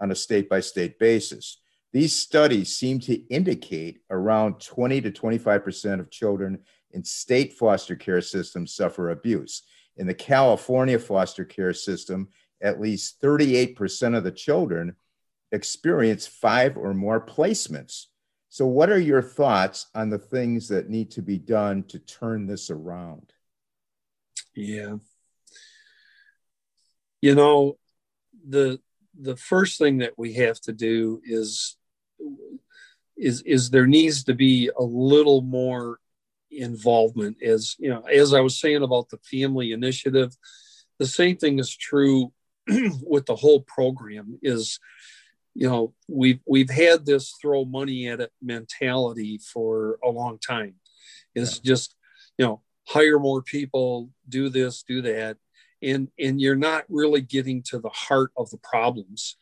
on 0.00 0.10
a 0.10 0.14
state 0.14 0.48
by 0.48 0.60
state 0.60 0.98
basis. 0.98 1.60
These 1.92 2.16
studies 2.16 2.76
seem 2.76 3.00
to 3.00 3.14
indicate 3.28 4.00
around 4.10 4.60
20 4.60 5.00
to 5.02 5.10
25% 5.10 6.00
of 6.00 6.10
children 6.10 6.60
in 6.92 7.04
state 7.04 7.52
foster 7.54 7.96
care 7.96 8.20
systems 8.20 8.74
suffer 8.74 9.10
abuse. 9.10 9.62
In 9.96 10.06
the 10.06 10.14
California 10.14 10.98
foster 10.98 11.44
care 11.44 11.74
system, 11.74 12.28
at 12.62 12.80
least 12.80 13.20
38% 13.20 14.16
of 14.16 14.24
the 14.24 14.30
children 14.30 14.96
experience 15.52 16.26
five 16.26 16.76
or 16.76 16.94
more 16.94 17.24
placements. 17.24 18.06
So, 18.48 18.66
what 18.66 18.90
are 18.90 18.98
your 18.98 19.22
thoughts 19.22 19.86
on 19.94 20.10
the 20.10 20.18
things 20.18 20.68
that 20.68 20.88
need 20.88 21.10
to 21.12 21.22
be 21.22 21.38
done 21.38 21.84
to 21.84 21.98
turn 21.98 22.46
this 22.46 22.70
around? 22.70 23.32
Yeah. 24.54 24.96
You 27.20 27.34
know, 27.34 27.78
the 28.48 28.80
the 29.18 29.36
first 29.36 29.78
thing 29.78 29.98
that 29.98 30.14
we 30.16 30.34
have 30.34 30.60
to 30.62 30.72
do 30.72 31.20
is 31.24 31.76
is 33.16 33.42
is 33.42 33.70
there 33.70 33.86
needs 33.86 34.24
to 34.24 34.34
be 34.34 34.70
a 34.78 34.82
little 34.82 35.42
more 35.42 35.98
involvement. 36.50 37.42
As 37.42 37.76
you 37.78 37.90
know 37.90 38.02
as 38.02 38.34
i 38.34 38.40
was 38.40 38.58
saying 38.58 38.82
about 38.82 39.08
the 39.08 39.18
family 39.18 39.72
initiative 39.72 40.36
the 41.00 41.06
same 41.06 41.36
thing 41.36 41.58
is 41.58 41.74
true 41.74 42.32
with 43.02 43.26
the 43.26 43.34
whole 43.34 43.62
program 43.62 44.38
is 44.42 44.78
you 45.54 45.68
know 45.68 45.94
we've 46.08 46.40
we've 46.46 46.70
had 46.70 47.04
this 47.04 47.34
throw 47.40 47.64
money 47.64 48.06
at 48.06 48.20
it 48.20 48.30
mentality 48.40 49.38
for 49.38 49.98
a 50.04 50.08
long 50.08 50.38
time. 50.38 50.74
It's 51.34 51.56
yeah. 51.56 51.62
just 51.64 51.96
you 52.38 52.44
know 52.44 52.62
hire 52.86 53.18
more 53.18 53.42
people 53.42 54.10
do 54.28 54.48
this 54.48 54.82
do 54.82 55.02
that 55.02 55.38
and 55.82 56.08
and 56.18 56.40
you're 56.40 56.56
not 56.56 56.84
really 56.88 57.20
getting 57.20 57.62
to 57.62 57.78
the 57.78 57.90
heart 57.90 58.30
of 58.36 58.50
the 58.50 58.58
problems 58.58 59.36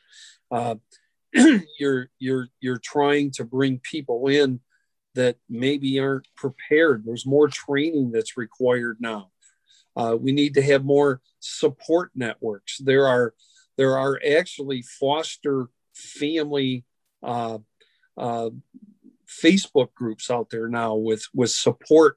uh, 0.51 0.77
you're 1.79 2.09
you're 2.19 2.49
you're 2.61 2.79
trying 2.79 3.31
to 3.33 3.45
bring 3.45 3.81
people 3.81 4.29
in 4.29 4.61
that 5.15 5.37
maybe 5.49 5.99
aren't 5.99 6.29
prepared. 6.37 7.05
There's 7.05 7.27
more 7.27 7.49
training 7.49 8.13
that's 8.13 8.37
required 8.37 8.99
now. 9.01 9.31
Uh, 9.97 10.17
we 10.19 10.33
need 10.33 10.55
to 10.55 10.63
have 10.63 10.85
more 10.85 11.21
support 11.41 12.11
networks. 12.15 12.79
There 12.79 13.07
are 13.07 13.35
there 13.77 13.99
are 13.99 14.19
actually 14.37 14.83
foster 14.83 15.69
family 15.95 16.85
uh, 17.23 17.59
uh, 18.17 18.51
Facebook 19.29 19.93
groups 19.95 20.31
out 20.31 20.51
there 20.51 20.69
now 20.69 20.95
with 20.95 21.27
with 21.35 21.51
support 21.51 22.17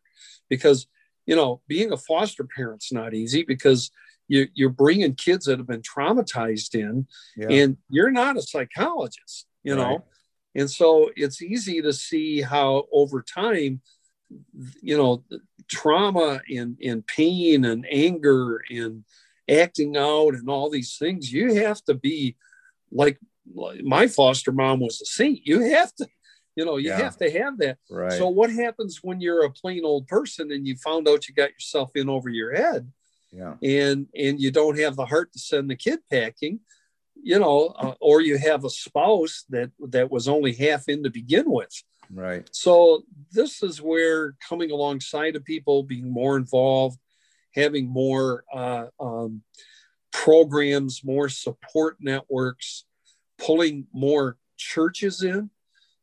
because 0.50 0.88
you 1.26 1.36
know 1.36 1.62
being 1.68 1.92
a 1.92 1.98
foster 1.98 2.46
parent's 2.46 2.94
not 2.94 3.14
easy 3.14 3.44
because 3.44 3.92
you, 4.32 4.48
you're 4.54 4.70
bringing 4.70 5.14
kids 5.14 5.46
that 5.46 5.60
have 5.60 5.68
been 5.68 5.82
traumatized 5.82 6.74
in, 6.74 7.06
yeah. 7.36 7.50
and 7.50 7.78
you're 7.90 8.12
not 8.12 8.38
a 8.38 8.42
psychologist, 8.42 9.46
you 9.62 9.76
know. 9.76 10.06
And 10.56 10.72
so 10.72 11.12
it's 11.18 11.42
easy 11.42 11.82
to 11.82 11.92
see 11.92 12.42
how 12.42 12.86
over 12.94 13.22
time, 13.22 13.82
you 14.82 14.98
know, 14.98 15.26
trauma 15.70 16.42
and, 16.50 16.78
and 16.82 17.06
pain 17.06 17.66
and 17.66 17.86
anger 17.92 18.62
and 18.70 19.04
acting 19.50 19.98
out 19.98 20.34
and 20.34 20.50
all 20.50 20.70
these 20.70 20.96
things, 20.98 21.32
you 21.32 21.56
have 21.56 21.84
to 21.84 21.94
be 21.94 22.38
like, 22.90 23.18
my 23.84 24.08
foster 24.08 24.54
mom 24.54 24.80
was 24.80 25.02
a 25.02 25.06
saint. 25.06 25.42
You 25.44 25.60
have 25.72 25.94
to, 25.96 26.08
you 26.56 26.64
know, 26.64 26.78
you 26.78 26.90
yeah. 26.90 27.02
have 27.02 27.18
to 27.18 27.30
have 27.30 27.58
that. 27.58 27.80
Right. 27.90 28.14
So 28.14 28.30
what 28.30 28.50
happens 28.50 29.00
when 29.02 29.20
you're 29.20 29.44
a 29.44 29.52
plain 29.52 29.84
old 29.84 30.08
person 30.08 30.52
and 30.54 30.66
you 30.66 30.78
found 30.78 31.10
out 31.10 31.28
you 31.28 31.34
got 31.34 31.52
yourself 31.52 31.92
in 31.96 32.10
over 32.10 32.30
your 32.30 32.56
head? 32.56 32.90
Yeah. 33.32 33.56
And 33.64 34.08
and 34.16 34.40
you 34.40 34.52
don't 34.52 34.80
have 34.80 34.96
the 34.96 35.06
heart 35.06 35.32
to 35.34 35.40
send 35.40 35.70
the 35.70 35.76
kid 35.76 36.00
packing 36.10 36.60
you 37.24 37.40
know, 37.40 37.68
uh, 37.78 37.94
or 38.00 38.22
you 38.22 38.38
have 38.38 38.66
a 38.66 38.70
spouse 38.70 39.46
that 39.50 39.72
that 39.90 40.12
was 40.12 40.28
only 40.28 40.54
half 40.54 40.88
in 40.88 41.04
to 41.04 41.10
begin 41.10 41.50
with. 41.50 41.72
Right. 42.14 42.48
So 42.52 43.04
this 43.32 43.64
is 43.64 43.82
where 43.82 44.36
coming 44.48 44.72
alongside 44.72 45.36
of 45.36 45.46
people, 45.46 45.84
being 45.84 46.12
more 46.12 46.36
involved, 46.36 47.00
having 47.56 47.88
more 47.88 48.44
uh, 48.54 48.88
um, 49.00 49.44
programs, 50.12 51.04
more 51.04 51.30
support 51.30 51.98
networks, 52.00 52.86
pulling 53.38 53.88
more 53.94 54.38
churches 54.58 55.24
in. 55.24 55.50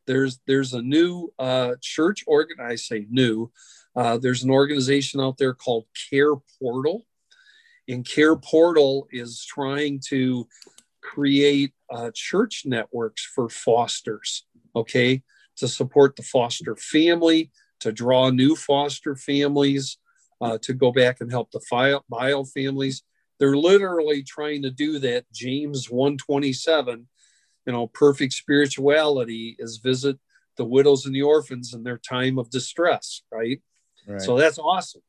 There's 0.07 0.39
there's 0.47 0.73
a 0.73 0.81
new 0.81 1.31
uh, 1.37 1.75
church 1.81 2.23
organ. 2.25 2.57
I 2.59 2.75
say 2.75 3.05
new. 3.09 3.51
Uh, 3.95 4.17
there's 4.17 4.43
an 4.43 4.51
organization 4.51 5.19
out 5.19 5.37
there 5.37 5.53
called 5.53 5.85
Care 6.09 6.35
Portal, 6.59 7.05
and 7.89 8.05
Care 8.05 8.35
Portal 8.35 9.07
is 9.11 9.43
trying 9.43 9.99
to 10.09 10.47
create 11.01 11.73
uh, 11.91 12.11
church 12.13 12.63
networks 12.65 13.25
for 13.25 13.49
fosters, 13.49 14.45
okay, 14.75 15.23
to 15.57 15.67
support 15.67 16.15
the 16.15 16.23
foster 16.23 16.75
family, 16.75 17.51
to 17.79 17.91
draw 17.91 18.29
new 18.29 18.55
foster 18.55 19.15
families, 19.15 19.97
uh, 20.41 20.57
to 20.61 20.73
go 20.73 20.91
back 20.91 21.19
and 21.19 21.31
help 21.31 21.51
the 21.51 22.01
bio 22.09 22.43
families. 22.43 23.03
They're 23.39 23.57
literally 23.57 24.21
trying 24.23 24.61
to 24.63 24.71
do 24.71 24.99
that. 24.99 25.25
James 25.33 25.89
127, 25.89 27.07
you 27.65 27.73
know, 27.73 27.87
perfect 27.87 28.33
spirituality 28.33 29.55
is 29.59 29.77
visit 29.77 30.19
the 30.57 30.65
widows 30.65 31.05
and 31.05 31.15
the 31.15 31.21
orphans 31.21 31.73
in 31.73 31.83
their 31.83 31.97
time 31.97 32.37
of 32.37 32.49
distress, 32.49 33.23
right? 33.31 33.61
right. 34.07 34.21
So 34.21 34.37
that's 34.37 34.59
awesome. 34.59 35.01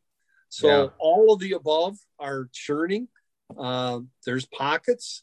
So 0.50 0.68
yeah. 0.68 0.88
all 0.98 1.32
of 1.32 1.40
the 1.40 1.52
above 1.52 1.96
are 2.18 2.50
churning. 2.52 3.08
Uh, 3.58 4.00
there's 4.26 4.46
pockets 4.46 5.22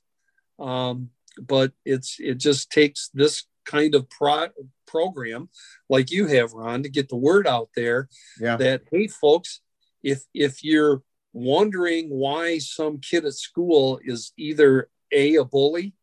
um, 0.59 1.09
but 1.39 1.71
it's 1.85 2.17
it 2.19 2.35
just 2.35 2.71
takes 2.71 3.09
this 3.13 3.45
kind 3.65 3.95
of 3.95 4.09
pro- 4.09 4.49
program 4.85 5.49
like 5.89 6.11
you 6.11 6.27
have, 6.27 6.53
Ron, 6.53 6.83
to 6.83 6.89
get 6.89 7.09
the 7.09 7.17
word 7.17 7.47
out 7.47 7.69
there 7.75 8.09
yeah. 8.39 8.57
that 8.57 8.83
hey, 8.91 9.07
folks, 9.07 9.61
if 10.03 10.23
if 10.33 10.63
you're 10.63 11.03
wondering 11.33 12.09
why 12.09 12.57
some 12.57 12.99
kid 12.99 13.25
at 13.25 13.33
school 13.33 13.99
is 14.03 14.31
either 14.37 14.89
a 15.11 15.35
a 15.35 15.45
bully 15.45 15.93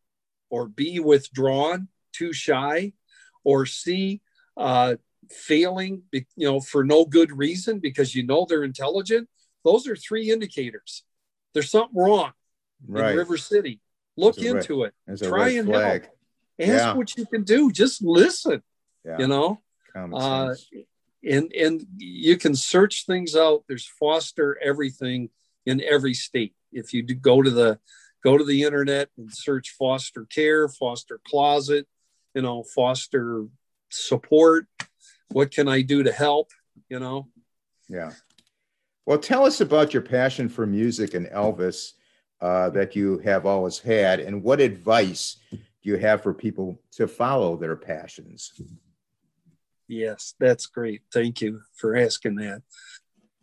or 0.51 0.69
b 0.69 1.01
withdrawn, 1.01 1.89
too 2.13 2.33
shy, 2.33 2.93
or 3.43 3.67
c 3.67 4.21
uh, 4.57 4.95
failing, 5.31 6.03
you 6.13 6.25
know, 6.37 6.61
for 6.61 6.85
no 6.85 7.05
good 7.05 7.37
reason 7.37 7.79
because 7.79 8.15
you 8.15 8.25
know 8.25 8.47
they're 8.49 8.65
intelligent. 8.65 9.29
Those 9.65 9.87
are 9.87 9.97
three 9.97 10.31
indicators. 10.31 11.05
There's 11.53 11.71
something 11.71 11.97
wrong 11.97 12.33
right. 12.87 13.13
in 13.13 13.17
River 13.17 13.37
City. 13.37 13.81
Look 14.17 14.39
into 14.39 14.85
it. 14.85 14.95
Try 15.23 15.51
and 15.51 15.69
flag. 15.69 16.03
help. 16.03 16.15
Ask 16.61 16.69
yeah. 16.69 16.95
what 16.95 17.17
you 17.17 17.27
can 17.27 17.43
do. 17.43 17.73
Just 17.73 18.03
listen. 18.03 18.63
Yeah. 19.05 19.19
You 19.19 19.27
know, 19.27 19.61
uh, 19.95 20.55
and 21.29 21.53
and 21.53 21.87
you 21.97 22.37
can 22.37 22.55
search 22.55 23.07
things 23.07 23.37
out. 23.37 23.65
There's 23.69 23.87
foster 23.87 24.59
everything 24.63 25.31
in 25.67 25.83
every 25.83 26.15
state. 26.15 26.55
If 26.73 26.93
you 26.93 27.03
do 27.03 27.15
go 27.15 27.43
to 27.43 27.51
the 27.51 27.79
go 28.23 28.39
to 28.39 28.45
the 28.45 28.63
internet 28.63 29.09
and 29.19 29.33
search 29.33 29.75
foster 29.79 30.27
care, 30.27 30.69
foster 30.69 31.21
closet, 31.27 31.87
you 32.35 32.43
know, 32.43 32.65
foster 32.75 33.47
support. 33.91 34.67
What 35.35 35.51
can 35.51 35.67
I 35.67 35.83
do 35.83 36.05
to 36.05 36.13
help? 36.13 36.53
You 36.89 37.01
know. 37.01 37.27
Yeah. 37.89 38.13
Well, 39.05 39.19
tell 39.19 39.45
us 39.45 39.61
about 39.61 39.93
your 39.93 40.01
passion 40.01 40.49
for 40.49 40.65
music 40.65 41.15
and 41.15 41.27
Elvis 41.27 41.95
uh, 42.41 42.71
that 42.71 42.95
you 42.95 43.19
have 43.19 43.45
always 43.45 43.81
had, 43.81 44.21
and 44.21 44.45
what 44.45 44.61
advice 44.61 45.39
do 45.51 45.59
you 45.83 45.97
have 45.97 46.23
for 46.23 46.33
people 46.33 46.81
to 46.93 47.09
follow 47.09 47.57
their 47.57 47.75
passions? 47.75 48.53
Yes, 49.89 50.35
that's 50.39 50.67
great. 50.67 51.03
Thank 51.13 51.41
you 51.41 51.63
for 51.75 51.97
asking 51.97 52.37
that. 52.37 52.63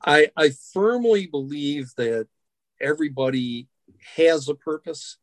I, 0.02 0.32
I 0.38 0.52
firmly 0.74 1.28
believe 1.28 1.92
that 1.98 2.30
everybody 2.80 3.68
has 4.16 4.48
a 4.48 4.56
purpose. 4.56 5.18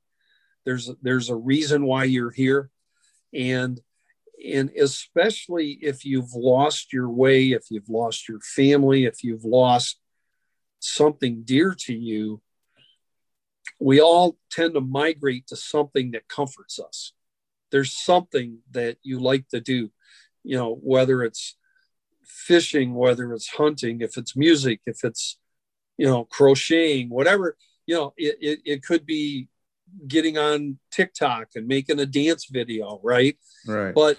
There's 0.66 0.91
there's 1.01 1.31
a 1.31 1.35
reason 1.35 1.87
why 1.87 2.05
you're 2.05 2.31
here, 2.31 2.69
and 3.33 3.81
and 4.45 4.70
especially 4.80 5.78
if 5.82 6.05
you've 6.05 6.32
lost 6.34 6.93
your 6.93 7.09
way, 7.09 7.49
if 7.49 7.70
you've 7.70 7.89
lost 7.89 8.28
your 8.28 8.41
family, 8.41 9.05
if 9.05 9.24
you've 9.24 9.45
lost 9.45 9.99
something 10.80 11.43
dear 11.45 11.74
to 11.86 11.95
you, 11.95 12.41
we 13.80 14.01
all 14.01 14.36
tend 14.51 14.74
to 14.74 14.80
migrate 14.80 15.47
to 15.49 15.57
something 15.57 16.12
that 16.12 16.28
comforts 16.28 16.78
us. 16.78 17.12
There's 17.70 17.93
something 17.93 18.59
that 18.70 18.97
you 19.03 19.18
like 19.18 19.49
to 19.49 19.61
do, 19.61 19.91
you 20.43 20.57
know, 20.57 20.74
whether 20.74 21.22
it's 21.22 21.57
fishing, 22.24 22.95
whether 22.95 23.32
it's 23.32 23.49
hunting, 23.49 24.01
if 24.01 24.16
it's 24.16 24.36
music, 24.36 24.80
if 24.86 25.05
it's, 25.05 25.39
you 25.97 26.07
know, 26.07 26.24
crocheting, 26.24 27.09
whatever, 27.09 27.57
you 27.86 27.95
know, 27.95 28.14
it, 28.16 28.36
it, 28.41 28.61
it 28.64 28.82
could 28.82 29.05
be 29.05 29.49
getting 30.07 30.39
on 30.39 30.78
TikTok 30.91 31.49
and 31.55 31.66
making 31.66 31.99
a 31.99 32.07
dance 32.07 32.47
video, 32.51 33.01
right? 33.03 33.36
Right. 33.66 33.95
But 33.95 34.18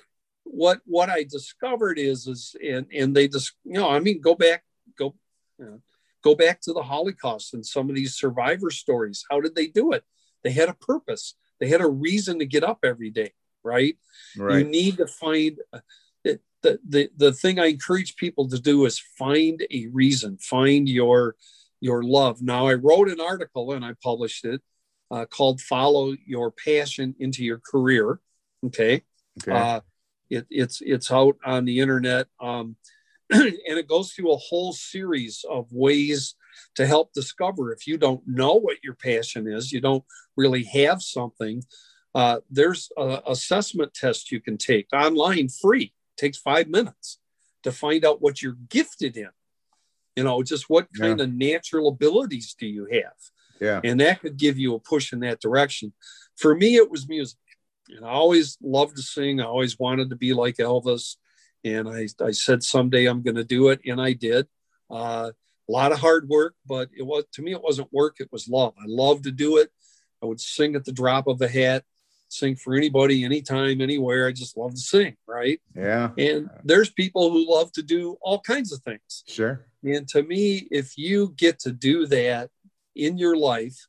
what 0.51 0.81
what 0.85 1.09
I 1.09 1.23
discovered 1.23 1.99
is 1.99 2.27
is 2.27 2.55
and 2.65 2.87
and 2.93 3.15
they 3.15 3.27
just 3.27 3.53
you 3.63 3.73
know 3.73 3.89
I 3.89 3.99
mean 3.99 4.19
go 4.19 4.35
back 4.35 4.63
go 4.97 5.15
you 5.57 5.65
know, 5.65 5.81
go 6.23 6.35
back 6.35 6.61
to 6.61 6.73
the 6.73 6.83
Holocaust 6.83 7.53
and 7.53 7.65
some 7.65 7.89
of 7.89 7.95
these 7.95 8.15
survivor 8.15 8.71
stories. 8.71 9.23
How 9.29 9.39
did 9.41 9.55
they 9.55 9.67
do 9.67 9.93
it? 9.93 10.03
They 10.43 10.51
had 10.51 10.69
a 10.69 10.73
purpose. 10.73 11.35
They 11.59 11.67
had 11.67 11.81
a 11.81 11.87
reason 11.87 12.39
to 12.39 12.45
get 12.45 12.63
up 12.63 12.79
every 12.83 13.09
day, 13.09 13.31
right? 13.63 13.97
right. 14.37 14.59
You 14.59 14.63
need 14.63 14.97
to 14.97 15.07
find 15.07 15.59
uh, 15.73 15.79
the, 16.23 16.39
the, 16.61 16.79
the, 16.87 17.09
the 17.17 17.33
thing 17.33 17.59
I 17.59 17.67
encourage 17.67 18.15
people 18.15 18.47
to 18.49 18.59
do 18.59 18.85
is 18.85 18.99
find 19.17 19.65
a 19.71 19.87
reason, 19.87 20.37
find 20.37 20.87
your 20.87 21.35
your 21.81 22.03
love. 22.03 22.41
Now 22.41 22.67
I 22.67 22.73
wrote 22.73 23.07
an 23.09 23.21
article 23.21 23.71
and 23.71 23.85
I 23.85 23.93
published 24.03 24.43
it 24.43 24.61
uh, 25.11 25.25
called 25.25 25.61
"Follow 25.61 26.13
Your 26.25 26.51
Passion 26.51 27.15
into 27.19 27.43
Your 27.43 27.59
Career." 27.59 28.19
Okay, 28.65 29.03
okay. 29.41 29.51
Uh, 29.51 29.79
it, 30.29 30.47
it's 30.49 30.81
it's 30.81 31.11
out 31.11 31.37
on 31.45 31.65
the 31.65 31.79
internet. 31.79 32.27
Um, 32.39 32.75
and 33.31 33.53
it 33.65 33.87
goes 33.87 34.11
through 34.11 34.31
a 34.31 34.37
whole 34.37 34.73
series 34.73 35.45
of 35.49 35.67
ways 35.71 36.35
to 36.75 36.87
help 36.87 37.13
discover. 37.13 37.71
If 37.71 37.85
you 37.85 37.97
don't 37.97 38.21
know 38.25 38.55
what 38.55 38.77
your 38.83 38.95
passion 38.95 39.47
is 39.47 39.71
you 39.71 39.81
don't 39.81 40.03
really 40.35 40.63
have 40.63 41.01
something 41.01 41.63
uh, 42.15 42.39
there's 42.49 42.89
an 42.97 43.19
assessment 43.27 43.93
test 43.93 44.31
you 44.31 44.41
can 44.41 44.57
take 44.57 44.87
online 44.93 45.47
free. 45.49 45.93
It 46.17 46.21
takes 46.21 46.37
five 46.37 46.67
minutes 46.67 47.19
to 47.63 47.71
find 47.71 48.05
out 48.05 48.21
what 48.21 48.41
you're 48.41 48.57
gifted 48.69 49.17
in. 49.17 49.29
You 50.15 50.23
know 50.23 50.43
just 50.43 50.69
what 50.69 50.87
kind 50.99 51.19
yeah. 51.19 51.25
of 51.25 51.33
natural 51.33 51.89
abilities 51.89 52.55
do 52.57 52.67
you 52.67 52.87
have? 52.91 53.13
Yeah. 53.61 53.81
And 53.83 53.99
that 53.99 54.21
could 54.21 54.37
give 54.37 54.57
you 54.57 54.73
a 54.75 54.79
push 54.79 55.13
in 55.13 55.19
that 55.21 55.39
direction. 55.39 55.93
For 56.35 56.55
me 56.55 56.75
it 56.75 56.89
was 56.89 57.07
music 57.07 57.37
and 57.95 58.05
i 58.05 58.09
always 58.09 58.57
loved 58.61 58.95
to 58.95 59.01
sing 59.01 59.41
i 59.41 59.45
always 59.45 59.77
wanted 59.79 60.09
to 60.09 60.15
be 60.15 60.33
like 60.33 60.57
elvis 60.57 61.15
and 61.63 61.89
I, 61.89 62.07
I 62.23 62.31
said 62.31 62.63
someday 62.63 63.05
I'm 63.05 63.21
going 63.21 63.35
to 63.35 63.43
do 63.43 63.69
it, 63.69 63.81
and 63.85 64.01
I 64.01 64.13
did. 64.13 64.47
Uh, 64.89 65.31
a 65.67 65.71
lot 65.71 65.91
of 65.91 65.99
hard 65.99 66.27
work, 66.29 66.55
but 66.65 66.89
it 66.97 67.03
was 67.03 67.25
to 67.33 67.41
me 67.41 67.51
it 67.51 67.61
wasn't 67.61 67.91
work; 67.91 68.17
it 68.19 68.31
was 68.31 68.47
love. 68.47 68.73
I 68.79 68.85
loved 68.87 69.25
to 69.25 69.31
do 69.31 69.57
it. 69.57 69.69
I 70.21 70.25
would 70.25 70.41
sing 70.41 70.75
at 70.75 70.85
the 70.85 70.91
drop 70.91 71.27
of 71.27 71.41
a 71.41 71.47
hat, 71.47 71.83
sing 72.27 72.55
for 72.55 72.75
anybody, 72.75 73.23
anytime, 73.23 73.81
anywhere. 73.81 74.27
I 74.27 74.31
just 74.31 74.57
love 74.57 74.71
to 74.71 74.79
sing, 74.79 75.15
right? 75.27 75.61
Yeah. 75.75 76.11
And 76.17 76.49
there's 76.63 76.89
people 76.89 77.29
who 77.31 77.49
love 77.49 77.71
to 77.73 77.83
do 77.83 78.17
all 78.21 78.39
kinds 78.39 78.73
of 78.73 78.81
things. 78.81 79.23
Sure. 79.27 79.65
And 79.83 80.07
to 80.09 80.23
me, 80.23 80.67
if 80.71 80.97
you 80.97 81.33
get 81.37 81.59
to 81.59 81.71
do 81.71 82.07
that 82.07 82.49
in 82.95 83.17
your 83.17 83.37
life, 83.37 83.87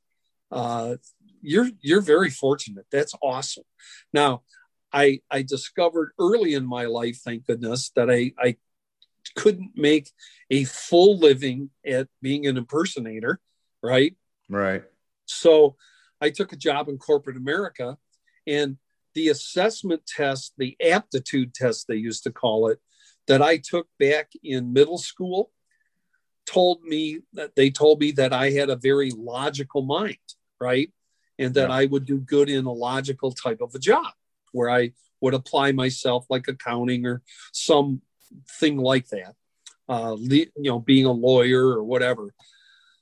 uh, 0.53 0.97
you're 1.43 1.70
you're 1.80 2.01
very 2.01 2.30
fortunate. 2.30 2.86
That's 2.91 3.14
awesome. 3.22 3.64
Now, 4.12 4.43
I, 4.93 5.20
I 5.30 5.43
discovered 5.43 6.12
early 6.18 6.55
in 6.55 6.66
my 6.66 6.86
life, 6.86 7.20
thank 7.24 7.47
goodness, 7.47 7.91
that 7.97 8.11
I, 8.11 8.32
I 8.38 8.57
couldn't 9.36 9.72
make 9.76 10.11
a 10.51 10.64
full 10.64 11.18
living 11.18 11.70
at 11.86 12.09
being 12.20 12.47
an 12.47 12.57
impersonator, 12.57 13.41
right? 13.82 14.16
Right. 14.49 14.82
So 15.26 15.76
I 16.20 16.30
took 16.30 16.53
a 16.53 16.57
job 16.57 16.88
in 16.88 16.99
corporate 16.99 17.36
America 17.36 17.97
and 18.47 18.78
the 19.14 19.28
assessment 19.28 20.07
test, 20.07 20.55
the 20.59 20.76
aptitude 20.84 21.55
test, 21.55 21.86
they 21.86 21.97
used 21.97 22.24
to 22.24 22.32
call 22.32 22.68
it, 22.68 22.80
that 23.26 23.43
I 23.43 23.59
took 23.59 23.86
back 23.99 24.30
in 24.43 24.72
middle 24.72 24.99
school 24.99 25.53
told 26.47 26.82
me 26.82 27.20
that 27.32 27.55
they 27.55 27.70
told 27.70 28.01
me 28.01 28.12
that 28.12 28.32
I 28.32 28.51
had 28.51 28.70
a 28.70 28.76
very 28.76 29.11
logical 29.11 29.82
mind, 29.82 30.16
right? 30.61 30.93
And 31.41 31.55
that 31.55 31.70
yeah. 31.70 31.74
I 31.74 31.86
would 31.86 32.05
do 32.05 32.18
good 32.18 32.49
in 32.49 32.66
a 32.66 32.72
logical 32.72 33.32
type 33.32 33.61
of 33.61 33.74
a 33.74 33.78
job 33.78 34.12
where 34.53 34.70
I 34.70 34.93
would 35.20 35.34
apply 35.34 35.72
myself 35.72 36.26
like 36.28 36.47
accounting 36.49 37.07
or 37.07 37.22
some 37.53 38.03
thing 38.59 38.76
like 38.76 39.09
that, 39.09 39.34
uh, 39.88 40.16
you 40.18 40.51
know, 40.57 40.78
being 40.78 41.07
a 41.07 41.12
lawyer 41.12 41.66
or 41.66 41.82
whatever. 41.82 42.34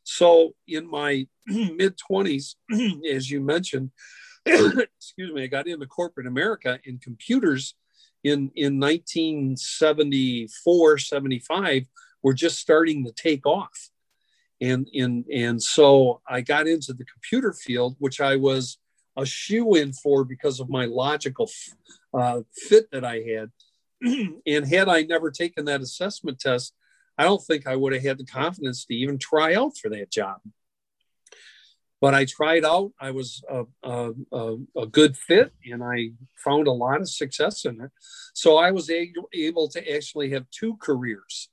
So 0.05 0.55
in 0.67 0.89
my 0.89 1.27
mid 1.47 1.99
20s, 2.11 2.55
as 3.11 3.31
you 3.31 3.41
mentioned, 3.41 3.91
excuse 4.47 5.33
me, 5.33 5.45
I 5.45 5.49
got 5.49 5.69
into 5.69 5.87
corporate 5.87 6.27
America 6.27 6.79
in 6.85 6.99
computers 6.99 7.75
in, 8.25 8.51
in 8.57 8.81
1974, 8.81 10.99
75 10.99 11.87
were 12.23 12.35
just 12.35 12.59
starting 12.59 13.05
to 13.05 13.13
take 13.13 13.47
off. 13.47 13.91
And, 14.61 14.89
and, 14.93 15.25
and 15.33 15.63
so 15.63 16.21
I 16.27 16.41
got 16.41 16.67
into 16.67 16.93
the 16.93 17.05
computer 17.05 17.53
field, 17.53 17.97
which 17.99 18.21
I 18.21 18.37
was 18.37 18.79
a 19.17 19.25
shoe 19.25 19.75
in 19.75 19.93
for 19.93 20.25
because 20.25 20.61
of 20.61 20.69
my 20.69 20.85
logical 20.85 21.51
uh, 22.15 22.41
fit 22.55 22.91
that 22.93 23.05
I 23.05 23.21
had. 23.21 23.51
and 24.47 24.67
had 24.67 24.89
I 24.89 25.03
never 25.03 25.31
taken 25.31 25.65
that 25.67 25.81
assessment 25.81 26.41
test, 26.41 26.75
I 27.17 27.25
don't 27.25 27.43
think 27.43 27.67
I 27.67 27.77
would 27.77 27.93
have 27.93 28.03
had 28.03 28.19
the 28.19 28.25
confidence 28.25 28.85
to 28.85 28.95
even 28.95 29.19
try 29.19 29.55
out 29.55 29.77
for 29.77 29.89
that 29.91 30.11
job. 30.11 30.39
But 32.01 32.15
I 32.15 32.27
tried 32.27 32.65
out. 32.65 32.93
I 33.01 33.11
was 33.11 33.43
a, 33.51 33.65
a, 33.83 34.13
a, 34.31 34.57
a 34.77 34.87
good 34.87 35.17
fit, 35.17 35.53
and 35.69 35.83
I 35.83 36.11
found 36.37 36.69
a 36.69 36.73
lot 36.73 37.01
of 37.01 37.11
success 37.11 37.65
in 37.65 37.81
it. 37.81 37.91
So 38.35 38.57
I 38.57 38.71
was 38.71 38.89
able, 38.89 39.29
able 39.35 39.69
to 39.71 39.95
actually 39.95 40.31
have 40.31 40.47
two 40.51 40.77
careers 40.77 41.49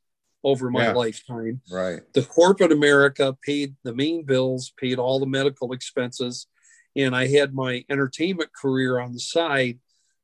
over 0.45 0.69
my 0.69 0.85
yeah, 0.85 0.93
lifetime. 0.93 1.59
Right. 1.71 2.01
The 2.13 2.21
corporate 2.21 2.71
America 2.71 3.35
paid 3.41 3.75
the 3.83 3.95
main 3.95 4.23
bills, 4.23 4.71
paid 4.79 4.99
all 4.99 5.19
the 5.19 5.25
medical 5.25 5.73
expenses, 5.73 6.45
and 6.95 7.15
I 7.15 7.27
had 7.27 7.53
my 7.53 7.83
entertainment 7.89 8.51
career 8.53 8.99
on 8.99 9.11
the 9.11 9.19
side. 9.19 9.79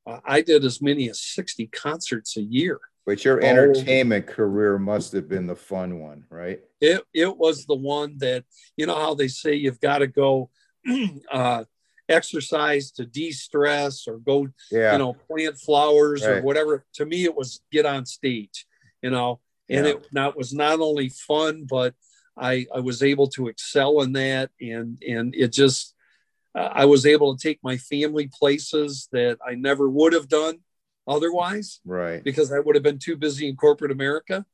Uh, 0.05 0.19
I 0.23 0.41
did 0.41 0.63
as 0.63 0.79
many 0.81 1.09
as 1.09 1.19
60 1.19 1.67
concerts 1.67 2.37
a 2.37 2.41
year. 2.41 2.79
But 3.05 3.25
your 3.25 3.43
entertainment 3.43 4.27
oh, 4.29 4.33
career 4.33 4.77
must 4.77 5.11
have 5.13 5.27
been 5.27 5.47
the 5.47 5.55
fun 5.55 5.99
one, 5.99 6.23
right? 6.29 6.61
It, 6.79 7.01
it 7.15 7.35
was 7.35 7.65
the 7.65 7.75
one 7.75 8.19
that, 8.19 8.45
you 8.77 8.85
know, 8.85 8.95
how 8.95 9.15
they 9.15 9.27
say 9.27 9.55
you've 9.55 9.81
got 9.81 9.97
to 9.99 10.07
go 10.07 10.51
uh, 11.31 11.63
exercise 12.07 12.91
to 12.91 13.05
de 13.05 13.31
stress 13.31 14.07
or 14.07 14.19
go, 14.19 14.47
yeah. 14.71 14.91
you 14.91 14.99
know, 14.99 15.13
plant 15.13 15.57
flowers 15.57 16.21
right. 16.23 16.37
or 16.37 16.41
whatever. 16.43 16.85
To 16.95 17.05
me, 17.05 17.23
it 17.23 17.35
was 17.35 17.61
get 17.71 17.87
on 17.87 18.05
stage, 18.05 18.67
you 19.01 19.09
know, 19.09 19.39
and 19.71 19.85
yeah. 19.85 19.93
it 19.93 20.07
not, 20.11 20.37
was 20.37 20.53
not 20.53 20.79
only 20.81 21.09
fun, 21.09 21.65
but 21.67 21.95
I, 22.37 22.65
I 22.73 22.81
was 22.81 23.01
able 23.01 23.27
to 23.29 23.47
excel 23.47 24.01
in 24.01 24.13
that. 24.13 24.51
And, 24.59 25.01
and 25.07 25.33
it 25.33 25.53
just, 25.53 25.95
uh, 26.53 26.69
I 26.71 26.85
was 26.85 27.05
able 27.05 27.35
to 27.35 27.41
take 27.41 27.59
my 27.63 27.77
family 27.77 28.29
places 28.37 29.07
that 29.13 29.37
I 29.45 29.55
never 29.55 29.89
would 29.89 30.11
have 30.13 30.27
done 30.27 30.59
otherwise. 31.07 31.79
Right. 31.85 32.21
Because 32.21 32.51
I 32.51 32.59
would 32.59 32.75
have 32.75 32.83
been 32.83 32.99
too 32.99 33.15
busy 33.15 33.47
in 33.47 33.55
corporate 33.55 33.91
America. 33.91 34.45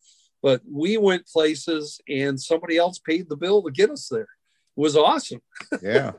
But 0.44 0.62
we 0.72 0.98
went 0.98 1.28
places 1.28 2.00
and 2.08 2.40
somebody 2.40 2.78
else 2.78 3.00
paid 3.00 3.28
the 3.28 3.36
bill 3.36 3.64
to 3.64 3.72
get 3.72 3.90
us 3.90 4.08
there. 4.10 4.22
It 4.22 4.28
was 4.76 4.96
awesome. 4.96 5.42
yeah. 5.82 6.12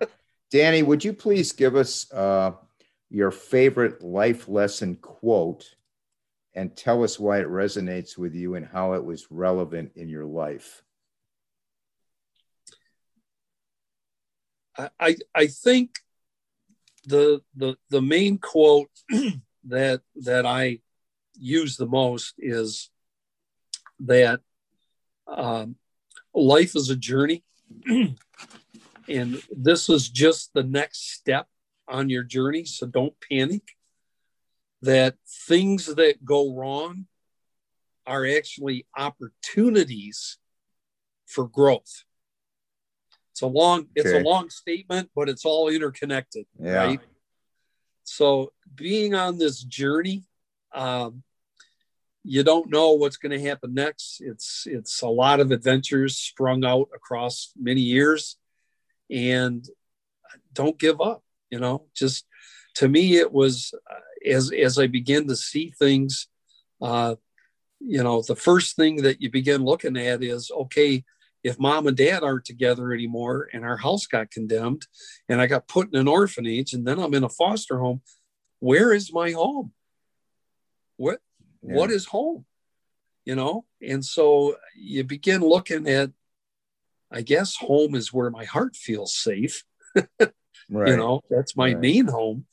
Danny, 0.50 0.82
would 0.82 1.04
you 1.04 1.12
please 1.12 1.52
give 1.52 1.76
us 1.76 2.12
uh, 2.12 2.52
your 3.10 3.30
favorite 3.30 4.02
life 4.02 4.48
lesson 4.48 4.96
quote 4.96 5.76
and 6.54 6.76
tell 6.76 7.04
us 7.04 7.18
why 7.18 7.40
it 7.40 7.48
resonates 7.48 8.18
with 8.18 8.34
you 8.34 8.54
and 8.54 8.66
how 8.66 8.94
it 8.94 9.04
was 9.04 9.30
relevant 9.30 9.92
in 9.96 10.08
your 10.08 10.24
life? 10.24 10.82
I, 15.00 15.16
I 15.34 15.48
think 15.48 15.96
the 17.04 17.42
the 17.56 17.76
the 17.90 18.02
main 18.02 18.38
quote 18.38 18.90
that 19.64 20.02
that 20.16 20.46
I 20.46 20.80
use 21.38 21.76
the 21.76 21.86
most 21.86 22.34
is 22.38 22.90
that 24.00 24.40
um, 25.26 25.76
life 26.34 26.76
is 26.76 26.90
a 26.90 26.96
journey, 26.96 27.44
and 29.08 29.42
this 29.50 29.88
is 29.88 30.08
just 30.08 30.52
the 30.54 30.62
next 30.62 31.12
step 31.12 31.46
on 31.88 32.08
your 32.08 32.22
journey. 32.22 32.64
So 32.64 32.86
don't 32.86 33.14
panic. 33.28 33.62
That 34.82 35.16
things 35.46 35.86
that 35.86 36.24
go 36.24 36.54
wrong 36.54 37.06
are 38.06 38.24
actually 38.26 38.86
opportunities 38.96 40.38
for 41.26 41.48
growth. 41.48 42.04
It's 43.32 43.42
a 43.42 43.46
long, 43.46 43.80
okay. 43.80 43.90
it's 43.96 44.12
a 44.12 44.20
long 44.20 44.50
statement, 44.50 45.10
but 45.14 45.28
it's 45.28 45.44
all 45.44 45.68
interconnected, 45.68 46.46
yeah. 46.58 46.84
right? 46.84 47.00
So 48.04 48.52
being 48.74 49.14
on 49.14 49.38
this 49.38 49.62
journey 49.62 50.28
um, 50.72 51.22
you 52.24 52.42
don't 52.42 52.70
know 52.70 52.92
what's 52.92 53.16
going 53.16 53.38
to 53.38 53.48
happen 53.48 53.74
next. 53.74 54.20
It's 54.20 54.66
it's 54.66 55.02
a 55.02 55.08
lot 55.08 55.40
of 55.40 55.50
adventures 55.50 56.16
strung 56.16 56.64
out 56.64 56.88
across 56.94 57.52
many 57.56 57.80
years, 57.80 58.36
and 59.10 59.66
don't 60.52 60.78
give 60.78 61.00
up. 61.00 61.22
You 61.50 61.60
know, 61.60 61.86
just 61.94 62.26
to 62.74 62.88
me, 62.88 63.16
it 63.16 63.32
was 63.32 63.72
uh, 63.90 63.94
as 64.26 64.52
as 64.52 64.78
I 64.78 64.86
begin 64.86 65.28
to 65.28 65.36
see 65.36 65.72
things. 65.78 66.28
Uh, 66.80 67.16
you 67.80 68.02
know, 68.02 68.22
the 68.22 68.36
first 68.36 68.76
thing 68.76 69.02
that 69.02 69.22
you 69.22 69.30
begin 69.30 69.64
looking 69.64 69.96
at 69.96 70.22
is 70.22 70.50
okay. 70.50 71.04
If 71.44 71.60
mom 71.60 71.86
and 71.86 71.96
dad 71.96 72.24
aren't 72.24 72.44
together 72.44 72.92
anymore, 72.92 73.48
and 73.52 73.64
our 73.64 73.76
house 73.76 74.06
got 74.06 74.30
condemned, 74.30 74.86
and 75.28 75.40
I 75.40 75.46
got 75.46 75.68
put 75.68 75.92
in 75.92 76.00
an 76.00 76.08
orphanage, 76.08 76.72
and 76.72 76.84
then 76.84 76.98
I'm 76.98 77.14
in 77.14 77.22
a 77.22 77.28
foster 77.28 77.78
home, 77.78 78.02
where 78.58 78.92
is 78.92 79.12
my 79.12 79.30
home? 79.30 79.72
What 80.96 81.20
yeah. 81.62 81.76
what 81.76 81.90
is 81.90 82.06
home? 82.06 82.44
You 83.24 83.36
know, 83.36 83.64
and 83.86 84.04
so 84.04 84.56
you 84.74 85.04
begin 85.04 85.42
looking 85.42 85.88
at, 85.88 86.10
I 87.12 87.20
guess 87.22 87.56
home 87.56 87.94
is 87.94 88.12
where 88.12 88.30
my 88.30 88.44
heart 88.44 88.74
feels 88.74 89.14
safe. 89.14 89.64
right. 89.94 90.32
You 90.70 90.96
know, 90.96 91.20
that's 91.30 91.56
my 91.56 91.72
right. 91.72 91.78
main 91.78 92.06
home. 92.06 92.46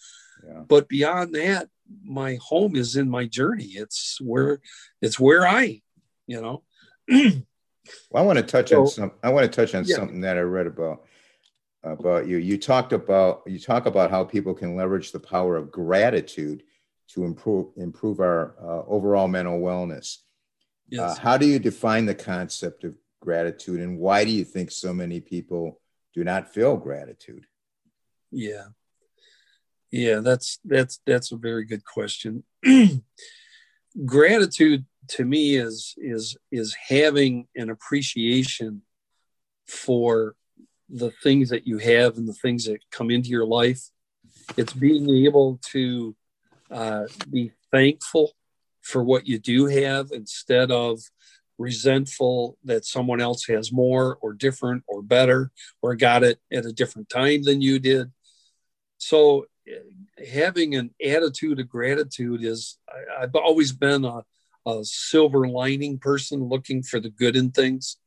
Yeah. 0.46 0.62
But 0.68 0.88
beyond 0.88 1.34
that, 1.36 1.70
my 2.04 2.38
home 2.42 2.76
is 2.76 2.96
in 2.96 3.10
my 3.10 3.26
journey. 3.26 3.66
It's 3.66 4.20
where 4.22 4.60
it's 5.02 5.20
where 5.20 5.48
I, 5.48 5.82
you 6.28 6.42
know. 6.42 6.64
well, 7.10 7.44
I 8.16 8.22
want 8.22 8.38
to 8.38 8.44
touch 8.44 8.70
so, 8.70 8.82
on 8.82 8.88
some. 8.88 9.12
I 9.24 9.30
want 9.30 9.52
to 9.52 9.56
touch 9.56 9.76
on 9.76 9.86
yeah. 9.86 9.96
something 9.96 10.22
that 10.22 10.38
I 10.38 10.42
read 10.42 10.68
about 10.68 11.06
about 11.84 12.28
you. 12.28 12.38
You 12.38 12.58
talked 12.58 12.94
about 12.94 13.44
you 13.46 13.60
talk 13.60 13.86
about 13.86 14.12
how 14.12 14.24
people 14.24 14.54
can 14.54 14.76
leverage 14.76 15.12
the 15.12 15.20
power 15.20 15.56
of 15.56 15.72
gratitude 15.72 16.64
to 17.10 17.26
improve 17.26 17.68
improve 17.78 18.20
our 18.20 18.56
uh, 18.62 18.84
overall 18.88 19.28
mental 19.28 19.60
wellness. 19.60 20.18
Yes. 20.90 21.18
Uh, 21.18 21.22
how 21.22 21.38
do 21.38 21.48
you 21.48 21.60
define 21.60 22.06
the 22.06 22.16
concept 22.16 22.84
of 22.84 22.96
gratitude, 23.22 23.80
and 23.80 23.98
why 23.98 24.24
do 24.26 24.32
you 24.32 24.44
think 24.44 24.72
so 24.72 24.94
many 24.94 25.20
people 25.20 25.80
do 26.14 26.24
not 26.24 26.54
feel 26.54 26.78
gratitude? 26.78 27.46
Yeah, 28.32 28.66
yeah, 29.96 30.20
that's 30.20 30.60
that's 30.66 31.00
that's 31.06 31.32
a 31.32 31.38
very 31.38 31.64
good 31.64 31.86
question. 31.86 32.44
gratitude 34.06 34.86
to 35.08 35.24
me 35.24 35.56
is 35.56 35.94
is 35.98 36.36
is 36.52 36.76
having 36.90 37.48
an 37.56 37.70
appreciation 37.70 38.82
for 39.66 40.36
the 40.90 41.12
things 41.24 41.48
that 41.50 41.66
you 41.66 41.78
have 41.78 42.18
and 42.18 42.28
the 42.28 42.34
things 42.34 42.66
that 42.66 42.82
come 42.92 43.10
into 43.10 43.30
your 43.30 43.46
life. 43.46 43.90
It's 44.58 44.74
being 44.74 45.10
able 45.26 45.62
to 45.72 46.14
uh, 46.70 47.06
be 47.32 47.54
thankful 47.72 48.34
for 48.82 49.02
what 49.02 49.26
you 49.26 49.40
do 49.40 49.68
have 49.68 50.12
instead 50.12 50.72
of 50.72 51.00
resentful 51.58 52.58
that 52.66 52.84
someone 52.84 53.22
else 53.22 53.46
has 53.46 53.72
more 53.72 54.18
or 54.20 54.34
different 54.34 54.84
or 54.88 55.02
better 55.02 55.52
or 55.82 55.96
got 55.96 56.22
it 56.22 56.38
at 56.52 56.66
a 56.66 56.74
different 56.74 57.08
time 57.08 57.44
than 57.44 57.62
you 57.62 57.80
did. 57.80 58.12
So, 58.98 59.46
having 60.32 60.76
an 60.76 60.92
attitude 61.04 61.60
of 61.60 61.70
gratitude 61.70 62.44
is, 62.44 62.78
I, 63.18 63.22
have 63.22 63.36
always 63.36 63.72
been 63.72 64.06
a, 64.06 64.24
a 64.66 64.84
silver 64.84 65.48
lining 65.48 66.00
person 66.00 66.44
looking 66.44 66.84
for 66.84 67.00
the 67.00 67.10
good 67.10 67.36
in 67.36 67.52
things. 67.52 67.98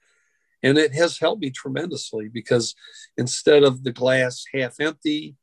And 0.63 0.77
it 0.77 0.93
has 0.95 1.19
helped 1.19 1.43
me 1.43 1.51
tremendously 1.51 2.29
because 2.29 2.75
instead 3.17 3.63
of 3.63 3.85
the 3.85 3.93
glass 3.93 4.45
half 4.53 4.81
empty, 4.81 5.37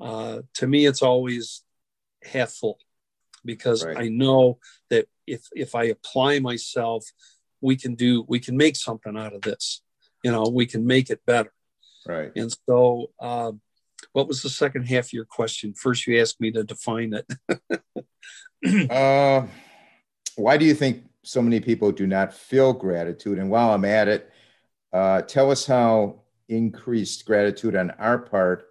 uh, 0.00 0.40
to 0.54 0.66
me, 0.66 0.86
it's 0.86 1.02
always 1.02 1.62
half 2.22 2.50
full 2.50 2.78
because 3.44 3.84
right. 3.84 3.96
I 3.96 4.08
know 4.08 4.58
that 4.90 5.06
if 5.26 5.48
if 5.54 5.74
I 5.74 5.84
apply 5.84 6.40
myself, 6.40 7.04
we 7.60 7.76
can 7.76 7.94
do 7.94 8.24
we 8.28 8.40
can 8.40 8.56
make 8.56 8.76
something 8.76 9.16
out 9.16 9.34
of 9.34 9.42
this. 9.42 9.82
You 10.22 10.32
know, 10.32 10.44
we 10.52 10.66
can 10.66 10.86
make 10.86 11.10
it 11.10 11.24
better. 11.26 11.52
Right. 12.06 12.32
And 12.36 12.54
so, 12.68 13.10
uh, 13.20 13.52
what 14.18 14.26
was 14.26 14.42
the 14.42 14.50
second 14.50 14.82
half 14.82 15.06
of 15.06 15.12
your 15.12 15.24
question? 15.24 15.72
First, 15.72 16.04
you 16.08 16.20
asked 16.20 16.40
me 16.40 16.50
to 16.50 16.64
define 16.64 17.14
it. 17.14 18.90
uh, 18.90 19.46
why 20.34 20.56
do 20.56 20.64
you 20.64 20.74
think 20.74 21.04
so 21.22 21.40
many 21.40 21.60
people 21.60 21.92
do 21.92 22.04
not 22.04 22.34
feel 22.34 22.72
gratitude? 22.72 23.38
And 23.38 23.48
while 23.48 23.72
I'm 23.72 23.84
at 23.84 24.08
it, 24.08 24.32
uh, 24.92 25.22
tell 25.22 25.52
us 25.52 25.64
how 25.64 26.22
increased 26.48 27.26
gratitude 27.26 27.76
on 27.76 27.92
our 27.92 28.18
part 28.18 28.66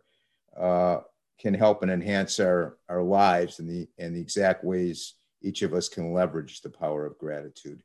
uh, 0.59 0.97
can 1.39 1.53
help 1.53 1.81
and 1.81 1.91
enhance 1.91 2.41
our, 2.41 2.77
our 2.89 3.01
lives 3.01 3.59
and 3.59 3.69
the, 3.69 3.87
and 3.97 4.13
the 4.13 4.19
exact 4.19 4.65
ways 4.65 5.13
each 5.41 5.61
of 5.61 5.73
us 5.73 5.87
can 5.87 6.11
leverage 6.11 6.59
the 6.59 6.69
power 6.69 7.05
of 7.05 7.17
gratitude. 7.17 7.81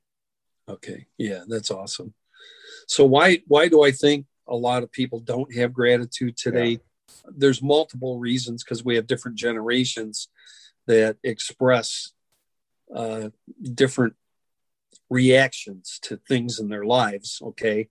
Okay. 0.68 1.06
Yeah, 1.16 1.44
that's 1.46 1.70
awesome. 1.70 2.12
So 2.88 3.04
why, 3.04 3.38
why 3.46 3.68
do 3.68 3.84
I 3.84 3.92
think 3.92 4.26
a 4.48 4.56
lot 4.56 4.82
of 4.82 4.90
people 4.90 5.20
don't 5.20 5.54
have 5.54 5.72
gratitude 5.72 6.36
today? 6.36 6.70
Yeah. 6.70 6.76
There's 7.28 7.62
multiple 7.62 8.18
reasons 8.18 8.62
because 8.62 8.84
we 8.84 8.96
have 8.96 9.06
different 9.06 9.36
generations 9.38 10.28
that 10.86 11.16
express 11.22 12.12
uh, 12.94 13.30
different 13.62 14.14
reactions 15.08 15.98
to 16.02 16.16
things 16.16 16.58
in 16.58 16.68
their 16.68 16.84
lives. 16.84 17.40
Okay. 17.42 17.88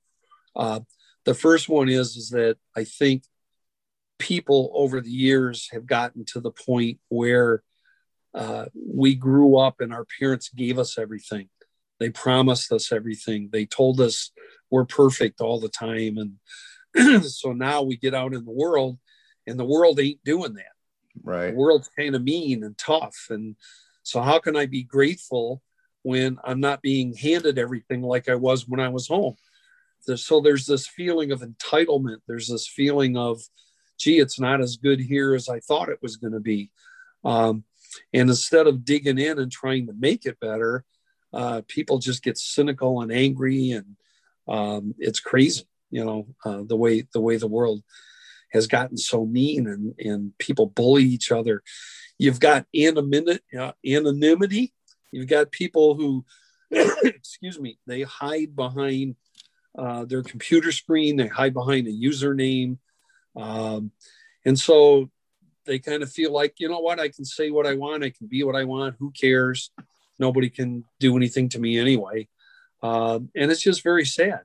Uh, 0.56 0.82
the 1.26 1.34
first 1.34 1.70
one 1.70 1.90
is, 1.90 2.18
is 2.18 2.30
that 2.30 2.58
I 2.76 2.84
think 2.84 3.24
people 4.20 4.72
over 4.74 5.02
the 5.02 5.12
years 5.12 5.70
have 5.72 5.86
gotten 5.86 6.26
to 6.26 6.40
the 6.40 6.52
point 6.52 7.00
where 7.10 7.64
uh, 8.34 8.66
we 8.76 9.16
grew 9.16 9.58
up 9.58 9.82
and 9.82 9.94
our 9.94 10.06
parents 10.20 10.50
gave 10.50 10.80
us 10.80 10.98
everything. 10.98 11.50
They 12.00 12.10
promised 12.10 12.72
us 12.72 12.92
everything. 12.92 13.50
They 13.52 13.66
told 13.66 14.00
us 14.02 14.32
we're 14.70 14.86
perfect 14.86 15.42
all 15.42 15.60
the 15.60 15.70
time. 15.70 16.18
And 16.18 16.34
so 17.22 17.54
now 17.54 17.82
we 17.82 17.98
get 17.98 18.14
out 18.14 18.34
in 18.34 18.46
the 18.46 18.52
world 18.52 18.98
and 19.48 19.60
the 19.60 19.66
world 19.66 20.00
ain't 20.00 20.24
doing 20.24 20.54
that. 20.56 20.66
Right. 21.24 21.52
The 21.52 21.58
world's 21.58 21.90
kind 21.90 22.16
of 22.16 22.24
mean 22.24 22.64
and 22.64 22.78
tough. 22.78 23.28
And 23.30 23.56
so, 24.04 24.22
how 24.22 24.40
can 24.40 24.56
I 24.56 24.66
be 24.66 24.84
grateful 24.84 25.62
when 26.04 26.40
I'm 26.44 26.60
not 26.60 26.82
being 26.82 27.14
handed 27.14 27.58
everything 27.58 28.02
like 28.02 28.30
I 28.30 28.36
was 28.36 28.68
when 28.68 28.80
I 28.80 28.90
was 28.90 29.08
home? 29.08 29.36
So, 30.16 30.42
there's 30.42 30.66
this 30.66 30.88
feeling 30.88 31.32
of 31.32 31.42
entitlement. 31.42 32.20
There's 32.28 32.48
this 32.48 32.68
feeling 32.68 33.18
of, 33.18 33.42
gee, 34.00 34.20
it's 34.20 34.40
not 34.40 34.62
as 34.62 34.78
good 34.78 35.00
here 35.00 35.36
as 35.36 35.50
I 35.50 35.60
thought 35.60 35.90
it 35.90 36.02
was 36.02 36.18
going 36.18 36.34
to 36.34 36.40
be. 36.40 36.72
Um, 37.24 37.66
and 38.14 38.30
instead 38.30 38.68
of 38.68 38.86
digging 38.86 39.20
in 39.20 39.38
and 39.38 39.52
trying 39.52 39.88
to 39.88 39.94
make 39.94 40.26
it 40.26 40.40
better, 40.40 40.86
uh, 41.34 41.62
people 41.68 42.00
just 42.00 42.24
get 42.24 42.38
cynical 42.38 43.02
and 43.02 43.12
angry, 43.12 43.72
and 43.72 43.96
um, 44.48 44.96
it's 44.98 45.20
crazy, 45.20 45.66
you 45.92 46.04
know, 46.04 46.28
uh, 46.46 46.62
the 46.66 46.76
way 46.76 47.08
the 47.14 47.22
way 47.22 47.38
the 47.38 47.48
world 47.48 47.84
has 48.52 48.68
gotten 48.68 48.98
so 48.98 49.26
mean, 49.26 49.68
and 49.68 49.94
and 50.00 50.38
people 50.38 50.66
bully 50.68 51.04
each 51.04 51.32
other. 51.32 51.64
You've 52.18 52.40
got. 52.40 52.66
Uh, 52.78 53.72
anonymity. 53.86 54.74
You've 55.12 55.28
got 55.28 55.52
people 55.52 55.96
who, 55.96 56.26
excuse 56.72 57.60
me, 57.60 57.78
they 57.86 58.04
hide 58.04 58.56
behind 58.56 59.16
uh, 59.78 60.06
their 60.06 60.24
computer 60.24 60.72
screen. 60.72 61.18
They 61.18 61.28
hide 61.28 61.54
behind 61.54 61.88
a 61.88 61.92
username. 61.92 62.78
Um, 63.36 63.92
and 64.46 64.60
so 64.60 65.10
they 65.66 65.80
kind 65.80 66.04
of 66.04 66.12
feel 66.12 66.32
like, 66.32 66.56
you 66.60 66.70
know 66.70 66.80
what, 66.80 67.00
I 67.00 67.10
can 67.10 67.26
say 67.26 67.52
what 67.52 67.68
I 67.68 67.76
want, 67.76 68.04
I 68.04 68.10
can 68.10 68.28
be 68.28 68.44
what 68.44 68.56
I 68.56 68.64
want, 68.64 68.96
who 69.00 69.12
cares? 69.12 69.72
Nobody 70.20 70.50
can 70.50 70.84
do 71.00 71.16
anything 71.16 71.50
to 71.50 71.60
me 71.60 71.78
anyway. 71.78 72.28
Uh, 72.82 73.20
and 73.36 73.52
it's 73.52 73.62
just 73.62 73.84
very 73.84 74.06
sad. 74.06 74.42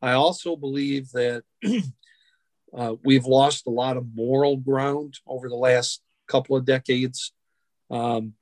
I 0.00 0.12
also 0.12 0.56
believe 0.56 1.10
that 1.10 1.42
uh, 2.76 2.94
we've 3.04 3.26
lost 3.26 3.66
a 3.66 3.70
lot 3.70 3.96
of 3.96 4.14
moral 4.14 4.56
ground 4.56 5.18
over 5.26 5.48
the 5.48 5.56
last 5.56 6.02
couple 6.26 6.56
of 6.56 6.64
decades. 6.64 7.32
Um, 7.90 8.34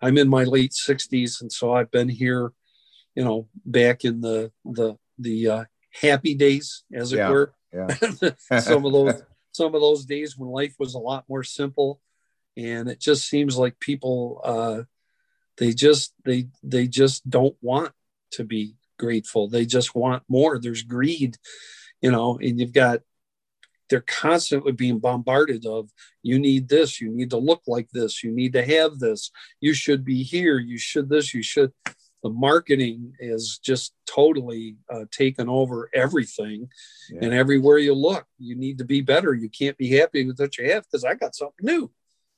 I'm 0.00 0.16
in 0.16 0.28
my 0.28 0.44
late 0.44 0.72
60s, 0.72 1.40
and 1.40 1.52
so 1.52 1.72
I've 1.72 1.90
been 1.90 2.08
here, 2.08 2.52
you 3.14 3.24
know, 3.24 3.48
back 3.66 4.04
in 4.04 4.20
the 4.20 4.52
the 4.64 4.96
the 5.18 5.48
uh, 5.48 5.64
happy 6.00 6.34
days, 6.34 6.84
as 6.92 7.12
it 7.12 7.16
yeah. 7.16 7.30
were. 7.30 7.54
Yeah. 7.72 7.88
some 8.60 8.86
of 8.86 8.92
those 8.92 9.22
some 9.52 9.74
of 9.74 9.80
those 9.80 10.04
days 10.04 10.38
when 10.38 10.48
life 10.50 10.74
was 10.78 10.94
a 10.94 10.98
lot 10.98 11.24
more 11.28 11.42
simple, 11.42 12.00
and 12.56 12.88
it 12.88 13.00
just 13.00 13.28
seems 13.28 13.58
like 13.58 13.80
people 13.80 14.40
uh, 14.44 14.82
they 15.58 15.72
just 15.72 16.14
they 16.24 16.48
they 16.62 16.86
just 16.86 17.28
don't 17.28 17.56
want 17.60 17.92
to 18.32 18.44
be 18.44 18.76
grateful. 18.98 19.48
They 19.48 19.66
just 19.66 19.94
want 19.94 20.22
more. 20.28 20.58
There's 20.58 20.82
greed, 20.82 21.36
you 22.00 22.10
know, 22.10 22.38
and 22.40 22.58
you've 22.58 22.72
got 22.72 23.00
they're 23.88 24.00
constantly 24.02 24.72
being 24.72 24.98
bombarded 24.98 25.64
of 25.64 25.88
you 26.22 26.38
need 26.38 26.68
this. 26.68 27.00
You 27.00 27.10
need 27.10 27.30
to 27.30 27.38
look 27.38 27.62
like 27.66 27.88
this. 27.90 28.22
You 28.22 28.30
need 28.32 28.52
to 28.52 28.62
have 28.62 28.98
this. 28.98 29.30
You 29.60 29.72
should 29.72 30.04
be 30.04 30.22
here. 30.22 30.58
You 30.58 30.76
should 30.76 31.08
this. 31.08 31.32
You 31.32 31.42
should. 31.42 31.72
The 32.22 32.28
marketing 32.30 33.14
is 33.20 33.58
just 33.62 33.94
totally 34.04 34.76
uh, 34.92 35.04
taken 35.10 35.48
over 35.48 35.88
everything. 35.94 36.68
Yeah. 37.10 37.20
and 37.22 37.32
everywhere 37.32 37.78
you 37.78 37.94
look 37.94 38.26
you 38.38 38.56
need 38.56 38.78
to 38.78 38.84
be 38.84 39.00
better. 39.00 39.32
You 39.32 39.48
can't 39.48 39.78
be 39.78 39.96
happy 39.96 40.26
with 40.26 40.38
what 40.38 40.58
you 40.58 40.70
have 40.70 40.84
because 40.84 41.04
i 41.04 41.14
got 41.14 41.34
something 41.34 41.64
new 41.64 41.90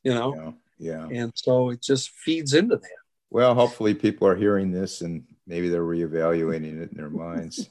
you 0.02 0.14
know? 0.14 0.56
Yeah. 0.78 1.08
yeah. 1.11 1.20
And 1.22 1.32
so 1.34 1.70
it 1.70 1.82
just 1.82 2.11
feeds 2.11 2.54
into 2.54 2.76
that. 2.76 2.88
Well, 3.30 3.54
hopefully 3.54 3.94
people 3.94 4.26
are 4.26 4.36
hearing 4.36 4.72
this 4.72 5.02
and 5.02 5.24
maybe 5.47 5.68
they're 5.68 5.82
reevaluating 5.82 6.80
it 6.80 6.91
in 6.91 6.97
their 6.97 7.11
minds. 7.11 7.68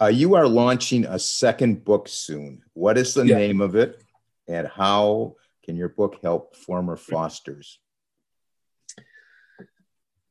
Uh, 0.00 0.06
you 0.06 0.34
are 0.34 0.46
launching 0.46 1.06
a 1.06 1.18
second 1.18 1.84
book 1.84 2.08
soon. 2.08 2.62
What 2.74 2.98
is 2.98 3.14
the 3.14 3.26
yeah. 3.26 3.38
name 3.38 3.60
of 3.60 3.76
it, 3.76 4.02
and 4.46 4.66
how 4.66 5.36
can 5.64 5.76
your 5.76 5.88
book 5.88 6.18
help 6.22 6.54
former 6.54 6.96
fosters? 6.96 7.80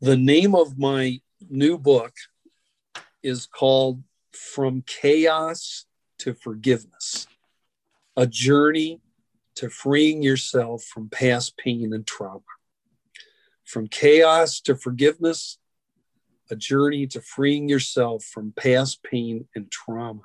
The 0.01 0.17
name 0.17 0.53
of 0.53 0.77
my 0.77 1.19
new 1.49 1.77
book 1.77 2.13
is 3.23 3.47
called 3.47 4.03
From 4.31 4.83
Chaos 4.85 5.85
to 6.19 6.33
Forgiveness 6.33 7.27
A 8.15 8.27
Journey 8.27 9.01
to 9.55 9.69
Freeing 9.69 10.21
Yourself 10.21 10.83
from 10.83 11.09
Past 11.09 11.57
Pain 11.57 11.93
and 11.93 12.05
Trauma. 12.05 12.41
From 13.63 13.87
chaos 13.87 14.59
to 14.61 14.75
forgiveness, 14.75 15.57
a 16.49 16.55
journey 16.55 17.07
to 17.07 17.21
freeing 17.21 17.67
yourself 17.69 18.23
from 18.23 18.53
past 18.55 19.03
pain 19.03 19.47
and 19.55 19.71
trauma. 19.71 20.21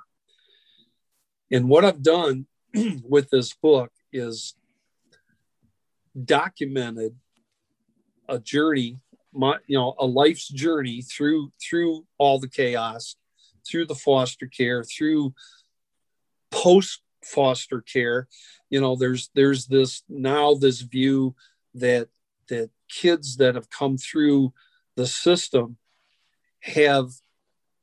And 1.51 1.69
what 1.69 1.85
I've 1.85 2.03
done 2.03 2.47
with 3.03 3.31
this 3.31 3.53
book 3.55 3.91
is 4.13 4.55
documented 6.25 7.17
a 8.29 8.39
journey, 8.39 8.99
my, 9.33 9.57
you 9.67 9.77
know, 9.77 9.95
a 9.99 10.07
life's 10.07 10.49
journey 10.49 11.03
through 11.03 11.53
through 11.61 12.07
all 12.19 12.39
the 12.39 12.49
chaos, 12.49 13.17
through 13.69 13.87
the 13.87 13.95
foster 13.95 14.47
care, 14.47 14.85
through 14.85 15.35
post 16.51 17.03
foster 17.25 17.81
care. 17.81 18.29
You 18.69 18.81
know, 18.81 18.97
there's 18.97 19.31
there's 19.35 19.67
this 19.67 20.03
now 20.09 20.55
this 20.55 20.81
view 20.81 21.35
that 21.75 22.09
that 22.49 22.71
kids 22.89 23.37
that 23.37 23.55
have 23.55 23.71
come 23.71 23.97
through 23.97 24.53
the 24.97 25.07
system 25.07 25.77
have 26.63 27.11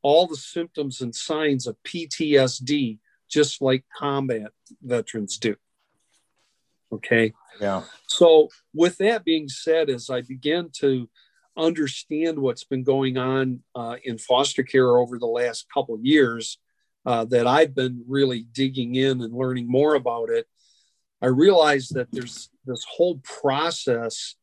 all 0.02 0.28
the 0.28 0.38
symptoms 0.38 1.02
and 1.02 1.14
signs 1.14 1.68
of 1.68 1.76
PTSD, 1.84 3.00
just 3.30 3.62
like 3.62 3.84
combat 3.98 4.52
veterans 4.82 5.38
do. 5.38 5.56
Okay. 6.92 7.34
Yeah. 7.60 7.84
So, 8.08 8.50
with 8.74 8.98
that 9.00 9.26
being 9.26 9.50
said, 9.50 9.90
as 9.90 10.10
I 10.10 10.22
begin 10.22 10.70
to 10.80 11.10
understand 11.58 12.40
what's 12.40 12.64
been 12.64 12.84
going 12.84 13.18
on 13.18 13.62
uh, 13.76 13.98
in 14.04 14.18
foster 14.18 14.64
care 14.64 14.98
over 14.98 15.18
the 15.18 15.26
last 15.26 15.66
couple 15.74 16.00
years, 16.02 16.60
uh, 17.06 17.26
that 17.26 17.48
I've 17.48 17.74
been 17.74 18.04
really 18.08 18.46
digging 18.52 18.96
in 18.96 19.22
and 19.22 19.34
learning 19.34 19.70
more 19.70 19.96
about 19.96 20.30
it, 20.30 20.46
I 21.22 21.28
realized 21.28 21.96
that 21.96 22.12
there's 22.12 22.50
this 22.66 22.86
whole 22.90 23.22
process 23.24 24.36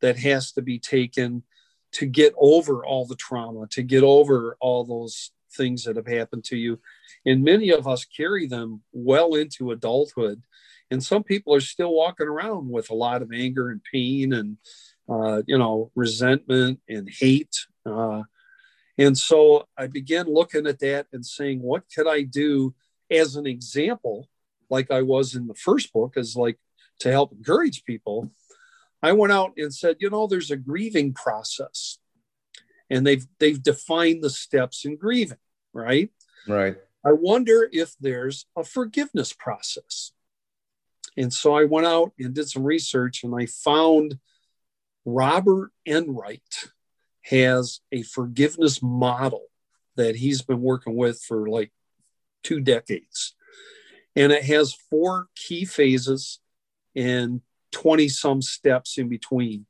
that 0.00 0.18
has 0.18 0.52
to 0.52 0.62
be 0.62 0.78
taken 0.78 1.42
to 1.92 2.06
get 2.06 2.34
over 2.36 2.84
all 2.84 3.06
the 3.06 3.16
trauma, 3.16 3.66
to 3.68 3.82
get 3.82 4.02
over 4.02 4.56
all 4.60 4.84
those 4.84 5.30
things 5.52 5.84
that 5.84 5.96
have 5.96 6.06
happened 6.06 6.44
to 6.44 6.56
you. 6.56 6.80
And 7.26 7.44
many 7.44 7.70
of 7.70 7.86
us 7.86 8.04
carry 8.04 8.46
them 8.46 8.82
well 8.92 9.34
into 9.34 9.70
adulthood. 9.70 10.42
And 10.90 11.02
some 11.02 11.22
people 11.22 11.54
are 11.54 11.60
still 11.60 11.94
walking 11.94 12.26
around 12.26 12.68
with 12.70 12.90
a 12.90 12.94
lot 12.94 13.22
of 13.22 13.32
anger 13.32 13.70
and 13.70 13.80
pain 13.90 14.32
and, 14.32 14.56
uh, 15.08 15.42
you 15.46 15.58
know, 15.58 15.90
resentment 15.94 16.80
and 16.88 17.08
hate. 17.08 17.66
Uh, 17.86 18.22
and 18.98 19.16
so 19.16 19.66
I 19.76 19.86
began 19.86 20.26
looking 20.26 20.66
at 20.66 20.80
that 20.80 21.06
and 21.12 21.24
saying, 21.24 21.62
what 21.62 21.84
could 21.94 22.06
I 22.06 22.22
do 22.22 22.74
as 23.10 23.36
an 23.36 23.46
example, 23.46 24.28
like 24.70 24.90
I 24.90 25.02
was 25.02 25.34
in 25.34 25.46
the 25.46 25.54
first 25.54 25.92
book, 25.92 26.16
as 26.16 26.36
like 26.36 26.58
to 27.00 27.10
help 27.10 27.32
encourage 27.32 27.84
people 27.84 28.30
I 29.02 29.12
went 29.12 29.32
out 29.32 29.52
and 29.56 29.74
said, 29.74 29.96
you 30.00 30.10
know, 30.10 30.26
there's 30.26 30.50
a 30.50 30.56
grieving 30.56 31.12
process, 31.12 31.98
and 32.88 33.06
they've 33.06 33.26
they've 33.38 33.62
defined 33.62 34.22
the 34.22 34.30
steps 34.30 34.84
in 34.84 34.96
grieving, 34.96 35.38
right? 35.72 36.10
Right. 36.46 36.76
I 37.04 37.12
wonder 37.12 37.68
if 37.72 37.96
there's 38.00 38.46
a 38.56 38.62
forgiveness 38.62 39.32
process. 39.32 40.12
And 41.16 41.32
so 41.32 41.54
I 41.54 41.64
went 41.64 41.86
out 41.86 42.12
and 42.18 42.32
did 42.32 42.48
some 42.48 42.62
research, 42.62 43.24
and 43.24 43.34
I 43.34 43.46
found 43.46 44.18
Robert 45.04 45.72
Enright 45.86 46.70
has 47.22 47.80
a 47.90 48.02
forgiveness 48.02 48.82
model 48.82 49.46
that 49.96 50.16
he's 50.16 50.42
been 50.42 50.60
working 50.60 50.96
with 50.96 51.20
for 51.20 51.48
like 51.48 51.72
two 52.42 52.60
decades. 52.60 53.34
And 54.16 54.32
it 54.32 54.44
has 54.44 54.74
four 54.90 55.28
key 55.34 55.64
phases 55.64 56.40
and 56.94 57.40
20 57.72 58.08
some 58.08 58.42
steps 58.42 58.98
in 58.98 59.08
between. 59.08 59.66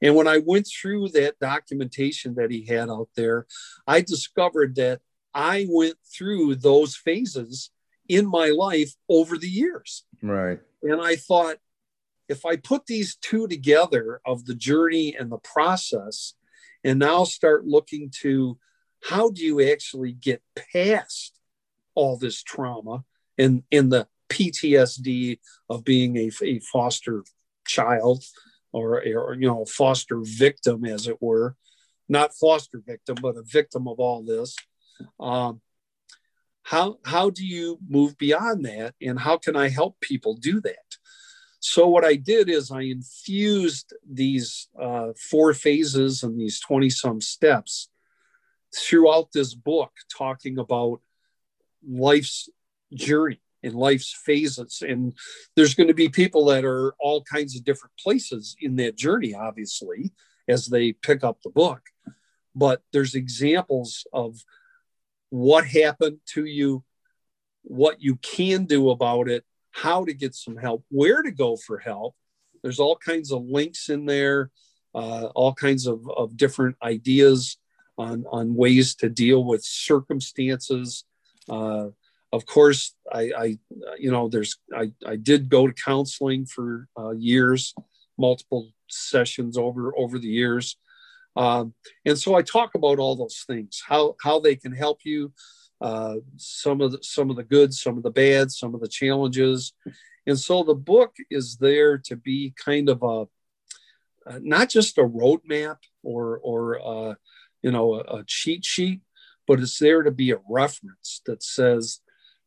And 0.00 0.14
when 0.14 0.26
I 0.26 0.38
went 0.38 0.66
through 0.68 1.08
that 1.10 1.38
documentation 1.38 2.34
that 2.36 2.50
he 2.50 2.64
had 2.64 2.88
out 2.88 3.08
there, 3.16 3.46
I 3.86 4.00
discovered 4.00 4.76
that 4.76 5.00
I 5.34 5.66
went 5.68 5.96
through 6.16 6.56
those 6.56 6.96
phases 6.96 7.70
in 8.08 8.26
my 8.26 8.48
life 8.48 8.92
over 9.08 9.36
the 9.36 9.48
years. 9.48 10.04
Right. 10.22 10.58
And 10.82 11.00
I 11.00 11.16
thought, 11.16 11.56
if 12.28 12.46
I 12.46 12.56
put 12.56 12.86
these 12.86 13.16
two 13.16 13.48
together 13.48 14.20
of 14.24 14.46
the 14.46 14.54
journey 14.54 15.16
and 15.16 15.30
the 15.30 15.38
process, 15.38 16.34
and 16.84 16.98
now 16.98 17.24
start 17.24 17.66
looking 17.66 18.10
to 18.22 18.58
how 19.02 19.30
do 19.30 19.44
you 19.44 19.70
actually 19.70 20.12
get 20.12 20.42
past 20.72 21.38
all 21.94 22.16
this 22.16 22.42
trauma 22.42 23.04
and 23.36 23.62
in 23.70 23.88
the 23.88 24.06
PTSD 24.28 25.38
of 25.68 25.84
being 25.84 26.16
a, 26.16 26.30
a 26.42 26.60
foster 26.60 27.24
child 27.70 28.24
or, 28.72 28.98
or 28.98 29.34
you 29.34 29.48
know 29.48 29.64
foster 29.64 30.20
victim 30.22 30.84
as 30.84 31.06
it 31.06 31.20
were. 31.20 31.56
Not 32.08 32.34
foster 32.34 32.82
victim 32.84 33.16
but 33.22 33.36
a 33.36 33.42
victim 33.42 33.86
of 33.86 33.98
all 33.98 34.22
this. 34.22 34.56
Um, 35.18 35.60
how 36.62 36.98
how 37.04 37.30
do 37.30 37.44
you 37.46 37.78
move 37.88 38.18
beyond 38.18 38.64
that 38.64 38.94
and 39.00 39.18
how 39.18 39.38
can 39.38 39.56
i 39.56 39.68
help 39.68 40.00
people 40.00 40.34
do 40.34 40.60
that? 40.60 40.88
So 41.60 41.88
what 41.88 42.04
i 42.04 42.16
did 42.16 42.48
is 42.48 42.70
i 42.70 42.82
infused 42.82 43.92
these 44.08 44.68
uh, 44.80 45.12
four 45.30 45.54
phases 45.54 46.22
and 46.22 46.38
these 46.38 46.60
20 46.60 46.90
some 46.90 47.20
steps 47.20 47.88
throughout 48.74 49.32
this 49.32 49.54
book 49.54 49.90
talking 50.16 50.58
about 50.58 51.00
life's 51.86 52.48
journey 52.94 53.40
in 53.62 53.74
life's 53.74 54.12
phases. 54.12 54.82
And 54.86 55.14
there's 55.56 55.74
going 55.74 55.88
to 55.88 55.94
be 55.94 56.08
people 56.08 56.46
that 56.46 56.64
are 56.64 56.94
all 56.98 57.22
kinds 57.22 57.56
of 57.56 57.64
different 57.64 57.92
places 57.98 58.56
in 58.60 58.76
that 58.76 58.96
journey, 58.96 59.34
obviously, 59.34 60.12
as 60.48 60.66
they 60.66 60.92
pick 60.92 61.22
up 61.24 61.42
the 61.42 61.50
book. 61.50 61.82
But 62.54 62.82
there's 62.92 63.14
examples 63.14 64.06
of 64.12 64.42
what 65.28 65.66
happened 65.66 66.18
to 66.34 66.44
you, 66.44 66.84
what 67.62 68.02
you 68.02 68.16
can 68.16 68.64
do 68.64 68.90
about 68.90 69.28
it, 69.28 69.44
how 69.70 70.04
to 70.04 70.12
get 70.12 70.34
some 70.34 70.56
help, 70.56 70.84
where 70.88 71.22
to 71.22 71.30
go 71.30 71.56
for 71.56 71.78
help. 71.78 72.14
There's 72.62 72.80
all 72.80 72.96
kinds 72.96 73.32
of 73.32 73.44
links 73.44 73.88
in 73.88 74.04
there, 74.06 74.50
uh, 74.94 75.26
all 75.34 75.54
kinds 75.54 75.86
of, 75.86 76.08
of 76.10 76.36
different 76.36 76.76
ideas 76.82 77.56
on, 77.96 78.24
on 78.30 78.54
ways 78.54 78.94
to 78.96 79.08
deal 79.08 79.44
with 79.44 79.62
circumstances. 79.62 81.04
Uh, 81.48 81.88
of 82.32 82.46
course, 82.46 82.94
I, 83.12 83.32
I, 83.36 83.58
you 83.98 84.10
know, 84.10 84.28
there's, 84.28 84.56
I, 84.74 84.92
I 85.06 85.16
did 85.16 85.48
go 85.48 85.66
to 85.66 85.72
counseling 85.72 86.46
for 86.46 86.88
uh, 86.98 87.10
years, 87.10 87.74
multiple 88.18 88.72
sessions 88.88 89.56
over 89.56 89.96
over 89.96 90.18
the 90.18 90.28
years, 90.28 90.76
um, 91.36 91.74
and 92.04 92.18
so 92.18 92.34
I 92.34 92.42
talk 92.42 92.74
about 92.74 92.98
all 92.98 93.16
those 93.16 93.44
things, 93.46 93.82
how 93.86 94.16
how 94.22 94.40
they 94.40 94.56
can 94.56 94.72
help 94.72 95.00
you, 95.04 95.32
uh, 95.80 96.16
some 96.36 96.80
of 96.80 96.92
the 96.92 96.98
some 97.02 97.30
of 97.30 97.36
the 97.36 97.44
good, 97.44 97.72
some 97.72 97.96
of 97.96 98.02
the 98.02 98.10
bad, 98.10 98.50
some 98.50 98.74
of 98.74 98.80
the 98.80 98.88
challenges, 98.88 99.72
and 100.26 100.38
so 100.38 100.62
the 100.62 100.74
book 100.74 101.14
is 101.30 101.56
there 101.56 101.98
to 101.98 102.16
be 102.16 102.52
kind 102.62 102.88
of 102.88 103.02
a, 103.02 103.26
uh, 104.30 104.38
not 104.40 104.68
just 104.68 104.98
a 104.98 105.02
roadmap 105.02 105.78
or 106.02 106.38
or 106.42 106.80
uh, 106.80 107.14
you 107.62 107.70
know 107.70 107.94
a, 107.94 108.18
a 108.18 108.24
cheat 108.26 108.64
sheet, 108.64 109.00
but 109.46 109.60
it's 109.60 109.78
there 109.78 110.02
to 110.02 110.10
be 110.10 110.32
a 110.32 110.40
reference 110.48 111.22
that 111.26 111.42
says 111.42 112.00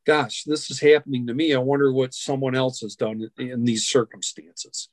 gosh, 0.05 0.43
this 0.43 0.69
is 0.69 0.79
happening 0.79 1.27
to 1.27 1.33
me. 1.33 1.53
I 1.53 1.59
wonder 1.59 1.91
what 1.91 2.13
someone 2.13 2.55
else 2.55 2.81
has 2.81 2.95
done 2.95 3.29
in 3.37 3.63
these 3.63 3.87
circumstances. 3.87 4.89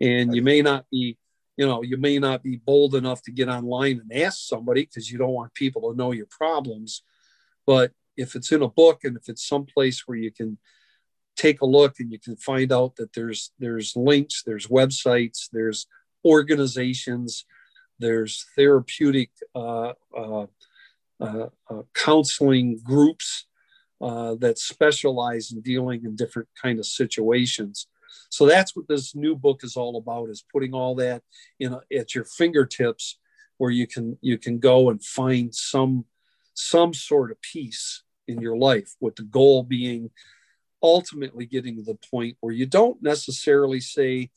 And 0.00 0.34
you 0.34 0.42
may 0.42 0.62
not 0.62 0.86
be, 0.90 1.18
you 1.56 1.66
know, 1.66 1.82
you 1.82 1.96
may 1.96 2.18
not 2.18 2.42
be 2.42 2.56
bold 2.56 2.94
enough 2.94 3.22
to 3.22 3.32
get 3.32 3.48
online 3.48 4.00
and 4.00 4.22
ask 4.22 4.38
somebody 4.40 4.82
because 4.82 5.10
you 5.10 5.18
don't 5.18 5.32
want 5.32 5.54
people 5.54 5.90
to 5.90 5.96
know 5.96 6.12
your 6.12 6.26
problems. 6.26 7.02
But 7.66 7.92
if 8.16 8.34
it's 8.34 8.52
in 8.52 8.62
a 8.62 8.68
book 8.68 9.04
and 9.04 9.16
if 9.16 9.28
it's 9.28 9.46
someplace 9.46 10.06
where 10.06 10.18
you 10.18 10.30
can 10.30 10.58
take 11.36 11.60
a 11.60 11.66
look 11.66 11.96
and 11.98 12.10
you 12.10 12.18
can 12.18 12.36
find 12.36 12.72
out 12.72 12.96
that 12.96 13.12
there's 13.12 13.52
there's 13.58 13.94
links, 13.94 14.42
there's 14.44 14.68
websites, 14.68 15.48
there's 15.52 15.86
organizations, 16.24 17.44
there's 17.98 18.46
therapeutic 18.56 19.30
uh, 19.54 19.92
uh, 20.16 20.46
uh, 21.20 21.46
uh 21.70 21.82
counseling 21.94 22.78
groups 22.82 23.45
uh, 24.00 24.34
that 24.36 24.58
specialize 24.58 25.52
in 25.52 25.60
dealing 25.60 26.04
in 26.04 26.16
different 26.16 26.48
kind 26.60 26.78
of 26.78 26.86
situations. 26.86 27.86
So 28.28 28.46
that's 28.46 28.76
what 28.76 28.88
this 28.88 29.14
new 29.14 29.34
book 29.34 29.60
is 29.62 29.76
all 29.76 29.96
about: 29.96 30.30
is 30.30 30.44
putting 30.52 30.74
all 30.74 30.94
that 30.96 31.22
in 31.58 31.72
a, 31.72 31.80
at 31.96 32.14
your 32.14 32.24
fingertips 32.24 33.18
where 33.58 33.70
you 33.70 33.86
can 33.86 34.18
you 34.20 34.38
can 34.38 34.58
go 34.58 34.90
and 34.90 35.02
find 35.02 35.54
some 35.54 36.04
some 36.54 36.92
sort 36.94 37.30
of 37.30 37.40
peace 37.40 38.02
in 38.28 38.40
your 38.40 38.56
life 38.56 38.94
with 39.00 39.16
the 39.16 39.22
goal 39.22 39.62
being 39.62 40.10
ultimately 40.82 41.46
getting 41.46 41.76
to 41.76 41.82
the 41.82 41.98
point 42.10 42.36
where 42.40 42.52
you 42.52 42.66
don't 42.66 43.02
necessarily 43.02 43.80
say 43.80 44.30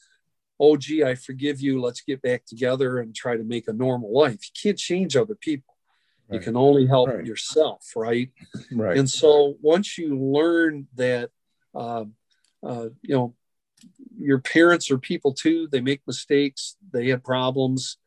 oh 0.59 0.77
gee 0.77 1.03
i 1.03 1.15
forgive 1.15 1.59
you. 1.59 1.81
Let's 1.81 2.01
get 2.01 2.21
back 2.21 2.45
together 2.45 2.99
and 2.99 3.15
try 3.15 3.35
to 3.35 3.43
make 3.43 3.67
a 3.67 3.73
normal 3.73 4.13
life. 4.13 4.39
You 4.43 4.61
can't 4.61 4.77
change 4.77 5.15
other 5.15 5.35
people 5.35 5.75
right. 6.29 6.35
you 6.35 6.39
can 6.39 6.55
only 6.55 6.85
help 6.85 7.09
right. 7.09 7.25
yourself 7.25 7.93
right? 7.95 8.29
Right. 8.71 8.97
And 8.97 9.09
so 9.09 9.55
once 9.61 9.97
you 9.97 10.17
learn 10.17 10.87
that 10.95 11.29
uh, 11.75 12.05
uh, 12.63 12.89
you 13.01 13.15
know 13.15 13.35
your 14.17 14.39
parents 14.39 14.91
are 14.91 14.97
people 14.97 15.33
too 15.33 15.67
they 15.71 15.79
make 15.79 16.01
mistakes 16.05 16.75
they 16.91 17.07
had 17.07 17.23
problems 17.23 17.97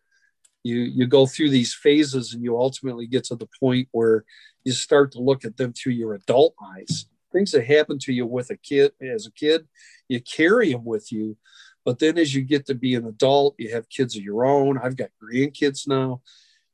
you 0.63 0.81
you 0.81 1.07
go 1.07 1.27
through 1.27 1.51
these 1.51 1.75
phases 1.75 2.35
and 2.35 2.43
you 2.43 2.57
ultimately 2.57 3.07
get 3.07 3.25
to 3.25 3.37
the 3.37 3.49
point 3.59 3.89
where 3.93 4.25
you 4.65 4.73
start 4.73 5.13
to 5.13 5.21
look 5.21 5.45
at 5.45 5.57
them 5.57 5.73
through 5.73 5.93
your 5.93 6.15
adult 6.15 6.55
eyes. 6.63 7.07
Things 7.33 7.51
that 7.53 7.67
happen 7.67 7.99
to 8.01 8.13
you 8.13 8.27
with 8.27 8.51
a 8.51 8.57
kid 8.57 8.93
as 9.01 9.27
a 9.27 9.33
kid 9.33 9.67
you 10.09 10.21
carry 10.21 10.73
them 10.73 10.85
with 10.85 11.11
you 11.11 11.37
but 11.85 11.99
then 11.99 12.19
as 12.19 12.35
you 12.35 12.43
get 12.43 12.67
to 12.67 12.75
be 12.75 12.95
an 12.95 13.07
adult 13.07 13.55
you 13.59 13.71
have 13.71 13.89
kids 13.89 14.17
of 14.17 14.23
your 14.23 14.45
own. 14.45 14.79
I've 14.79 14.97
got 14.97 15.11
grandkids 15.23 15.89
now 15.89 16.21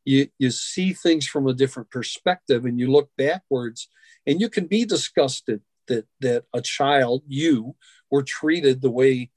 you 0.09 0.29
you 0.39 0.51
see 0.51 0.95
things 0.95 1.27
from 1.27 1.47
a 1.47 1.53
different 1.53 1.91
perspective 1.91 2.65
and 2.65 2.81
you 2.81 2.91
look 2.91 3.11
backwards 3.19 3.89
and 4.27 4.41
you 4.41 4.49
can 4.49 4.67
be 4.67 4.85
disgusted 4.85 5.61
that 5.87 6.07
that 6.21 6.45
a 6.55 6.63
child 6.63 7.23
you 7.27 7.77
were 8.11 8.23
treated 8.23 8.81
the 8.81 8.91
way 8.91 9.31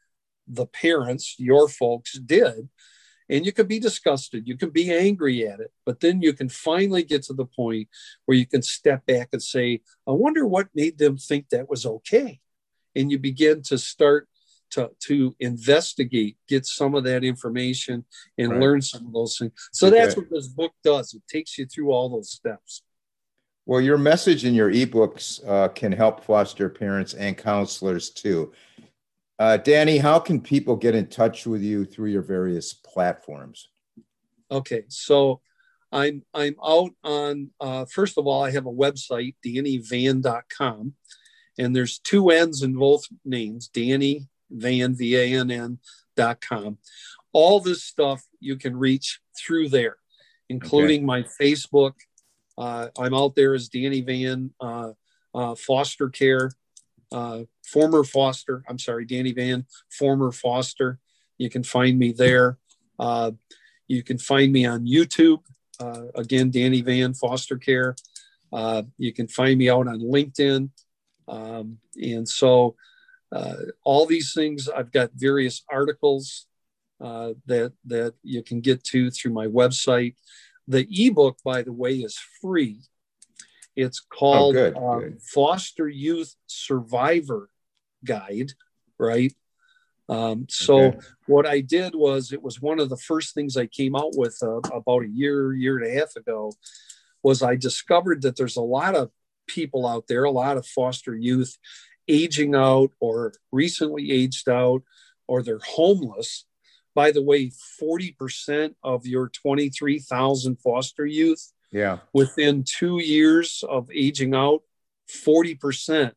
the 0.47 0.65
parents 0.65 1.35
your 1.37 1.67
folks 1.67 2.13
did. 2.13 2.69
And 3.29 3.45
you 3.45 3.53
can 3.53 3.65
be 3.65 3.79
disgusted. 3.79 4.45
You 4.45 4.57
can 4.57 4.71
be 4.71 4.91
angry 4.91 5.47
at 5.47 5.59
it 5.59 5.71
but 5.85 5.99
then 5.99 6.21
you 6.21 6.33
can 6.33 6.49
finally 6.49 7.03
get 7.03 7.23
to 7.23 7.33
the 7.33 7.45
point 7.45 7.89
where 8.25 8.37
you 8.37 8.45
can 8.45 8.61
step 8.61 9.05
back 9.05 9.29
and 9.33 9.43
say 9.43 9.81
i 10.07 10.11
wonder 10.11 10.45
what 10.45 10.67
made 10.73 10.97
them 10.97 11.17
think 11.17 11.49
that 11.49 11.69
was 11.69 11.85
okay. 11.85 12.39
And 12.95 13.11
you 13.11 13.19
begin 13.19 13.61
to 13.63 13.77
start 13.77 14.27
to, 14.71 14.89
to 14.99 15.35
investigate 15.39 16.37
get 16.47 16.65
some 16.65 16.95
of 16.95 17.03
that 17.03 17.23
information 17.23 18.05
and 18.37 18.51
right. 18.51 18.59
learn 18.59 18.81
some 18.81 19.05
of 19.05 19.13
those 19.13 19.37
things 19.37 19.51
so 19.71 19.87
okay. 19.87 19.97
that's 19.97 20.15
what 20.15 20.29
this 20.29 20.47
book 20.47 20.73
does 20.83 21.13
it 21.13 21.21
takes 21.27 21.57
you 21.57 21.65
through 21.65 21.91
all 21.91 22.09
those 22.09 22.31
steps 22.31 22.83
well 23.65 23.81
your 23.81 23.97
message 23.97 24.45
in 24.45 24.53
your 24.53 24.71
ebooks 24.71 25.45
uh, 25.47 25.67
can 25.69 25.91
help 25.91 26.23
foster 26.23 26.69
parents 26.69 27.13
and 27.13 27.37
counselors 27.37 28.09
too 28.09 28.51
uh, 29.41 29.57
Danny, 29.57 29.97
how 29.97 30.19
can 30.19 30.39
people 30.39 30.75
get 30.75 30.93
in 30.93 31.07
touch 31.07 31.47
with 31.47 31.63
you 31.63 31.83
through 31.83 32.11
your 32.11 32.21
various 32.21 32.75
platforms? 32.75 33.69
Okay, 34.51 34.83
so 34.87 35.41
I'm 35.91 36.23
I'm 36.31 36.55
out 36.63 36.91
on 37.03 37.49
uh, 37.59 37.85
first 37.85 38.19
of 38.19 38.27
all, 38.27 38.43
I 38.43 38.51
have 38.51 38.67
a 38.67 38.71
website, 38.71 39.33
dannyvann.com, 39.43 40.93
and 41.57 41.75
there's 41.75 41.97
two 41.97 42.29
N's 42.29 42.61
in 42.61 42.75
both 42.75 43.05
names, 43.25 43.67
Danny 43.67 44.27
Vann 44.51 44.95
V 44.95 45.15
A 45.15 45.39
N 45.39 45.51
N 45.51 45.79
dot 46.15 46.41
com. 46.41 46.77
All 47.33 47.59
this 47.59 47.83
stuff 47.83 48.23
you 48.39 48.57
can 48.57 48.75
reach 48.77 49.19
through 49.37 49.69
there, 49.69 49.97
including 50.49 50.99
okay. 50.99 51.05
my 51.05 51.23
Facebook. 51.41 51.93
Uh, 52.57 52.89
I'm 52.99 53.13
out 53.13 53.35
there 53.35 53.53
as 53.53 53.69
Danny 53.69 54.01
Vann, 54.01 54.51
uh, 54.59 54.91
uh, 55.33 55.55
Foster 55.55 56.09
Care 56.09 56.51
uh, 57.11 57.41
former 57.63 58.03
Foster. 58.03 58.63
I'm 58.67 58.79
sorry, 58.79 59.05
Danny 59.05 59.33
Vann, 59.33 59.65
former 59.89 60.31
Foster. 60.31 60.99
You 61.37 61.49
can 61.49 61.63
find 61.63 61.97
me 61.97 62.11
there. 62.11 62.57
Uh, 62.99 63.31
you 63.87 64.03
can 64.03 64.17
find 64.17 64.51
me 64.51 64.65
on 64.65 64.85
YouTube. 64.85 65.39
Uh, 65.79 66.03
again, 66.15 66.51
Danny 66.51 66.81
Vann, 66.81 67.13
Foster 67.13 67.57
Care. 67.57 67.95
Uh, 68.53 68.83
you 68.97 69.13
can 69.13 69.27
find 69.27 69.57
me 69.57 69.69
out 69.69 69.87
on 69.87 69.99
LinkedIn. 69.99 70.69
Um, 71.27 71.77
and 71.95 72.27
so, 72.27 72.75
uh, 73.31 73.55
all 73.83 74.05
these 74.05 74.33
things, 74.33 74.67
I've 74.67 74.91
got 74.91 75.11
various 75.15 75.63
articles 75.71 76.47
uh, 76.99 77.33
that 77.45 77.73
that 77.85 78.13
you 78.23 78.43
can 78.43 78.61
get 78.61 78.83
to 78.85 79.09
through 79.09 79.33
my 79.33 79.47
website. 79.47 80.15
The 80.67 80.87
ebook, 80.89 81.37
by 81.43 81.63
the 81.63 81.73
way, 81.73 81.95
is 81.95 82.17
free. 82.41 82.81
It's 83.75 84.01
oh, 84.03 84.15
called 84.15 84.57
oh, 84.57 84.71
good, 84.71 84.77
um, 84.77 84.99
good. 84.99 85.21
Foster 85.21 85.87
Youth 85.87 86.35
Survivor 86.47 87.49
Guide, 88.05 88.51
right? 88.99 89.33
Um, 90.09 90.45
so 90.49 90.79
okay. 90.79 90.99
what 91.27 91.45
I 91.45 91.61
did 91.61 91.95
was 91.95 92.33
it 92.33 92.43
was 92.43 92.61
one 92.61 92.79
of 92.79 92.89
the 92.89 92.97
first 92.97 93.33
things 93.33 93.55
I 93.55 93.65
came 93.67 93.95
out 93.95 94.11
with 94.17 94.37
uh, 94.43 94.59
about 94.73 95.03
a 95.03 95.09
year, 95.09 95.53
year 95.53 95.77
and 95.77 95.87
a 95.87 95.99
half 95.99 96.15
ago, 96.17 96.51
was 97.23 97.41
I 97.41 97.55
discovered 97.55 98.21
that 98.23 98.35
there's 98.35 98.57
a 98.57 98.61
lot 98.61 98.95
of 98.95 99.09
people 99.47 99.87
out 99.87 100.07
there, 100.07 100.25
a 100.25 100.31
lot 100.31 100.57
of 100.57 100.67
foster 100.67 101.15
youth 101.15 101.57
aging 102.11 102.55
out 102.55 102.91
or 102.99 103.33
recently 103.51 104.11
aged 104.11 104.49
out 104.49 104.83
or 105.27 105.41
they're 105.41 105.59
homeless. 105.59 106.45
By 106.93 107.11
the 107.11 107.23
way, 107.23 107.51
40% 107.81 108.75
of 108.83 109.05
your 109.05 109.29
23,000 109.29 110.57
foster 110.57 111.05
youth 111.05 111.53
yeah. 111.71 111.99
Within 112.13 112.63
two 112.63 112.99
years 112.99 113.63
of 113.67 113.89
aging 113.91 114.35
out, 114.35 114.61
40% 115.25 116.11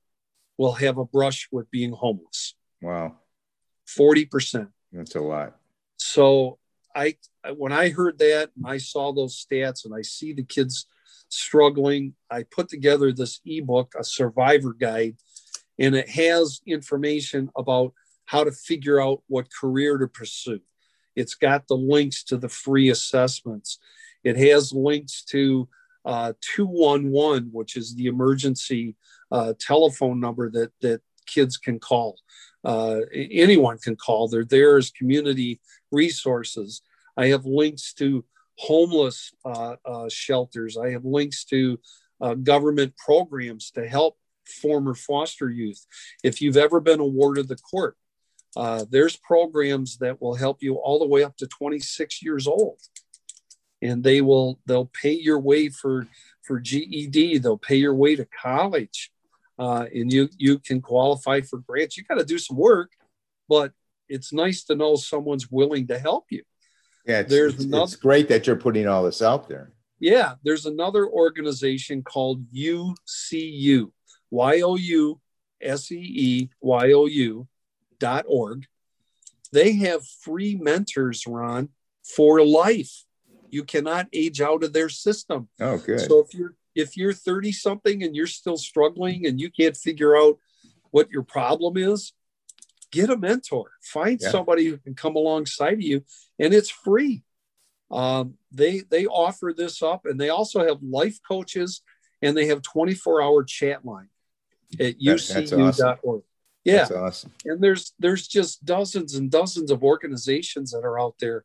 will 0.59 0.72
have 0.72 0.99
a 0.99 1.05
brush 1.05 1.49
with 1.51 1.70
being 1.70 1.92
homeless. 1.92 2.55
Wow. 2.82 3.16
40%. 3.86 4.68
That's 4.92 5.14
a 5.14 5.20
lot. 5.20 5.57
So 5.97 6.59
I 6.95 7.16
when 7.57 7.72
I 7.72 7.90
heard 7.90 8.18
that 8.18 8.51
and 8.57 8.66
I 8.66 8.78
saw 8.78 9.12
those 9.12 9.45
stats 9.45 9.84
and 9.84 9.95
I 9.95 10.03
see 10.03 10.32
the 10.32 10.45
kids 10.45 10.86
struggling, 11.28 12.14
I 12.30 12.45
put 12.45 12.68
together 12.68 13.12
this 13.12 13.40
ebook, 13.45 13.95
a 13.99 14.05
survivor 14.05 14.72
guide, 14.72 15.16
and 15.78 15.94
it 15.94 16.08
has 16.08 16.60
information 16.66 17.50
about 17.56 17.92
how 18.26 18.44
to 18.44 18.52
figure 18.52 19.00
out 19.00 19.22
what 19.26 19.52
career 19.52 19.98
to 19.98 20.08
pursue. 20.08 20.60
It's 21.16 21.34
got 21.34 21.68
the 21.68 21.76
links 21.76 22.24
to 22.24 22.36
the 22.36 22.48
free 22.48 22.90
assessments. 22.90 23.78
It 24.22 24.36
has 24.36 24.72
links 24.72 25.22
to 25.26 25.68
uh, 26.04 26.32
211, 26.40 27.50
which 27.52 27.76
is 27.76 27.94
the 27.94 28.06
emergency 28.06 28.96
uh, 29.30 29.54
telephone 29.58 30.20
number 30.20 30.50
that, 30.50 30.72
that 30.80 31.00
kids 31.26 31.56
can 31.56 31.78
call. 31.78 32.18
Uh, 32.64 33.00
anyone 33.12 33.78
can 33.78 33.96
call. 33.96 34.28
They're 34.28 34.44
there 34.44 34.76
as 34.76 34.90
community 34.90 35.60
resources. 35.92 36.82
I 37.16 37.26
have 37.28 37.44
links 37.44 37.92
to 37.94 38.24
homeless 38.58 39.32
uh, 39.44 39.76
uh, 39.84 40.08
shelters. 40.08 40.76
I 40.76 40.90
have 40.90 41.04
links 41.04 41.44
to 41.46 41.78
uh, 42.20 42.34
government 42.34 42.94
programs 42.96 43.70
to 43.72 43.86
help 43.86 44.16
former 44.47 44.95
foster 44.95 45.51
youth. 45.51 45.84
If 46.22 46.40
you've 46.40 46.57
ever 46.57 46.80
been 46.80 47.01
awarded 47.01 47.49
the 47.49 47.57
court, 47.57 47.97
uh, 48.57 48.84
there's 48.88 49.16
programs 49.16 49.99
that 49.99 50.20
will 50.20 50.34
help 50.34 50.62
you 50.62 50.76
all 50.76 50.99
the 50.99 51.07
way 51.07 51.24
up 51.24 51.36
to 51.38 51.47
26 51.47 52.22
years 52.22 52.47
old 52.47 52.78
and 53.84 54.03
they 54.03 54.20
will 54.22 54.59
they'll 54.66 54.90
pay 55.03 55.12
your 55.12 55.38
way 55.38 55.68
for 55.68 56.09
for 56.42 56.59
GED. 56.59 57.38
They'll 57.38 57.59
pay 57.59 57.76
your 57.76 57.95
way 57.95 58.16
to 58.16 58.26
college, 58.26 59.12
uh, 59.59 59.86
and 59.95 60.12
you 60.12 60.28
you 60.38 60.59
can 60.59 60.80
qualify 60.80 61.42
for 61.42 61.59
grants. 61.59 61.97
You 61.97 62.05
got 62.05 62.18
to 62.18 62.24
do 62.24 62.38
some 62.38 62.57
work, 62.57 62.92
but 63.49 63.72
it's 64.09 64.32
nice 64.32 64.64
to 64.64 64.74
know 64.74 64.97
someone's 64.97 65.51
willing 65.51 65.86
to 65.88 65.99
help 65.99 66.24
you. 66.30 66.42
Yeah, 67.07 67.20
it's, 67.20 67.30
there's 67.30 67.55
it's, 67.55 67.64
another, 67.64 67.84
it's 67.84 67.97
great 67.97 68.28
that 68.28 68.47
you're 68.47 68.57
putting 68.57 68.88
all 68.88 69.05
this 69.05 69.20
out 69.20 69.49
there. 69.49 69.72
Yeah, 70.01 70.34
there's 70.42 70.66
another 70.66 71.07
organization 71.07 72.03
called 72.03 72.45
YouSeeU, 72.53 73.90
Y 74.35 74.62
O 74.62 74.74
U 74.74 75.20
S 75.62 75.93
E 75.93 75.97
E 75.97 76.51
Y 76.61 76.93
O 76.93 77.07
U 77.07 77.47
dot 78.01 78.24
org. 78.26 78.66
They 79.53 79.74
have 79.76 80.05
free 80.05 80.57
mentors, 80.57 81.24
Ron, 81.26 81.68
for 82.03 82.45
life 82.45 83.05
you 83.51 83.62
cannot 83.62 84.09
age 84.12 84.41
out 84.41 84.64
of 84.64 84.72
their 84.72 84.89
system. 84.89 85.49
Oh, 85.61 85.78
good. 85.78 86.01
So 86.01 86.18
if 86.18 86.35
you're 86.35 86.55
if 86.74 86.97
you're 86.97 87.12
30 87.12 87.53
something 87.53 88.03
and 88.03 88.16
you're 88.16 88.26
still 88.26 88.57
struggling 88.57 89.26
and 89.26 89.41
you 89.41 89.49
can't 89.49 89.76
figure 89.76 90.16
out 90.16 90.39
what 90.91 91.09
your 91.11 91.22
problem 91.22 91.76
is, 91.76 92.12
get 92.91 93.11
a 93.11 93.16
mentor. 93.16 93.70
Find 93.80 94.18
yeah. 94.20 94.30
somebody 94.30 94.66
who 94.66 94.78
can 94.78 94.95
come 94.95 95.14
alongside 95.14 95.74
of 95.74 95.82
you, 95.82 96.03
and 96.41 96.53
it's 96.53 96.70
free. 96.70 97.22
Um, 97.93 98.35
they 98.51 98.80
they 98.80 99.07
offer 99.07 99.55
this 99.57 99.80
up, 99.82 100.05
and 100.05 100.20
they 100.20 100.30
also 100.30 100.66
have 100.66 100.82
life 100.82 101.20
coaches, 101.26 101.82
and 102.20 102.37
they 102.37 102.47
have 102.47 102.62
24 102.62 103.22
hour 103.22 103.45
chat 103.45 103.85
line 103.85 104.09
at 104.80 105.00
ucu.org. 105.00 105.60
Awesome. 105.60 106.22
Yeah, 106.64 106.76
that's 106.78 106.90
awesome. 106.92 107.32
And 107.44 107.62
there's 107.62 107.92
there's 107.98 108.26
just 108.26 108.64
dozens 108.64 109.14
and 109.14 109.30
dozens 109.30 109.70
of 109.70 109.82
organizations 109.82 110.70
that 110.70 110.84
are 110.84 110.98
out 110.98 111.16
there. 111.18 111.44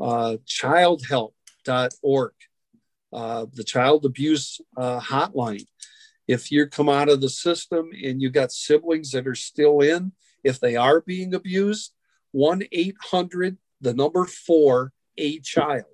Uh, 0.00 0.36
child 0.44 1.02
help 1.08 1.34
org, 2.02 2.32
uh, 3.12 3.46
the 3.52 3.64
child 3.64 4.04
abuse 4.04 4.60
uh, 4.76 5.00
hotline. 5.00 5.66
If 6.28 6.50
you 6.50 6.66
come 6.66 6.88
out 6.88 7.08
of 7.08 7.20
the 7.20 7.28
system 7.28 7.90
and 8.04 8.20
you 8.20 8.30
got 8.30 8.52
siblings 8.52 9.12
that 9.12 9.26
are 9.26 9.34
still 9.34 9.80
in, 9.80 10.12
if 10.42 10.58
they 10.58 10.76
are 10.76 11.00
being 11.00 11.34
abused, 11.34 11.92
1 12.32 12.62
800, 12.72 13.58
the 13.80 13.94
number 13.94 14.24
four, 14.24 14.92
a 15.16 15.38
child. 15.40 15.84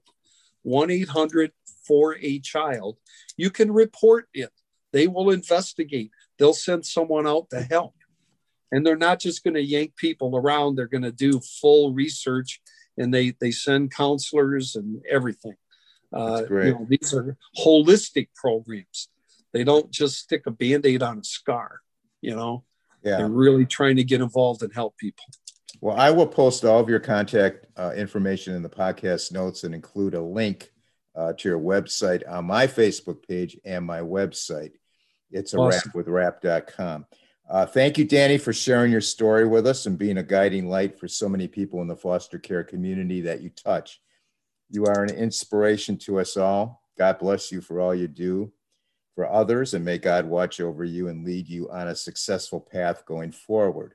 1 0.63 0.91
800 0.91 1.53
for 1.87 2.17
a 2.21 2.39
child. 2.39 2.97
You 3.37 3.51
can 3.51 3.73
report 3.73 4.29
it. 4.33 4.51
They 4.93 5.07
will 5.07 5.31
investigate. 5.31 6.11
They'll 6.39 6.55
send 6.55 6.87
someone 6.87 7.27
out 7.27 7.51
to 7.51 7.61
help. 7.63 7.95
And 8.71 8.87
they're 8.87 8.97
not 8.97 9.21
just 9.21 9.45
going 9.45 9.55
to 9.55 9.63
yank 9.63 9.97
people 9.97 10.37
around, 10.37 10.77
they're 10.77 10.87
going 10.87 11.03
to 11.03 11.13
do 11.13 11.41
full 11.61 11.93
research 11.93 12.61
and 12.97 13.13
they, 13.13 13.35
they 13.41 13.51
send 13.51 13.95
counselors 13.95 14.77
and 14.77 15.03
everything. 15.11 15.55
Uh, 16.13 16.43
you 16.49 16.73
know, 16.73 16.87
these 16.89 17.15
are 17.15 17.37
holistic 17.59 18.29
programs. 18.35 19.09
They 19.53 19.65
don't 19.65 19.91
just 19.91 20.19
stick 20.19 20.43
a 20.47 20.51
band 20.51 20.87
aid 20.87 21.03
on 21.03 21.19
a 21.19 21.25
scar, 21.25 21.81
you 22.21 22.35
know? 22.35 22.65
Yeah. 23.03 23.19
They're 23.19 23.29
really 23.29 23.67
trying 23.67 23.97
to 23.97 24.05
get 24.05 24.21
involved 24.21 24.63
and 24.63 24.73
help 24.73 24.97
people. 24.97 25.25
Well, 25.81 25.97
I 25.97 26.11
will 26.11 26.27
post 26.27 26.65
all 26.65 26.81
of 26.81 26.89
your 26.89 27.01
contact 27.01 27.67
uh, 27.77 27.93
information 27.97 28.55
in 28.55 28.63
the 28.63 28.69
podcast 28.69 29.33
notes 29.33 29.65
and 29.65 29.75
include 29.75 30.15
a 30.15 30.23
link 30.23 30.71
uh, 31.17 31.33
to 31.33 31.49
your 31.49 31.59
website 31.59 32.23
on 32.29 32.45
my 32.45 32.67
Facebook 32.67 33.27
page 33.27 33.59
and 33.65 33.85
my 33.85 34.01
website. 34.01 34.73
It's 35.33 35.55
a 35.55 35.59
awesome. 35.59 35.89
rap 35.89 35.95
with 35.95 36.09
rap.com. 36.09 37.07
Uh, 37.49 37.67
thank 37.67 37.99
you, 37.99 38.05
Danny, 38.05 38.39
for 38.39 38.53
sharing 38.53 38.93
your 38.93 39.01
story 39.01 39.47
with 39.47 39.67
us 39.67 39.87
and 39.87 39.99
being 39.99 40.19
a 40.19 40.23
guiding 40.23 40.69
light 40.69 40.99
for 40.99 41.09
so 41.09 41.29
many 41.29 41.49
people 41.49 41.83
in 41.83 41.89
the 41.89 41.97
foster 41.97 42.39
care 42.39 42.65
community 42.65 43.21
that 43.23 43.43
you 43.43 43.51
touch. 43.51 44.01
You 44.71 44.87
are 44.87 45.03
an 45.03 45.15
inspiration 45.15 45.99
to 45.99 46.21
us 46.21 46.37
all. 46.37 46.83
God 46.97 47.19
bless 47.19 47.51
you 47.51 47.61
for 47.61 47.81
all 47.81 47.95
you 47.95 48.09
do 48.09 48.53
for 49.15 49.31
others, 49.31 49.75
and 49.75 49.85
may 49.85 49.99
God 49.99 50.27
watch 50.27 50.61
over 50.61 50.85
you 50.85 51.09
and 51.09 51.25
lead 51.25 51.49
you 51.49 51.71
on 51.71 51.89
a 51.89 51.95
successful 51.95 52.61
path 52.61 53.05
going 53.05 53.33
forward. 53.33 53.95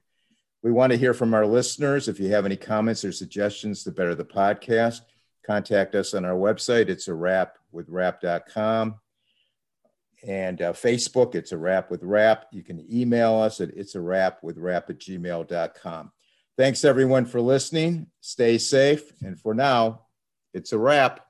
We 0.61 0.71
want 0.71 0.91
to 0.91 0.97
hear 0.97 1.13
from 1.13 1.33
our 1.33 1.45
listeners. 1.45 2.07
If 2.07 2.19
you 2.19 2.29
have 2.29 2.45
any 2.45 2.55
comments 2.55 3.03
or 3.05 3.11
suggestions 3.11 3.83
to 3.83 3.91
better 3.91 4.15
the 4.15 4.25
podcast, 4.25 5.01
contact 5.45 5.95
us 5.95 6.13
on 6.13 6.25
our 6.25 6.35
website. 6.35 6.89
It's 6.89 7.07
a 7.07 7.13
wrap 7.13 7.57
with 7.71 7.89
rap.com. 7.89 8.95
And 10.25 10.61
uh, 10.61 10.73
Facebook, 10.73 11.35
it's 11.35 11.51
a 11.51 11.57
wrap 11.57 11.91
with 11.91 12.03
rap. 12.03 12.47
You 12.51 12.63
can 12.63 12.85
email 12.91 13.35
us 13.35 13.61
at 13.61 13.69
it's 13.69 13.95
a 13.95 14.01
wrap 14.01 14.43
with 14.43 14.57
rap 14.57 14.89
at 14.89 14.99
gmail.com. 14.99 16.11
Thanks 16.57 16.83
everyone 16.83 17.25
for 17.25 17.39
listening. 17.39 18.07
Stay 18.21 18.57
safe. 18.57 19.11
And 19.21 19.39
for 19.39 19.53
now, 19.53 20.07
it's 20.53 20.73
a 20.73 20.77
wrap. 20.77 21.26